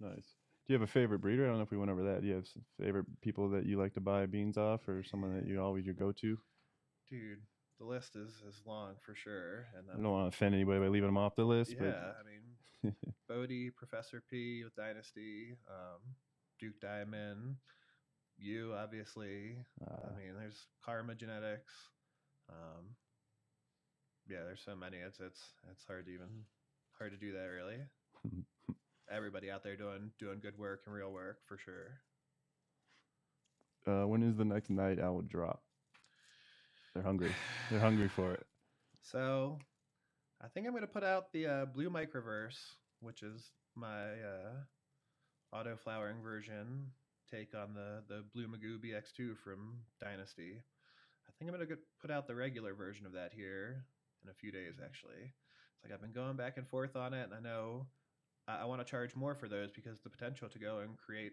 Nice. 0.00 0.34
Do 0.66 0.72
you 0.72 0.74
have 0.74 0.88
a 0.88 0.90
favorite 0.90 1.20
breeder? 1.20 1.44
I 1.44 1.48
don't 1.48 1.58
know 1.58 1.62
if 1.62 1.70
we 1.70 1.76
went 1.78 1.90
over 1.90 2.02
that. 2.02 2.22
Do 2.22 2.26
you 2.26 2.34
have 2.34 2.48
some 2.48 2.64
favorite 2.80 3.06
people 3.20 3.48
that 3.50 3.64
you 3.64 3.78
like 3.78 3.94
to 3.94 4.00
buy 4.00 4.26
beans 4.26 4.56
off, 4.58 4.88
or 4.88 5.04
someone 5.04 5.36
that 5.36 5.46
you 5.46 5.62
always 5.62 5.84
your 5.84 5.94
go-to? 5.94 6.36
dude 7.08 7.40
the 7.78 7.84
list 7.84 8.16
is 8.16 8.30
is 8.48 8.62
long 8.66 8.94
for 9.04 9.14
sure 9.14 9.66
and 9.76 9.86
I 9.92 9.96
don't 10.00 10.10
want 10.10 10.30
to 10.30 10.36
offend 10.36 10.54
anybody 10.54 10.80
by 10.80 10.88
leaving 10.88 11.08
them 11.08 11.16
off 11.16 11.36
the 11.36 11.44
list, 11.44 11.74
yeah 11.78 12.12
i 12.18 12.22
mean 12.24 12.94
bodhi 13.28 13.70
professor 13.70 14.22
p 14.30 14.64
with 14.64 14.74
dynasty 14.74 15.56
um 15.68 16.00
duke 16.58 16.80
diamond 16.80 17.56
you 18.38 18.72
obviously 18.74 19.58
uh, 19.86 20.08
i 20.10 20.18
mean 20.18 20.34
there's 20.38 20.66
karma 20.84 21.14
genetics 21.14 21.72
um 22.48 22.94
yeah, 24.28 24.38
there's 24.44 24.62
so 24.64 24.74
many. 24.74 24.98
It's 24.98 25.20
it's 25.20 25.40
it's 25.70 25.84
hard 25.86 26.06
to 26.06 26.12
even 26.12 26.28
hard 26.98 27.12
to 27.12 27.18
do 27.18 27.32
that 27.32 27.46
really. 27.46 27.76
Everybody 29.10 29.50
out 29.50 29.62
there 29.62 29.76
doing 29.76 30.10
doing 30.18 30.40
good 30.40 30.58
work 30.58 30.82
and 30.86 30.94
real 30.94 31.12
work 31.12 31.38
for 31.46 31.58
sure. 31.58 32.00
Uh, 33.86 34.06
when 34.06 34.22
is 34.22 34.36
the 34.36 34.44
next 34.44 34.70
night 34.70 34.98
owl 34.98 35.20
drop? 35.20 35.62
They're 36.94 37.02
hungry. 37.02 37.32
They're 37.70 37.80
hungry 37.80 38.08
for 38.08 38.32
it. 38.34 38.46
So, 39.06 39.58
I 40.42 40.48
think 40.48 40.66
I'm 40.66 40.72
gonna 40.72 40.86
put 40.86 41.04
out 41.04 41.30
the 41.30 41.46
uh, 41.46 41.64
blue 41.66 41.90
microverse, 41.90 42.56
which 43.02 43.22
is 43.22 43.50
my 43.76 44.12
uh, 44.12 44.54
auto 45.52 45.76
flowering 45.76 46.22
version 46.22 46.86
take 47.30 47.54
on 47.54 47.74
the 47.74 48.02
the 48.08 48.24
blue 48.32 48.46
Magoo 48.46 48.78
BX2 48.78 49.36
from 49.36 49.80
Dynasty. 50.00 50.62
I 51.28 51.32
think 51.38 51.50
I'm 51.50 51.58
gonna 51.58 51.76
put 52.00 52.10
out 52.10 52.26
the 52.26 52.34
regular 52.34 52.72
version 52.72 53.04
of 53.04 53.12
that 53.12 53.32
here 53.34 53.84
in 54.24 54.30
a 54.30 54.34
few 54.34 54.50
days. 54.50 54.74
Actually, 54.82 55.22
it's 55.22 55.84
like 55.84 55.92
I've 55.92 56.00
been 56.00 56.12
going 56.12 56.36
back 56.36 56.56
and 56.56 56.66
forth 56.66 56.96
on 56.96 57.14
it, 57.14 57.24
and 57.24 57.34
I 57.34 57.40
know 57.40 57.86
I, 58.48 58.62
I 58.62 58.64
want 58.64 58.80
to 58.80 58.90
charge 58.90 59.14
more 59.14 59.34
for 59.34 59.48
those 59.48 59.70
because 59.70 60.00
the 60.00 60.10
potential 60.10 60.48
to 60.48 60.58
go 60.58 60.78
and 60.78 60.96
create 60.96 61.32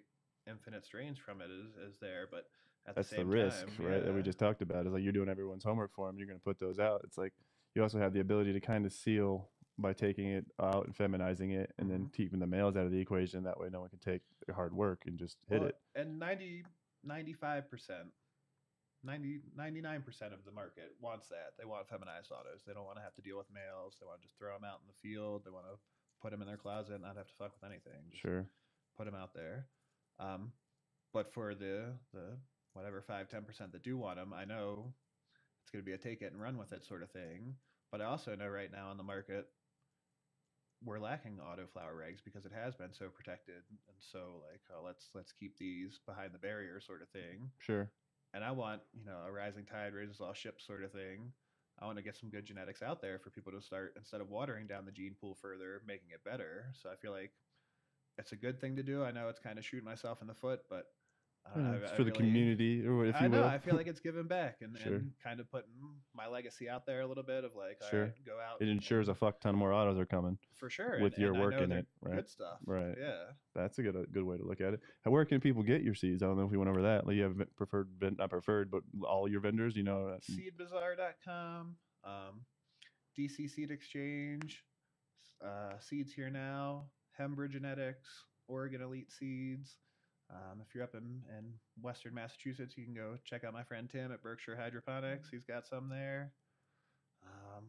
infinite 0.50 0.86
strains 0.86 1.18
from 1.18 1.42
it 1.42 1.50
is 1.52 1.76
is 1.90 1.98
there, 2.00 2.28
but 2.30 2.46
at 2.88 2.96
That's 2.96 3.10
the 3.10 3.18
the 3.18 3.26
risk, 3.26 3.66
time, 3.78 3.86
right? 3.86 4.04
That 4.04 4.14
we 4.14 4.22
just 4.22 4.40
talked 4.40 4.62
about. 4.62 4.86
Is 4.88 4.94
like 4.94 5.04
you're 5.04 5.14
doing 5.14 5.30
everyone's 5.30 5.64
homework 5.64 5.92
for 5.96 6.08
them. 6.08 6.18
You're 6.18 6.28
going 6.28 6.40
to 6.40 6.44
put 6.44 6.60
those 6.60 6.80
out. 6.80 7.02
It's 7.04 7.18
like 7.18 7.34
you 7.76 7.84
also 7.84 8.00
have 8.00 8.14
the 8.14 8.20
ability 8.20 8.54
to 8.54 8.60
kind 8.60 8.86
of 8.86 8.92
seal 8.92 9.50
by 9.78 9.94
taking 9.94 10.28
it 10.28 10.46
out 10.62 10.86
and 10.86 10.96
feminizing 10.96 11.52
it, 11.52 11.72
and 11.78 11.90
then 11.90 12.00
mm-hmm. 12.00 12.16
keeping 12.16 12.40
the 12.40 12.48
males 12.48 12.76
out 12.76 12.86
of 12.86 12.92
the 12.92 13.00
equation. 13.00 13.44
That 13.44 13.60
way, 13.60 13.70
no 13.72 13.82
one 13.82 13.90
can 13.90 14.00
take 14.00 14.22
hard 14.54 14.74
work 14.74 15.04
and 15.06 15.18
just 15.18 15.38
hit 15.50 15.60
Well, 15.60 15.70
it. 15.70 15.76
And 15.96 16.20
90, 16.20 16.64
95%, 17.08 17.64
90, 19.04 19.42
99% 19.58 20.06
of 20.34 20.46
the 20.46 20.52
market 20.52 20.94
wants 21.02 21.28
that. 21.30 21.58
They 21.58 21.66
want 21.66 21.90
feminized 21.90 22.32
autos. 22.32 22.62
They 22.66 22.74
don't 22.74 22.86
want 22.86 22.98
to 22.98 23.04
have 23.04 23.16
to 23.16 23.22
deal 23.22 23.38
with 23.38 23.48
males. 23.54 23.98
They 24.00 24.06
want 24.06 24.22
to 24.22 24.28
just 24.28 24.38
throw 24.38 24.54
them 24.54 24.64
out 24.64 24.80
in 24.84 24.88
the 24.88 25.00
field. 25.02 25.44
They 25.46 25.52
want 25.52 25.66
to 25.66 25.78
put 26.22 26.32
them 26.32 26.42
in 26.42 26.48
their 26.48 26.58
closet 26.58 26.94
and 26.96 27.04
not 27.04 27.18
have 27.18 27.28
to 27.28 27.34
fuck 27.38 27.54
with 27.60 27.70
anything. 27.70 28.10
Just 28.10 28.22
Sure. 28.22 28.46
put 28.98 29.06
them 29.06 29.16
out 29.16 29.34
there. 29.34 29.66
Um, 30.20 30.52
but 31.14 31.34
for 31.34 31.56
the, 31.56 31.98
the 32.14 32.38
whatever 32.74 33.02
5, 33.02 33.28
10% 33.28 33.72
that 33.72 33.84
do 33.84 33.98
want 33.98 34.18
them, 34.18 34.34
I 34.34 34.46
know 34.46 34.94
it's 35.64 35.72
going 35.72 35.84
to 35.84 35.86
be 35.86 35.94
a 35.94 35.98
take 35.98 36.22
it 36.22 36.32
and 36.32 36.42
run 36.42 36.58
with 36.58 36.72
it 36.72 36.86
sort 36.86 37.02
of 37.02 37.10
thing. 37.12 37.56
But 37.92 38.02
I 38.02 38.06
also 38.06 38.36
know 38.36 38.48
right 38.48 38.72
now 38.72 38.90
on 38.90 38.98
the 38.98 39.04
market, 39.04 39.48
we're 40.84 41.00
lacking 41.00 41.40
auto 41.40 41.68
flower 41.74 41.94
regs 41.94 42.24
because 42.24 42.46
it 42.46 42.52
has 42.54 42.76
been 42.76 42.92
so 42.94 43.06
protected 43.10 43.62
and 43.70 43.98
so 44.00 44.42
like 44.50 44.62
oh, 44.74 44.82
let's 44.84 45.10
let's 45.14 45.32
keep 45.32 45.56
these 45.60 46.00
behind 46.08 46.34
the 46.34 46.40
barrier 46.40 46.80
sort 46.80 47.04
of 47.04 47.10
thing 47.10 47.52
Sure. 47.60 47.92
And 48.34 48.44
i 48.44 48.52
want 48.52 48.82
you 48.94 49.06
know 49.06 49.20
a 49.26 49.32
rising 49.32 49.66
tide 49.66 49.94
raises 49.94 50.22
all 50.22 50.34
ships 50.34 50.66
sort 50.66 50.84
of 50.84 50.92
thing. 50.92 51.34
I 51.80 51.86
want 51.86 51.98
to 51.98 52.04
get 52.04 52.16
some 52.16 52.30
good 52.30 52.46
genetics 52.46 52.84
out 52.84 53.02
there 53.02 53.18
for 53.18 53.32
people 53.32 53.54
to 53.54 53.62
start 53.62 53.94
instead 53.98 54.22
of 54.22 54.30
watering 54.30 54.68
down 54.68 54.86
the 54.86 54.92
gene 54.92 55.16
pool 55.20 55.34
further 55.34 55.82
making 55.88 56.12
it 56.12 56.24
better. 56.24 56.72
So 56.74 56.90
i 56.92 56.96
feel 56.96 57.12
like 57.12 57.32
it's 58.18 58.34
a 58.34 58.36
good 58.36 58.60
thing 58.60 58.76
to 58.76 58.84
do. 58.84 59.04
I 59.04 59.12
know 59.12 59.30
it's 59.30 59.40
kind 59.40 59.58
of 59.58 59.66
shooting 59.66 59.86
myself 59.86 60.22
in 60.22 60.28
the 60.28 60.36
foot 60.36 60.62
but 60.70 60.86
I 61.44 61.56
don't 61.56 61.72
know, 61.72 61.78
it's 61.80 61.92
I 61.92 61.96
for 61.96 62.04
the 62.04 62.12
really- 62.12 62.18
community, 62.26 62.86
or 62.88 63.06
if 63.06 63.16
I 63.16 63.24
you 63.24 63.30
know. 63.30 63.42
will. 63.42 63.48
I 63.48 63.58
feel 63.58 63.76
like 63.76 63.88
it's 63.88 64.00
giving 64.00 64.28
back 64.28 64.62
and, 64.62 64.78
Sure. 64.78 64.96
and 64.96 65.12
kind 65.22 65.40
of 65.40 65.50
putting 65.52 65.72
my 66.14 66.28
legacy 66.28 66.70
out 66.70 66.86
there 66.86 67.02
a 67.02 67.08
little 67.08 67.24
bit 67.24 67.44
of 67.44 67.56
like, 67.56 67.82
Sure. 67.90 68.04
right, 68.06 68.26
go 68.26 68.40
out. 68.40 68.62
it 68.62 68.70
ensures 68.70 69.10
a 69.10 69.16
fuck 69.16 69.42
ton 69.42 69.56
more 69.56 69.74
autos 69.74 69.98
are 69.98 70.06
coming 70.06 70.38
for 70.56 70.70
sure 70.70 71.02
with 71.02 71.14
and- 71.16 71.22
your 71.24 71.34
and 71.34 71.42
work 71.42 71.56
in 71.56 71.72
it, 71.72 71.88
right? 72.02 72.16
Good 72.18 72.30
stuff. 72.30 72.60
Right. 72.66 72.96
Yeah. 72.98 73.32
That's 73.56 73.78
a 73.80 73.84
good 73.84 73.96
a 73.98 74.06
good 74.06 74.24
way 74.24 74.38
to 74.38 74.44
look 74.44 74.62
at 74.62 74.74
it. 74.76 74.82
How 75.04 75.12
where 75.12 75.26
can 75.26 75.42
people 75.42 75.64
get 75.64 75.82
your 75.82 75.96
seeds? 75.96 76.24
I 76.24 76.28
don't 76.28 76.38
know 76.38 76.46
if 76.46 76.52
we 76.52 76.58
went 76.58 76.70
over 76.70 76.84
that. 76.84 77.06
Like 77.06 77.16
you 77.18 77.24
have 77.24 77.36
preferred, 77.58 77.90
not 78.18 78.30
preferred, 78.30 78.72
but 78.72 78.84
all 79.04 79.28
your 79.28 79.42
vendors. 79.42 79.76
You 79.76 79.84
know, 79.84 80.08
uh, 80.08 80.20
seedbazaar.com, 80.20 81.76
um, 82.06 82.46
DC 83.18 83.50
Seed 83.50 83.72
Exchange, 83.72 84.64
uh, 85.44 85.78
Seeds 85.80 86.14
Here 86.14 86.30
Now, 86.30 86.86
Hembra 87.20 87.50
Genetics, 87.50 88.26
Oregon 88.48 88.82
Elite 88.82 89.12
Seeds. 89.12 89.78
Um, 90.32 90.62
if 90.66 90.74
you're 90.74 90.84
up 90.84 90.96
in, 90.96 91.22
in 91.38 91.54
Western 91.82 92.14
Massachusetts, 92.14 92.76
you 92.78 92.86
can 92.86 92.94
go 92.94 93.18
check 93.26 93.44
out 93.44 93.54
my 93.54 93.64
friend 93.64 93.90
Tim 93.90 94.12
at 94.12 94.24
Berkshire 94.24 94.56
Hydroponics. 94.56 95.30
He's 95.30 95.44
got 95.44 95.68
some 95.68 95.90
there. 95.90 96.32
Um, 97.24 97.66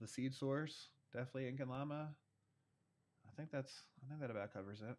the 0.00 0.06
Seed 0.06 0.34
Source, 0.34 0.88
definitely 1.12 1.48
Ink 1.48 1.60
and 1.60 1.70
Llama. 1.70 2.10
I 3.26 3.36
think 3.36 3.50
that's. 3.50 3.72
I 4.04 4.08
think 4.08 4.20
that 4.20 4.30
about 4.30 4.52
covers 4.52 4.80
it. 4.80 4.96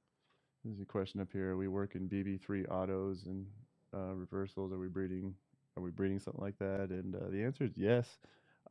There's 0.63 0.80
a 0.80 0.86
question 0.86 1.21
up 1.21 1.32
here. 1.32 1.55
We 1.55 1.67
working 1.67 2.09
BB3 2.09 2.71
autos 2.71 3.26
and 3.28 3.45
uh, 3.95 4.13
reversals? 4.13 4.71
Are 4.71 4.80
we 4.80 4.88
breeding? 4.88 5.34
Are 5.78 5.84
we 5.84 5.91
breeding 5.91 6.19
something 6.19 6.43
like 6.43 6.57
that? 6.59 6.89
And 6.89 7.15
uh, 7.15 7.30
the 7.30 7.43
answer 7.43 7.63
is 7.63 7.71
yes. 7.76 8.17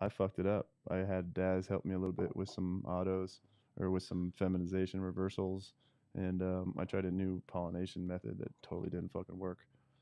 I 0.00 0.08
fucked 0.08 0.38
it 0.38 0.46
up. 0.46 0.68
I 0.90 0.96
had 0.96 1.32
Daz 1.34 1.66
help 1.66 1.84
me 1.84 1.94
a 1.94 1.98
little 1.98 2.12
bit 2.12 2.34
with 2.34 2.48
some 2.48 2.84
autos 2.86 3.40
or 3.78 3.90
with 3.90 4.02
some 4.02 4.32
feminization 4.36 5.00
reversals, 5.00 5.72
and 6.14 6.42
um, 6.42 6.74
I 6.78 6.84
tried 6.84 7.04
a 7.04 7.10
new 7.10 7.42
pollination 7.46 8.06
method 8.06 8.38
that 8.38 8.52
totally 8.62 8.90
didn't 8.90 9.12
fucking 9.12 9.38
work. 9.38 9.58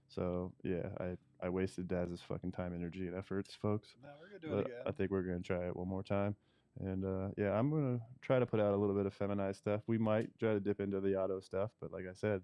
So 0.08 0.52
yeah, 0.62 0.88
I 1.00 1.16
I 1.42 1.48
wasted 1.48 1.88
Daz's 1.88 2.20
fucking 2.20 2.52
time, 2.52 2.74
energy, 2.74 3.06
and 3.06 3.16
efforts, 3.16 3.54
folks. 3.54 3.88
No, 4.02 4.10
we're 4.20 4.28
gonna 4.38 4.40
do 4.40 4.58
it 4.58 4.64
But 4.64 4.70
again. 4.70 4.82
I 4.86 4.92
think 4.92 5.10
we're 5.10 5.22
gonna 5.22 5.40
try 5.40 5.66
it 5.66 5.76
one 5.76 5.88
more 5.88 6.02
time. 6.02 6.36
And 6.80 7.04
uh, 7.04 7.28
yeah, 7.36 7.52
I'm 7.52 7.70
gonna 7.70 8.00
try 8.20 8.38
to 8.38 8.46
put 8.46 8.60
out 8.60 8.74
a 8.74 8.76
little 8.76 8.94
bit 8.94 9.06
of 9.06 9.14
feminized 9.14 9.58
stuff. 9.58 9.82
We 9.86 9.98
might 9.98 10.30
try 10.38 10.52
to 10.52 10.60
dip 10.60 10.80
into 10.80 11.00
the 11.00 11.16
auto 11.16 11.40
stuff, 11.40 11.70
but 11.80 11.92
like 11.92 12.04
I 12.08 12.14
said, 12.14 12.42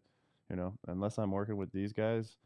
you 0.51 0.57
know, 0.57 0.75
unless 0.87 1.19
I'm 1.19 1.31
working 1.31 1.57
with 1.57 1.73
these 1.73 1.93
guys, 1.93 2.37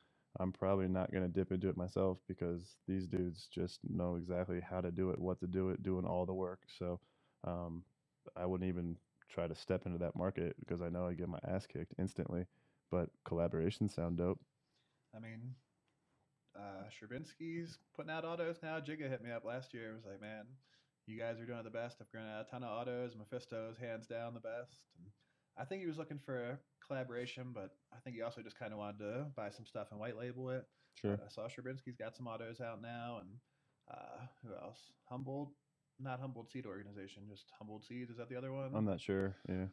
I'm 0.40 0.52
probably 0.52 0.88
not 0.88 1.12
gonna 1.12 1.28
dip 1.28 1.52
into 1.52 1.68
it 1.68 1.76
myself 1.76 2.18
because 2.26 2.76
these 2.88 3.06
dudes 3.06 3.48
just 3.52 3.80
know 3.88 4.16
exactly 4.16 4.60
how 4.60 4.80
to 4.80 4.90
do 4.90 5.10
it, 5.10 5.18
what 5.18 5.38
to 5.40 5.46
do 5.46 5.70
it, 5.70 5.82
doing 5.82 6.04
all 6.04 6.26
the 6.26 6.34
work. 6.34 6.60
So 6.78 7.00
um, 7.44 7.84
I 8.36 8.46
wouldn't 8.46 8.68
even 8.68 8.96
try 9.32 9.46
to 9.46 9.54
step 9.54 9.86
into 9.86 9.98
that 9.98 10.16
market 10.16 10.56
because 10.60 10.82
I 10.82 10.88
know 10.88 11.06
I 11.06 11.14
get 11.14 11.28
my 11.28 11.38
ass 11.46 11.66
kicked 11.66 11.94
instantly. 11.98 12.46
But 12.90 13.08
collaborations 13.26 13.94
sound 13.94 14.18
dope. 14.18 14.40
I 15.16 15.18
mean, 15.18 15.54
uh, 16.54 16.84
Sherbinskis 16.90 17.78
putting 17.96 18.10
out 18.10 18.24
autos 18.24 18.58
now. 18.62 18.78
Jigga 18.80 19.08
hit 19.08 19.22
me 19.22 19.30
up 19.30 19.44
last 19.44 19.72
year. 19.72 19.90
It 19.90 19.94
was 19.94 20.04
like, 20.04 20.20
man, 20.20 20.44
you 21.06 21.18
guys 21.18 21.40
are 21.40 21.46
doing 21.46 21.64
the 21.64 21.70
best. 21.70 21.96
I've 22.00 22.10
grown 22.10 22.28
out 22.28 22.46
a 22.46 22.50
ton 22.50 22.62
of 22.62 22.70
autos. 22.70 23.16
Mephisto's 23.16 23.76
hands 23.78 24.06
down 24.06 24.34
the 24.34 24.40
best. 24.40 24.84
And 24.98 25.06
I 25.56 25.64
think 25.64 25.80
he 25.80 25.86
was 25.86 25.98
looking 25.98 26.18
for 26.18 26.36
a 26.36 26.58
collaboration, 26.86 27.52
but 27.54 27.70
I 27.92 27.96
think 28.04 28.16
he 28.16 28.22
also 28.22 28.42
just 28.42 28.58
kind 28.58 28.72
of 28.72 28.78
wanted 28.78 28.98
to 28.98 29.26
buy 29.36 29.50
some 29.50 29.66
stuff 29.66 29.88
and 29.90 30.00
white 30.00 30.18
label 30.18 30.50
it. 30.50 30.64
Sure. 31.00 31.16
But 31.16 31.26
I 31.26 31.28
saw 31.28 31.48
Sherbinskis 31.48 31.98
got 31.98 32.16
some 32.16 32.26
autos 32.26 32.60
out 32.60 32.82
now, 32.82 33.20
and 33.20 33.30
uh, 33.90 34.26
who 34.42 34.54
else? 34.54 34.78
Humboldt, 35.08 35.50
not 36.02 36.20
Humboldt 36.20 36.50
Seed 36.50 36.66
Organization, 36.66 37.22
just 37.30 37.46
Humboldt 37.58 37.84
Seeds. 37.84 38.10
Is 38.10 38.16
that 38.18 38.28
the 38.28 38.36
other 38.36 38.52
one? 38.52 38.70
I'm 38.74 38.84
not 38.84 39.00
sure. 39.00 39.36
Yeah. 39.48 39.66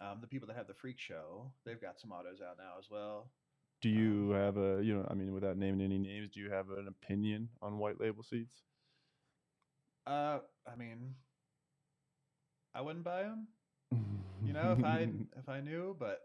um, 0.00 0.18
the 0.20 0.26
people 0.26 0.46
that 0.48 0.56
have 0.56 0.66
the 0.66 0.74
Freak 0.74 0.98
Show, 0.98 1.50
they've 1.64 1.80
got 1.80 1.98
some 1.98 2.12
autos 2.12 2.40
out 2.40 2.56
now 2.58 2.74
as 2.78 2.90
well. 2.90 3.30
Do 3.80 3.88
Um, 3.90 3.94
you 3.96 4.30
have 4.30 4.56
a, 4.56 4.80
you 4.82 4.94
know, 4.94 5.06
I 5.10 5.14
mean, 5.14 5.32
without 5.32 5.56
naming 5.56 5.80
any 5.82 5.98
names, 5.98 6.30
do 6.30 6.40
you 6.40 6.50
have 6.50 6.70
an 6.70 6.88
opinion 6.88 7.48
on 7.62 7.78
white 7.78 8.00
label 8.00 8.22
seeds? 8.22 8.62
Uh, 10.06 10.38
I 10.70 10.76
mean, 10.76 11.14
I 12.74 12.80
wouldn't 12.80 13.04
buy 13.04 13.22
them. 13.22 13.48
You 14.44 14.52
know, 14.52 14.76
if 14.78 14.84
I 14.84 15.08
if 15.38 15.48
I 15.48 15.60
knew, 15.60 15.96
but 15.98 16.20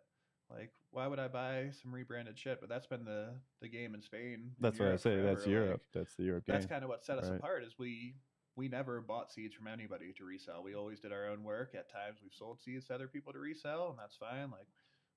like, 0.50 0.72
why 0.92 1.08
would 1.08 1.20
I 1.20 1.28
buy 1.30 1.70
some 1.82 1.94
rebranded 1.94 2.38
shit? 2.38 2.60
But 2.60 2.70
that's 2.70 2.86
been 2.88 3.06
the 3.06 3.30
the 3.62 3.68
game 3.70 3.96
in 3.96 4.02
Spain. 4.02 4.52
that's 4.60 4.78
what 4.78 4.90
I 4.90 4.98
say. 4.98 5.16
That's 5.16 5.22
forever, 5.22 5.40
like, 5.40 5.48
Europe. 5.48 5.82
That's 5.94 6.16
the 6.16 6.24
Europe 6.24 6.46
Game. 6.46 6.54
That's 6.54 6.66
kind 6.66 6.84
of 6.84 6.90
what 6.90 7.04
set 7.04 7.18
us 7.18 7.30
right. 7.30 7.38
apart. 7.38 7.64
Is 7.64 7.74
we 7.80 8.16
we 8.56 8.68
never 8.68 9.02
bought 9.02 9.32
seeds 9.32 9.56
from 9.56 9.68
anybody 9.68 10.14
to 10.14 10.26
resell. 10.26 10.64
We 10.64 10.76
always 10.76 11.00
did 11.00 11.12
our 11.12 11.28
own 11.28 11.44
work. 11.44 11.74
At 11.76 11.90
times, 11.92 12.20
we've 12.22 12.34
sold 12.34 12.62
seeds 12.62 12.88
to 12.88 12.96
other 12.96 13.08
people 13.08 13.34
to 13.34 13.40
resell, 13.40 13.90
and 13.90 14.00
that's 14.00 14.16
fine. 14.18 14.52
Like. 14.52 14.68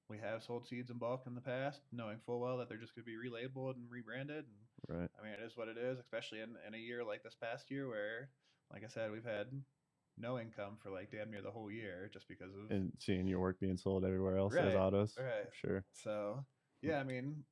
We 0.06 0.18
have 0.18 0.42
sold 0.42 0.68
seeds 0.68 0.90
in 0.90 0.98
bulk 0.98 1.22
in 1.26 1.34
the 1.34 1.40
past, 1.40 1.80
knowing 1.90 2.18
full 2.26 2.38
well 2.38 2.58
that 2.58 2.68
they're 2.68 2.76
just 2.76 2.94
going 2.94 3.06
to 3.06 3.10
be 3.10 3.16
relabeled 3.16 3.76
and 3.76 3.90
rebranded. 3.90 4.44
And 4.44 4.54
Right. 4.86 5.08
I 5.18 5.22
mean, 5.24 5.32
it 5.32 5.40
is 5.40 5.56
what 5.56 5.68
it 5.68 5.78
is, 5.78 5.98
especially 5.98 6.40
in, 6.40 6.56
in 6.66 6.74
a 6.74 6.78
year 6.78 7.02
like 7.02 7.22
this 7.22 7.34
past 7.34 7.70
year 7.70 7.88
where, 7.88 8.28
like 8.70 8.84
I 8.84 8.88
said, 8.88 9.10
we've 9.10 9.24
had 9.24 9.64
no 10.18 10.38
income 10.38 10.76
for 10.76 10.90
like 10.90 11.10
damn 11.10 11.30
near 11.30 11.40
the 11.40 11.50
whole 11.50 11.70
year 11.70 12.10
just 12.12 12.28
because 12.28 12.54
of. 12.54 12.70
And 12.70 12.92
seeing 12.98 13.26
your 13.26 13.40
work 13.40 13.58
being 13.60 13.78
sold 13.78 14.04
everywhere 14.04 14.36
else 14.36 14.54
as 14.54 14.74
Right, 14.74 14.76
autos. 14.76 15.16
right. 15.18 15.46
Sure. 15.54 15.86
so, 15.94 16.44
yeah, 16.82 17.00
I 17.00 17.04
mean, 17.04 17.46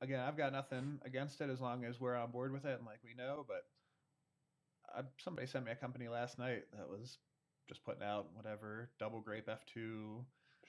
again, 0.00 0.20
I've 0.20 0.36
got 0.36 0.52
nothing 0.52 0.98
against 1.04 1.40
it 1.40 1.50
as 1.50 1.60
long 1.60 1.84
as 1.84 2.00
we're 2.00 2.16
on 2.16 2.32
board 2.32 2.52
with 2.52 2.64
it 2.64 2.78
and 2.78 2.86
like 2.86 3.04
we 3.04 3.14
know. 3.14 3.44
But 3.46 3.62
I, 4.96 5.02
somebody 5.18 5.46
sent 5.46 5.64
me 5.64 5.72
a 5.72 5.76
company 5.76 6.08
last 6.08 6.38
night 6.38 6.64
that 6.76 6.88
was 6.88 7.18
just 7.68 7.84
putting 7.84 8.02
out 8.02 8.28
whatever 8.34 8.90
double 8.98 9.20
grape 9.20 9.46
F2, 9.48 10.24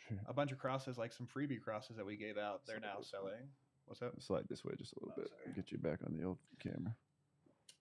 Sure. 0.08 0.20
a 0.28 0.34
bunch 0.34 0.52
of 0.52 0.58
crosses, 0.58 0.98
like 0.98 1.14
some 1.14 1.28
freebie 1.28 1.62
crosses 1.62 1.96
that 1.98 2.06
we 2.06 2.18
gave 2.18 2.38
out. 2.38 2.66
They're 2.66 2.80
Slide 2.80 2.88
now 2.96 3.02
selling. 3.02 3.48
What's 3.86 4.02
up? 4.02 4.14
Slide 4.22 4.46
this 4.50 4.64
way 4.66 4.74
just 4.78 4.94
a 4.94 5.00
little 5.00 5.14
Oh, 5.18 5.22
bit. 5.22 5.30
sorry. 5.30 5.54
Get 5.56 5.72
you 5.72 5.78
back 5.78 6.00
on 6.06 6.16
the 6.18 6.24
old 6.24 6.40
camera. 6.60 6.96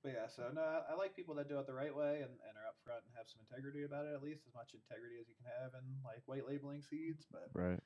But 0.02 0.12
yeah, 0.14 0.26
so 0.28 0.50
no, 0.52 0.60
I 0.60 0.92
I 0.92 0.94
like 0.96 1.14
people 1.14 1.34
that 1.36 1.48
do 1.48 1.58
it 1.58 1.66
the 1.66 1.72
right 1.74 1.94
way 1.94 2.22
and, 2.26 2.30
and 2.42 2.54
are 2.58 2.66
upfront 2.70 3.06
and 3.06 3.14
have 3.16 3.28
some 3.30 3.38
integrity 3.40 3.84
about 3.84 4.04
it, 4.06 4.14
at 4.14 4.22
least 4.22 4.42
as 4.46 4.54
much 4.54 4.74
integrity 4.74 5.14
as 5.22 5.28
you 5.28 5.34
can 5.38 5.46
have 5.62 5.74
in 5.78 5.86
like 6.04 6.22
white 6.26 6.46
labeling 6.46 6.82
seeds. 6.82 7.24
But 7.30 7.48
Right. 7.54 7.78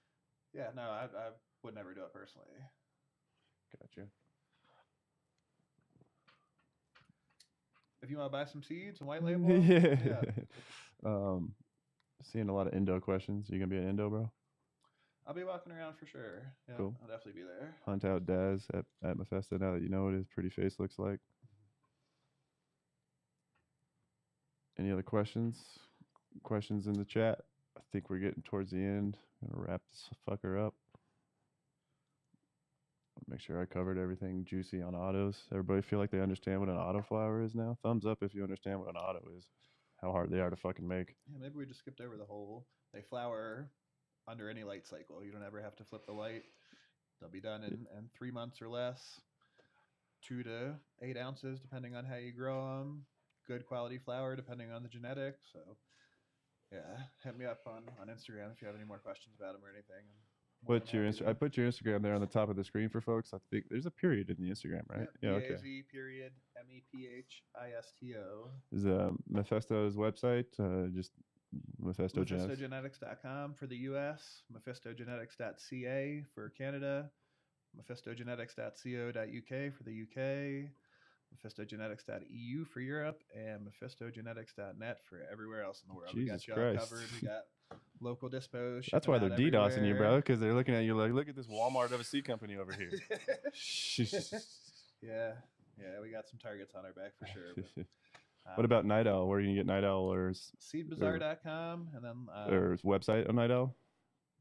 yeah, 0.52 0.72
no, 0.74 0.82
I, 0.88 1.04
I 1.12 1.28
would 1.62 1.74
never 1.74 1.92
do 1.92 2.02
it 2.04 2.12
personally. 2.12 2.56
Gotcha. 3.78 4.08
If 8.06 8.10
you 8.12 8.18
want 8.18 8.30
to 8.30 8.38
buy 8.38 8.44
some 8.44 8.62
seeds 8.62 9.00
and 9.00 9.08
white 9.08 9.22
label, 9.24 9.50
yeah. 9.50 9.96
yeah. 10.06 10.20
um, 11.04 11.52
seeing 12.22 12.48
a 12.48 12.54
lot 12.54 12.68
of 12.68 12.72
Indo 12.72 13.00
questions. 13.00 13.48
You 13.50 13.58
gonna 13.58 13.68
be 13.68 13.78
an 13.78 13.88
Indo, 13.88 14.08
bro? 14.08 14.30
I'll 15.26 15.34
be 15.34 15.42
walking 15.42 15.72
around 15.72 15.96
for 15.98 16.06
sure. 16.06 16.42
Yeah, 16.68 16.76
Cool. 16.76 16.94
I'll 17.02 17.08
definitely 17.08 17.42
be 17.42 17.46
there. 17.48 17.74
Hunt 17.84 18.04
out 18.04 18.26
Daz 18.26 18.64
at 18.72 18.84
at 19.04 19.16
Mephisto 19.16 19.58
now 19.58 19.72
that 19.72 19.82
you 19.82 19.88
know 19.88 20.04
what 20.04 20.14
his 20.14 20.26
pretty 20.26 20.50
face 20.50 20.76
looks 20.78 21.00
like. 21.00 21.18
Any 24.78 24.92
other 24.92 25.02
questions? 25.02 25.58
Questions 26.44 26.86
in 26.86 26.92
the 26.92 27.04
chat? 27.04 27.40
I 27.76 27.80
think 27.92 28.08
we're 28.08 28.18
getting 28.18 28.42
towards 28.44 28.70
the 28.70 28.78
end. 28.78 29.16
Gonna 29.42 29.66
wrap 29.66 29.82
this 29.90 30.08
fucker 30.28 30.64
up. 30.64 30.74
Make 33.28 33.40
sure 33.40 33.60
I 33.60 33.64
covered 33.64 33.98
everything 33.98 34.44
juicy 34.44 34.80
on 34.82 34.94
autos. 34.94 35.42
Everybody 35.50 35.82
feel 35.82 35.98
like 35.98 36.12
they 36.12 36.20
understand 36.20 36.60
what 36.60 36.68
an 36.68 36.76
auto 36.76 37.02
flower 37.02 37.42
is 37.42 37.56
now? 37.56 37.76
Thumbs 37.82 38.06
up 38.06 38.22
if 38.22 38.34
you 38.34 38.44
understand 38.44 38.78
what 38.78 38.88
an 38.88 38.96
auto 38.96 39.20
is. 39.36 39.48
How 40.00 40.12
hard 40.12 40.30
they 40.30 40.38
are 40.38 40.50
to 40.50 40.56
fucking 40.56 40.86
make. 40.86 41.16
Yeah, 41.32 41.38
maybe 41.40 41.56
we 41.56 41.66
just 41.66 41.80
skipped 41.80 42.00
over 42.00 42.16
the 42.16 42.24
whole. 42.24 42.66
They 42.94 43.00
flower 43.00 43.68
under 44.28 44.48
any 44.48 44.62
light 44.62 44.86
cycle. 44.86 45.24
You 45.24 45.32
don't 45.32 45.42
ever 45.42 45.60
have 45.60 45.74
to 45.76 45.84
flip 45.84 46.06
the 46.06 46.12
light. 46.12 46.44
They'll 47.20 47.30
be 47.30 47.40
done 47.40 47.64
in, 47.64 47.86
in 47.96 48.08
three 48.16 48.30
months 48.30 48.62
or 48.62 48.68
less. 48.68 49.20
Two 50.22 50.44
to 50.44 50.74
eight 51.02 51.16
ounces, 51.16 51.58
depending 51.60 51.96
on 51.96 52.04
how 52.04 52.16
you 52.16 52.32
grow 52.32 52.78
them. 52.78 53.06
Good 53.48 53.66
quality 53.66 53.98
flower, 53.98 54.36
depending 54.36 54.70
on 54.70 54.82
the 54.82 54.88
genetics. 54.88 55.48
So, 55.52 55.60
yeah, 56.72 57.04
hit 57.24 57.36
me 57.38 57.44
up 57.44 57.60
on, 57.66 57.82
on 58.00 58.08
Instagram 58.08 58.52
if 58.52 58.60
you 58.60 58.66
have 58.66 58.76
any 58.76 58.84
more 58.84 58.98
questions 58.98 59.34
about 59.38 59.54
them 59.54 59.64
or 59.64 59.70
anything. 59.70 60.04
Put 60.66 60.92
your 60.92 61.04
Insta- 61.04 61.28
I 61.28 61.32
put 61.32 61.56
your 61.56 61.68
Instagram 61.68 62.02
there 62.02 62.14
on 62.14 62.20
the 62.20 62.26
top 62.26 62.48
of 62.48 62.56
the 62.56 62.64
screen 62.64 62.88
for 62.88 63.00
folks. 63.00 63.32
I 63.32 63.38
think 63.50 63.64
there's 63.70 63.86
a 63.86 63.90
period 63.90 64.30
in 64.30 64.36
the 64.38 64.50
Instagram, 64.50 64.82
right? 64.88 65.08
Yeah, 65.20 65.30
okay. 65.30 65.56
Period 65.90 66.32
M 66.58 66.66
E 66.70 66.82
P 66.92 67.08
H 67.18 67.42
I 67.60 67.68
S 67.78 67.92
T 67.98 68.14
O. 68.16 68.48
Is 68.72 68.86
uh, 68.86 69.10
Mephisto's 69.28 69.96
website 69.96 70.46
uh, 70.58 70.88
just 70.94 71.12
Mephisto 71.78 72.24
Genetics? 72.24 72.60
MephistoGenetics.com 72.60 73.54
for 73.54 73.66
the 73.66 73.76
US, 73.76 74.42
MephistoGenetics.ca 74.52 76.24
for 76.34 76.48
Canada, 76.50 77.10
MephistoGenetics.co.uk 77.78 79.72
for 79.74 79.82
the 79.84 80.02
UK, 80.02 80.70
MephistoGenetics.eu 81.34 82.64
for 82.64 82.80
Europe, 82.80 83.22
and 83.34 83.66
MephistoGenetics.net 83.66 84.98
for 85.08 85.26
everywhere 85.30 85.62
else 85.62 85.82
in 85.82 85.88
the 85.88 85.94
world. 85.94 86.12
we 86.14 86.24
Jesus 86.24 86.46
got 86.46 86.48
you 86.48 86.54
all 86.54 86.72
Christ. 86.72 86.90
covered. 86.90 87.08
We 87.20 87.28
got 87.28 87.42
local 88.00 88.28
dispos. 88.28 88.90
That's 88.90 89.06
why 89.06 89.18
they're 89.18 89.30
DDoSing 89.30 89.86
you, 89.86 89.94
bro, 89.94 90.16
because 90.16 90.40
they're 90.40 90.54
looking 90.54 90.74
at 90.74 90.84
you 90.84 90.96
like, 90.96 91.12
look 91.12 91.28
at 91.28 91.36
this 91.36 91.46
Walmart 91.50 91.92
of 91.92 92.00
a 92.00 92.04
seed 92.04 92.24
company 92.24 92.56
over 92.56 92.72
here. 92.72 92.90
yeah, 95.02 95.32
yeah, 95.78 96.00
we 96.02 96.10
got 96.10 96.28
some 96.28 96.38
targets 96.42 96.74
on 96.74 96.84
our 96.84 96.92
back 96.92 97.12
for 97.18 97.26
sure. 97.26 97.54
but, 97.54 97.66
what 98.54 98.58
um, 98.58 98.64
about 98.64 98.84
Night 98.84 99.06
Owl? 99.06 99.26
Where 99.26 99.38
are 99.38 99.40
you 99.40 99.48
gonna 99.48 99.58
get 99.58 99.66
Night 99.66 99.84
Owl 99.84 100.12
or 100.12 100.32
seedbazaar.com 100.32 101.88
and 101.94 102.04
then 102.04 102.26
uh, 102.34 102.50
or 102.50 102.72
his 102.72 102.82
website 102.82 103.28
on 103.28 103.36
Night 103.36 103.50
Owl? 103.50 103.74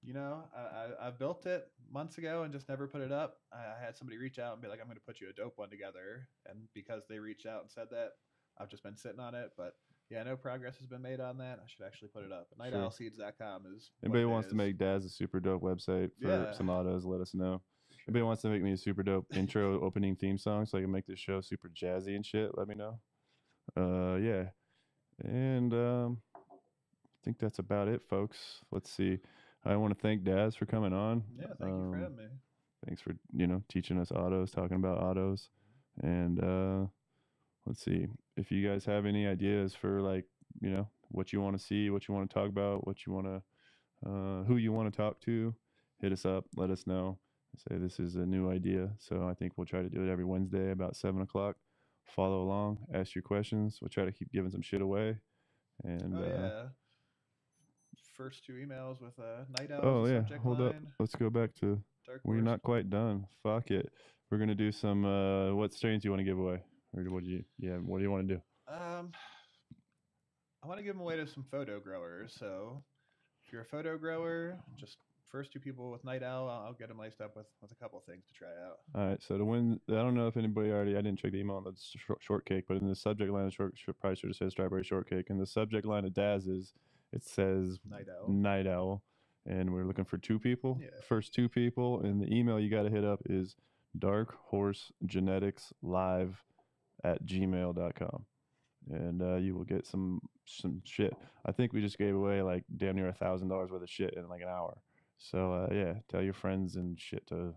you 0.06 0.14
know, 0.14 0.44
I, 0.56 1.06
I, 1.06 1.08
I 1.08 1.12
built 1.12 1.46
it 1.48 1.68
months 1.92 2.18
ago 2.20 2.44
and 2.44 2.54
just 2.54 2.70
never 2.70 2.88
put 2.88 3.02
it 3.02 3.12
up. 3.12 3.38
I, 3.52 3.58
I 3.58 3.84
had 3.84 3.98
somebody 3.98 4.18
reach 4.18 4.38
out 4.38 4.54
and 4.54 4.62
be 4.62 4.68
like, 4.68 4.80
I'm 4.80 4.86
going 4.86 4.98
to 4.98 5.06
put 5.06 5.20
you 5.20 5.30
a 5.30 5.34
dope 5.34 5.58
one 5.58 5.70
together. 5.70 6.30
And 6.48 6.60
because 6.74 7.04
they 7.10 7.18
reached 7.18 7.48
out 7.48 7.62
and 7.62 7.72
said 7.72 7.88
that, 7.92 8.12
I've 8.60 8.70
just 8.70 8.84
been 8.84 8.98
sitting 8.98 9.20
on 9.20 9.34
it. 9.34 9.52
But 9.58 9.76
yeah, 10.10 10.24
no 10.24 10.36
progress 10.36 10.78
has 10.78 10.88
been 10.88 11.02
made 11.02 11.20
on 11.20 11.38
that. 11.40 11.60
I 11.64 11.68
should 11.68 11.86
actually 11.86 12.10
put 12.10 12.24
it 12.24 12.32
up. 12.32 12.48
But 12.56 12.66
nightowlseeds.com 12.72 13.66
is. 13.76 13.90
Anybody 14.04 14.26
wants 14.26 14.50
to 14.50 14.56
make 14.56 14.78
Daz 14.78 15.06
a 15.06 15.10
super 15.10 15.40
dope 15.40 15.62
website 15.62 16.12
for 16.22 16.28
Yeah. 16.28 16.52
some 16.52 16.70
autos? 16.70 17.06
Let 17.06 17.22
us 17.22 17.34
know. 17.34 17.62
Anybody 18.08 18.24
wants 18.24 18.42
to 18.44 18.50
make 18.50 18.62
me 18.62 18.72
a 18.74 18.78
super 18.78 19.02
dope 19.04 19.26
intro 19.36 19.82
opening 19.86 20.16
theme 20.16 20.38
song 20.38 20.66
so 20.66 20.78
I 20.78 20.82
can 20.82 20.92
make 20.92 21.08
this 21.08 21.20
show 21.20 21.42
super 21.42 21.70
jazzy 21.70 22.16
and 22.16 22.26
shit? 22.26 22.56
Let 22.58 22.68
me 22.68 22.76
know. 22.76 23.00
Uh, 23.76 24.18
yeah, 24.18 24.50
and 25.24 25.74
um, 25.74 26.22
I 26.36 27.18
think 27.24 27.40
that's 27.40 27.58
about 27.58 27.88
it, 27.88 28.04
folks. 28.08 28.62
Let's 28.72 28.92
see. 28.92 29.18
I 29.64 29.76
want 29.78 29.92
to 29.96 30.00
thank 30.00 30.24
Daz 30.24 30.56
for 30.56 30.68
coming 30.68 30.94
on. 30.94 31.24
Yeah, 31.36 31.48
thank 31.48 31.60
you 31.62 31.90
for 31.90 31.96
Um, 31.96 32.02
having 32.02 32.16
me. 32.18 32.26
thanks 32.86 33.02
for 33.02 33.16
you 33.36 33.48
know 33.48 33.64
teaching 33.68 33.98
us 34.00 34.12
autos 34.12 34.52
talking 34.52 34.78
about 34.78 35.00
autos 35.02 35.50
and 36.04 36.44
uh 36.44 36.86
let's 37.66 37.84
see 37.84 38.06
if 38.38 38.52
you 38.52 38.68
guys 38.68 38.86
have 38.86 39.06
any 39.06 39.26
ideas 39.28 39.74
for 39.74 40.02
like 40.02 40.26
you 40.62 40.70
know 40.70 40.88
what 41.10 41.32
you 41.34 41.40
want 41.42 41.58
to 41.58 41.64
see 41.64 41.90
what 41.90 42.08
you 42.08 42.14
want 42.14 42.30
to 42.30 42.34
talk 42.34 42.50
about 42.50 42.86
what 42.88 43.06
you 43.06 43.14
want 43.14 43.26
to 43.28 43.42
uh 44.10 44.44
who 44.44 44.58
you 44.58 44.72
want 44.72 44.92
to 44.92 44.96
talk 44.96 45.20
to 45.22 45.54
hit 46.02 46.12
us 46.12 46.26
up 46.26 46.46
let 46.56 46.70
us 46.70 46.86
know 46.88 47.18
say 47.70 47.78
this 47.78 48.00
is 48.00 48.16
a 48.16 48.26
new 48.26 48.50
idea 48.52 48.90
so 49.00 49.28
i 49.28 49.34
think 49.34 49.54
we'll 49.56 49.66
try 49.68 49.82
to 49.82 49.90
do 49.90 50.04
it 50.06 50.12
every 50.12 50.26
wednesday 50.26 50.72
about 50.72 50.96
seven 50.96 51.22
o'clock 51.22 51.56
follow 52.06 52.42
along 52.44 52.78
ask 52.94 53.16
your 53.16 53.22
questions 53.22 53.80
we'll 53.82 53.90
try 53.90 54.06
to 54.06 54.12
keep 54.12 54.32
giving 54.32 54.52
some 54.52 54.62
shit 54.62 54.82
away 54.82 55.16
and 55.84 56.16
Oh, 56.18 56.24
uh 56.24 56.28
yeah. 56.28 56.64
First 58.18 58.46
two 58.46 58.54
emails 58.54 59.02
with 59.02 59.18
a 59.20 59.46
Night 59.60 59.72
Owl. 59.72 59.82
oh 59.84 60.06
yeah 60.06 60.20
subject 60.22 60.42
hold 60.44 60.62
up 60.62 60.76
let's 61.00 61.16
go 61.16 61.30
back 61.30 61.54
to 61.56 61.82
Dark 62.06 62.22
We're 62.24 62.40
not 62.42 62.62
quite 62.62 62.90
done. 62.90 63.26
Fuck 63.44 63.72
it. 63.72 63.92
We're 64.30 64.38
gonna 64.38 64.54
do 64.56 64.72
some. 64.72 65.04
Uh, 65.06 65.54
what 65.56 65.74
strains 65.74 66.04
do 66.04 66.08
you 66.08 66.12
want 66.12 66.20
to 66.20 66.24
give 66.24 66.38
away, 66.38 66.62
or 66.96 67.04
what 67.12 67.24
do 67.24 67.30
you? 67.30 67.44
Yeah, 67.60 67.78
what 67.78 67.98
do 67.98 68.04
you 68.04 68.12
want 68.12 68.28
to 68.28 68.36
do? 68.36 68.42
Um, 68.68 69.12
I 70.64 70.68
want 70.68 70.80
to 70.80 70.84
give 70.84 70.96
them 70.96 71.02
away 71.02 71.18
to 71.18 71.28
some 71.28 71.46
photo 71.50 71.80
growers. 71.80 72.36
So, 72.38 72.84
if 73.46 73.54
you're 73.54 73.62
a 73.62 73.66
photo 73.66 73.98
grower, 73.98 74.58
just 74.78 74.98
first 75.32 75.52
two 75.52 75.60
people 75.60 75.92
with 75.92 76.04
Night 76.06 76.24
Owl, 76.24 76.50
I'll, 76.50 76.68
I'll 76.68 76.74
get 76.74 76.88
them 76.88 76.98
laced 76.98 77.22
up 77.22 77.36
with 77.36 77.48
with 77.62 77.72
a 77.72 77.76
couple 77.76 78.02
things 78.08 78.24
to 78.28 78.34
try 78.34 78.48
out. 78.66 78.78
All 78.96 79.10
right. 79.10 79.22
So 79.22 79.38
to 79.38 79.46
win, 79.46 79.80
I 79.90 79.94
don't 79.94 80.16
know 80.16 80.28
if 80.28 80.38
anybody 80.38 80.72
already. 80.72 80.94
I 80.94 81.02
didn't 81.02 81.20
check 81.20 81.32
the 81.32 81.40
email 81.40 81.58
on 81.58 81.64
the 81.64 81.74
short, 81.78 82.20
shortcake, 82.22 82.66
but 82.68 82.78
in 82.78 82.88
the 82.88 82.96
subject 82.96 83.32
line, 83.32 83.46
of 83.46 83.54
short, 83.54 83.74
short 83.76 84.00
probably 84.00 84.16
should 84.16 84.30
have 84.30 84.38
said 84.38 84.52
strawberry 84.52 84.84
shortcake. 84.84 85.30
And 85.30 85.40
the 85.40 85.46
subject 85.46 85.86
line 85.86 86.06
of 86.06 86.14
Daz 86.14 86.48
is 86.48 86.74
it 87.12 87.24
says 87.24 87.80
Night 87.90 88.08
Owl. 88.10 88.30
night 88.30 88.68
owl, 88.68 89.04
and 89.46 89.74
we're 89.74 89.86
looking 89.86 90.06
for 90.06 90.18
two 90.18 90.40
people. 90.40 90.80
Yeah. 90.82 90.88
First 91.08 91.34
two 91.34 91.50
people, 91.50 92.02
and 92.02 92.22
the 92.22 92.34
email 92.34 92.60
you 92.60 92.70
got 92.70 92.84
to 92.84 92.90
hit 92.90 93.06
up 93.06 93.22
is 93.30 93.56
dark 93.98 94.36
horse 94.48 94.92
genetics 95.06 95.72
live 95.82 96.44
at 97.06 97.26
gmail.com 97.26 98.26
and 98.92 99.22
uh, 99.22 99.36
you 99.36 99.56
will 99.56 99.64
get 99.64 99.86
some 99.86 100.22
some 100.46 100.82
shit. 100.84 101.14
I 101.46 101.52
think 101.52 101.74
we 101.74 101.82
just 101.82 101.98
gave 101.98 102.16
away 102.16 102.42
like 102.42 102.64
damn 102.78 102.96
near 102.96 103.10
a 103.10 103.14
thousand 103.14 103.48
dollars 103.48 103.72
worth 103.72 103.84
of 103.84 103.90
shit 103.90 104.14
in 104.16 104.28
like 104.28 104.42
an 104.42 104.48
hour. 104.48 104.78
So 105.18 105.54
uh, 105.54 105.74
yeah 105.74 105.94
tell 106.10 106.22
your 106.22 106.34
friends 106.34 106.76
and 106.76 107.00
shit 107.00 107.26
to 107.28 107.54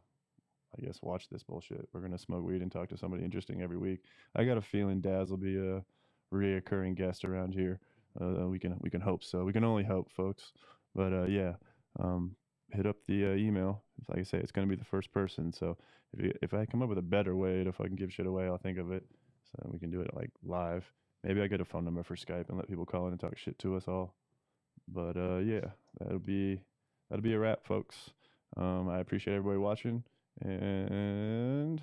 i 0.77 0.85
guess 0.85 1.01
watch 1.03 1.29
this 1.29 1.43
bullshit. 1.43 1.89
We're 1.93 2.01
gonna 2.01 2.19
smoke 2.19 2.45
weed 2.45 2.63
and 2.63 2.71
talk 2.71 2.89
to 2.91 2.97
somebody 2.97 3.25
interesting 3.25 3.63
every 3.63 3.79
week. 3.79 4.01
I 4.37 4.45
got 4.45 4.59
a 4.59 4.63
feeling 4.63 5.01
daz 5.01 5.31
will 5.31 5.39
be 5.39 5.57
a 5.57 5.83
reoccurring 6.33 6.97
guest 6.97 7.25
around 7.25 7.55
here. 7.55 7.81
Uh, 8.21 8.47
we 8.47 8.59
can 8.59 8.77
we 8.81 8.91
can 8.91 9.01
hope 9.01 9.25
so. 9.25 9.45
We 9.45 9.53
can 9.53 9.65
only 9.65 9.85
hope 9.85 10.11
folks. 10.11 10.53
But 10.95 11.13
uh, 11.13 11.27
yeah 11.27 11.55
um, 12.01 12.37
hit 12.71 12.87
up 12.87 12.97
the 13.07 13.33
uh, 13.33 13.35
email. 13.35 13.83
Like 14.09 14.21
i 14.21 14.23
say 14.23 14.39
it's 14.39 14.53
gonna 14.53 14.67
be 14.67 14.77
the 14.77 14.85
first 14.85 15.13
person. 15.13 15.53
So 15.53 15.77
if, 16.17 16.37
if 16.43 16.55
i 16.55 16.65
come 16.65 16.83
up 16.83 16.89
with 16.89 16.99
a 16.99 17.03
better 17.03 17.37
way 17.37 17.65
to 17.65 17.73
fucking 17.73 17.97
give 17.97 18.13
shit 18.13 18.27
away 18.27 18.47
i'll 18.47 18.59
think 18.59 18.79
of 18.79 18.91
it 18.91 19.05
so 19.57 19.69
we 19.71 19.79
can 19.79 19.91
do 19.91 20.01
it 20.01 20.15
like 20.15 20.31
live. 20.45 20.85
Maybe 21.25 21.43
i 21.43 21.47
get 21.47 21.61
a 21.61 21.65
phone 21.65 21.85
number 21.85 22.03
for 22.03 22.17
skype 22.17 22.49
and 22.49 22.57
let 22.57 22.69
people 22.69 22.87
call 22.87 23.07
in 23.07 23.13
and 23.13 23.21
talk 23.21 23.37
shit 23.37 23.59
to 23.61 23.77
us 23.77 23.89
all. 23.89 24.15
But 24.87 25.17
uh 25.17 25.39
yeah 25.39 25.71
that'll 26.01 26.19
be 26.19 26.61
that'll 27.09 27.23
be 27.23 27.35
a 27.35 27.39
wrap 27.39 27.67
folks. 27.67 28.11
Um 28.57 28.89
i 28.89 28.99
appreciate 28.99 29.35
everybody 29.35 29.59
watching 29.59 30.05
and 30.41 31.83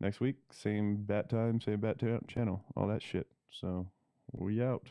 next 0.00 0.20
week 0.20 0.36
same 0.50 0.96
bat 0.96 1.28
time 1.30 1.60
same 1.60 1.80
bat 1.80 1.98
ta- 1.98 2.18
channel 2.26 2.62
all 2.76 2.88
that 2.88 3.02
shit. 3.02 3.26
So 3.50 3.86
we 4.32 4.62
out 4.62 4.88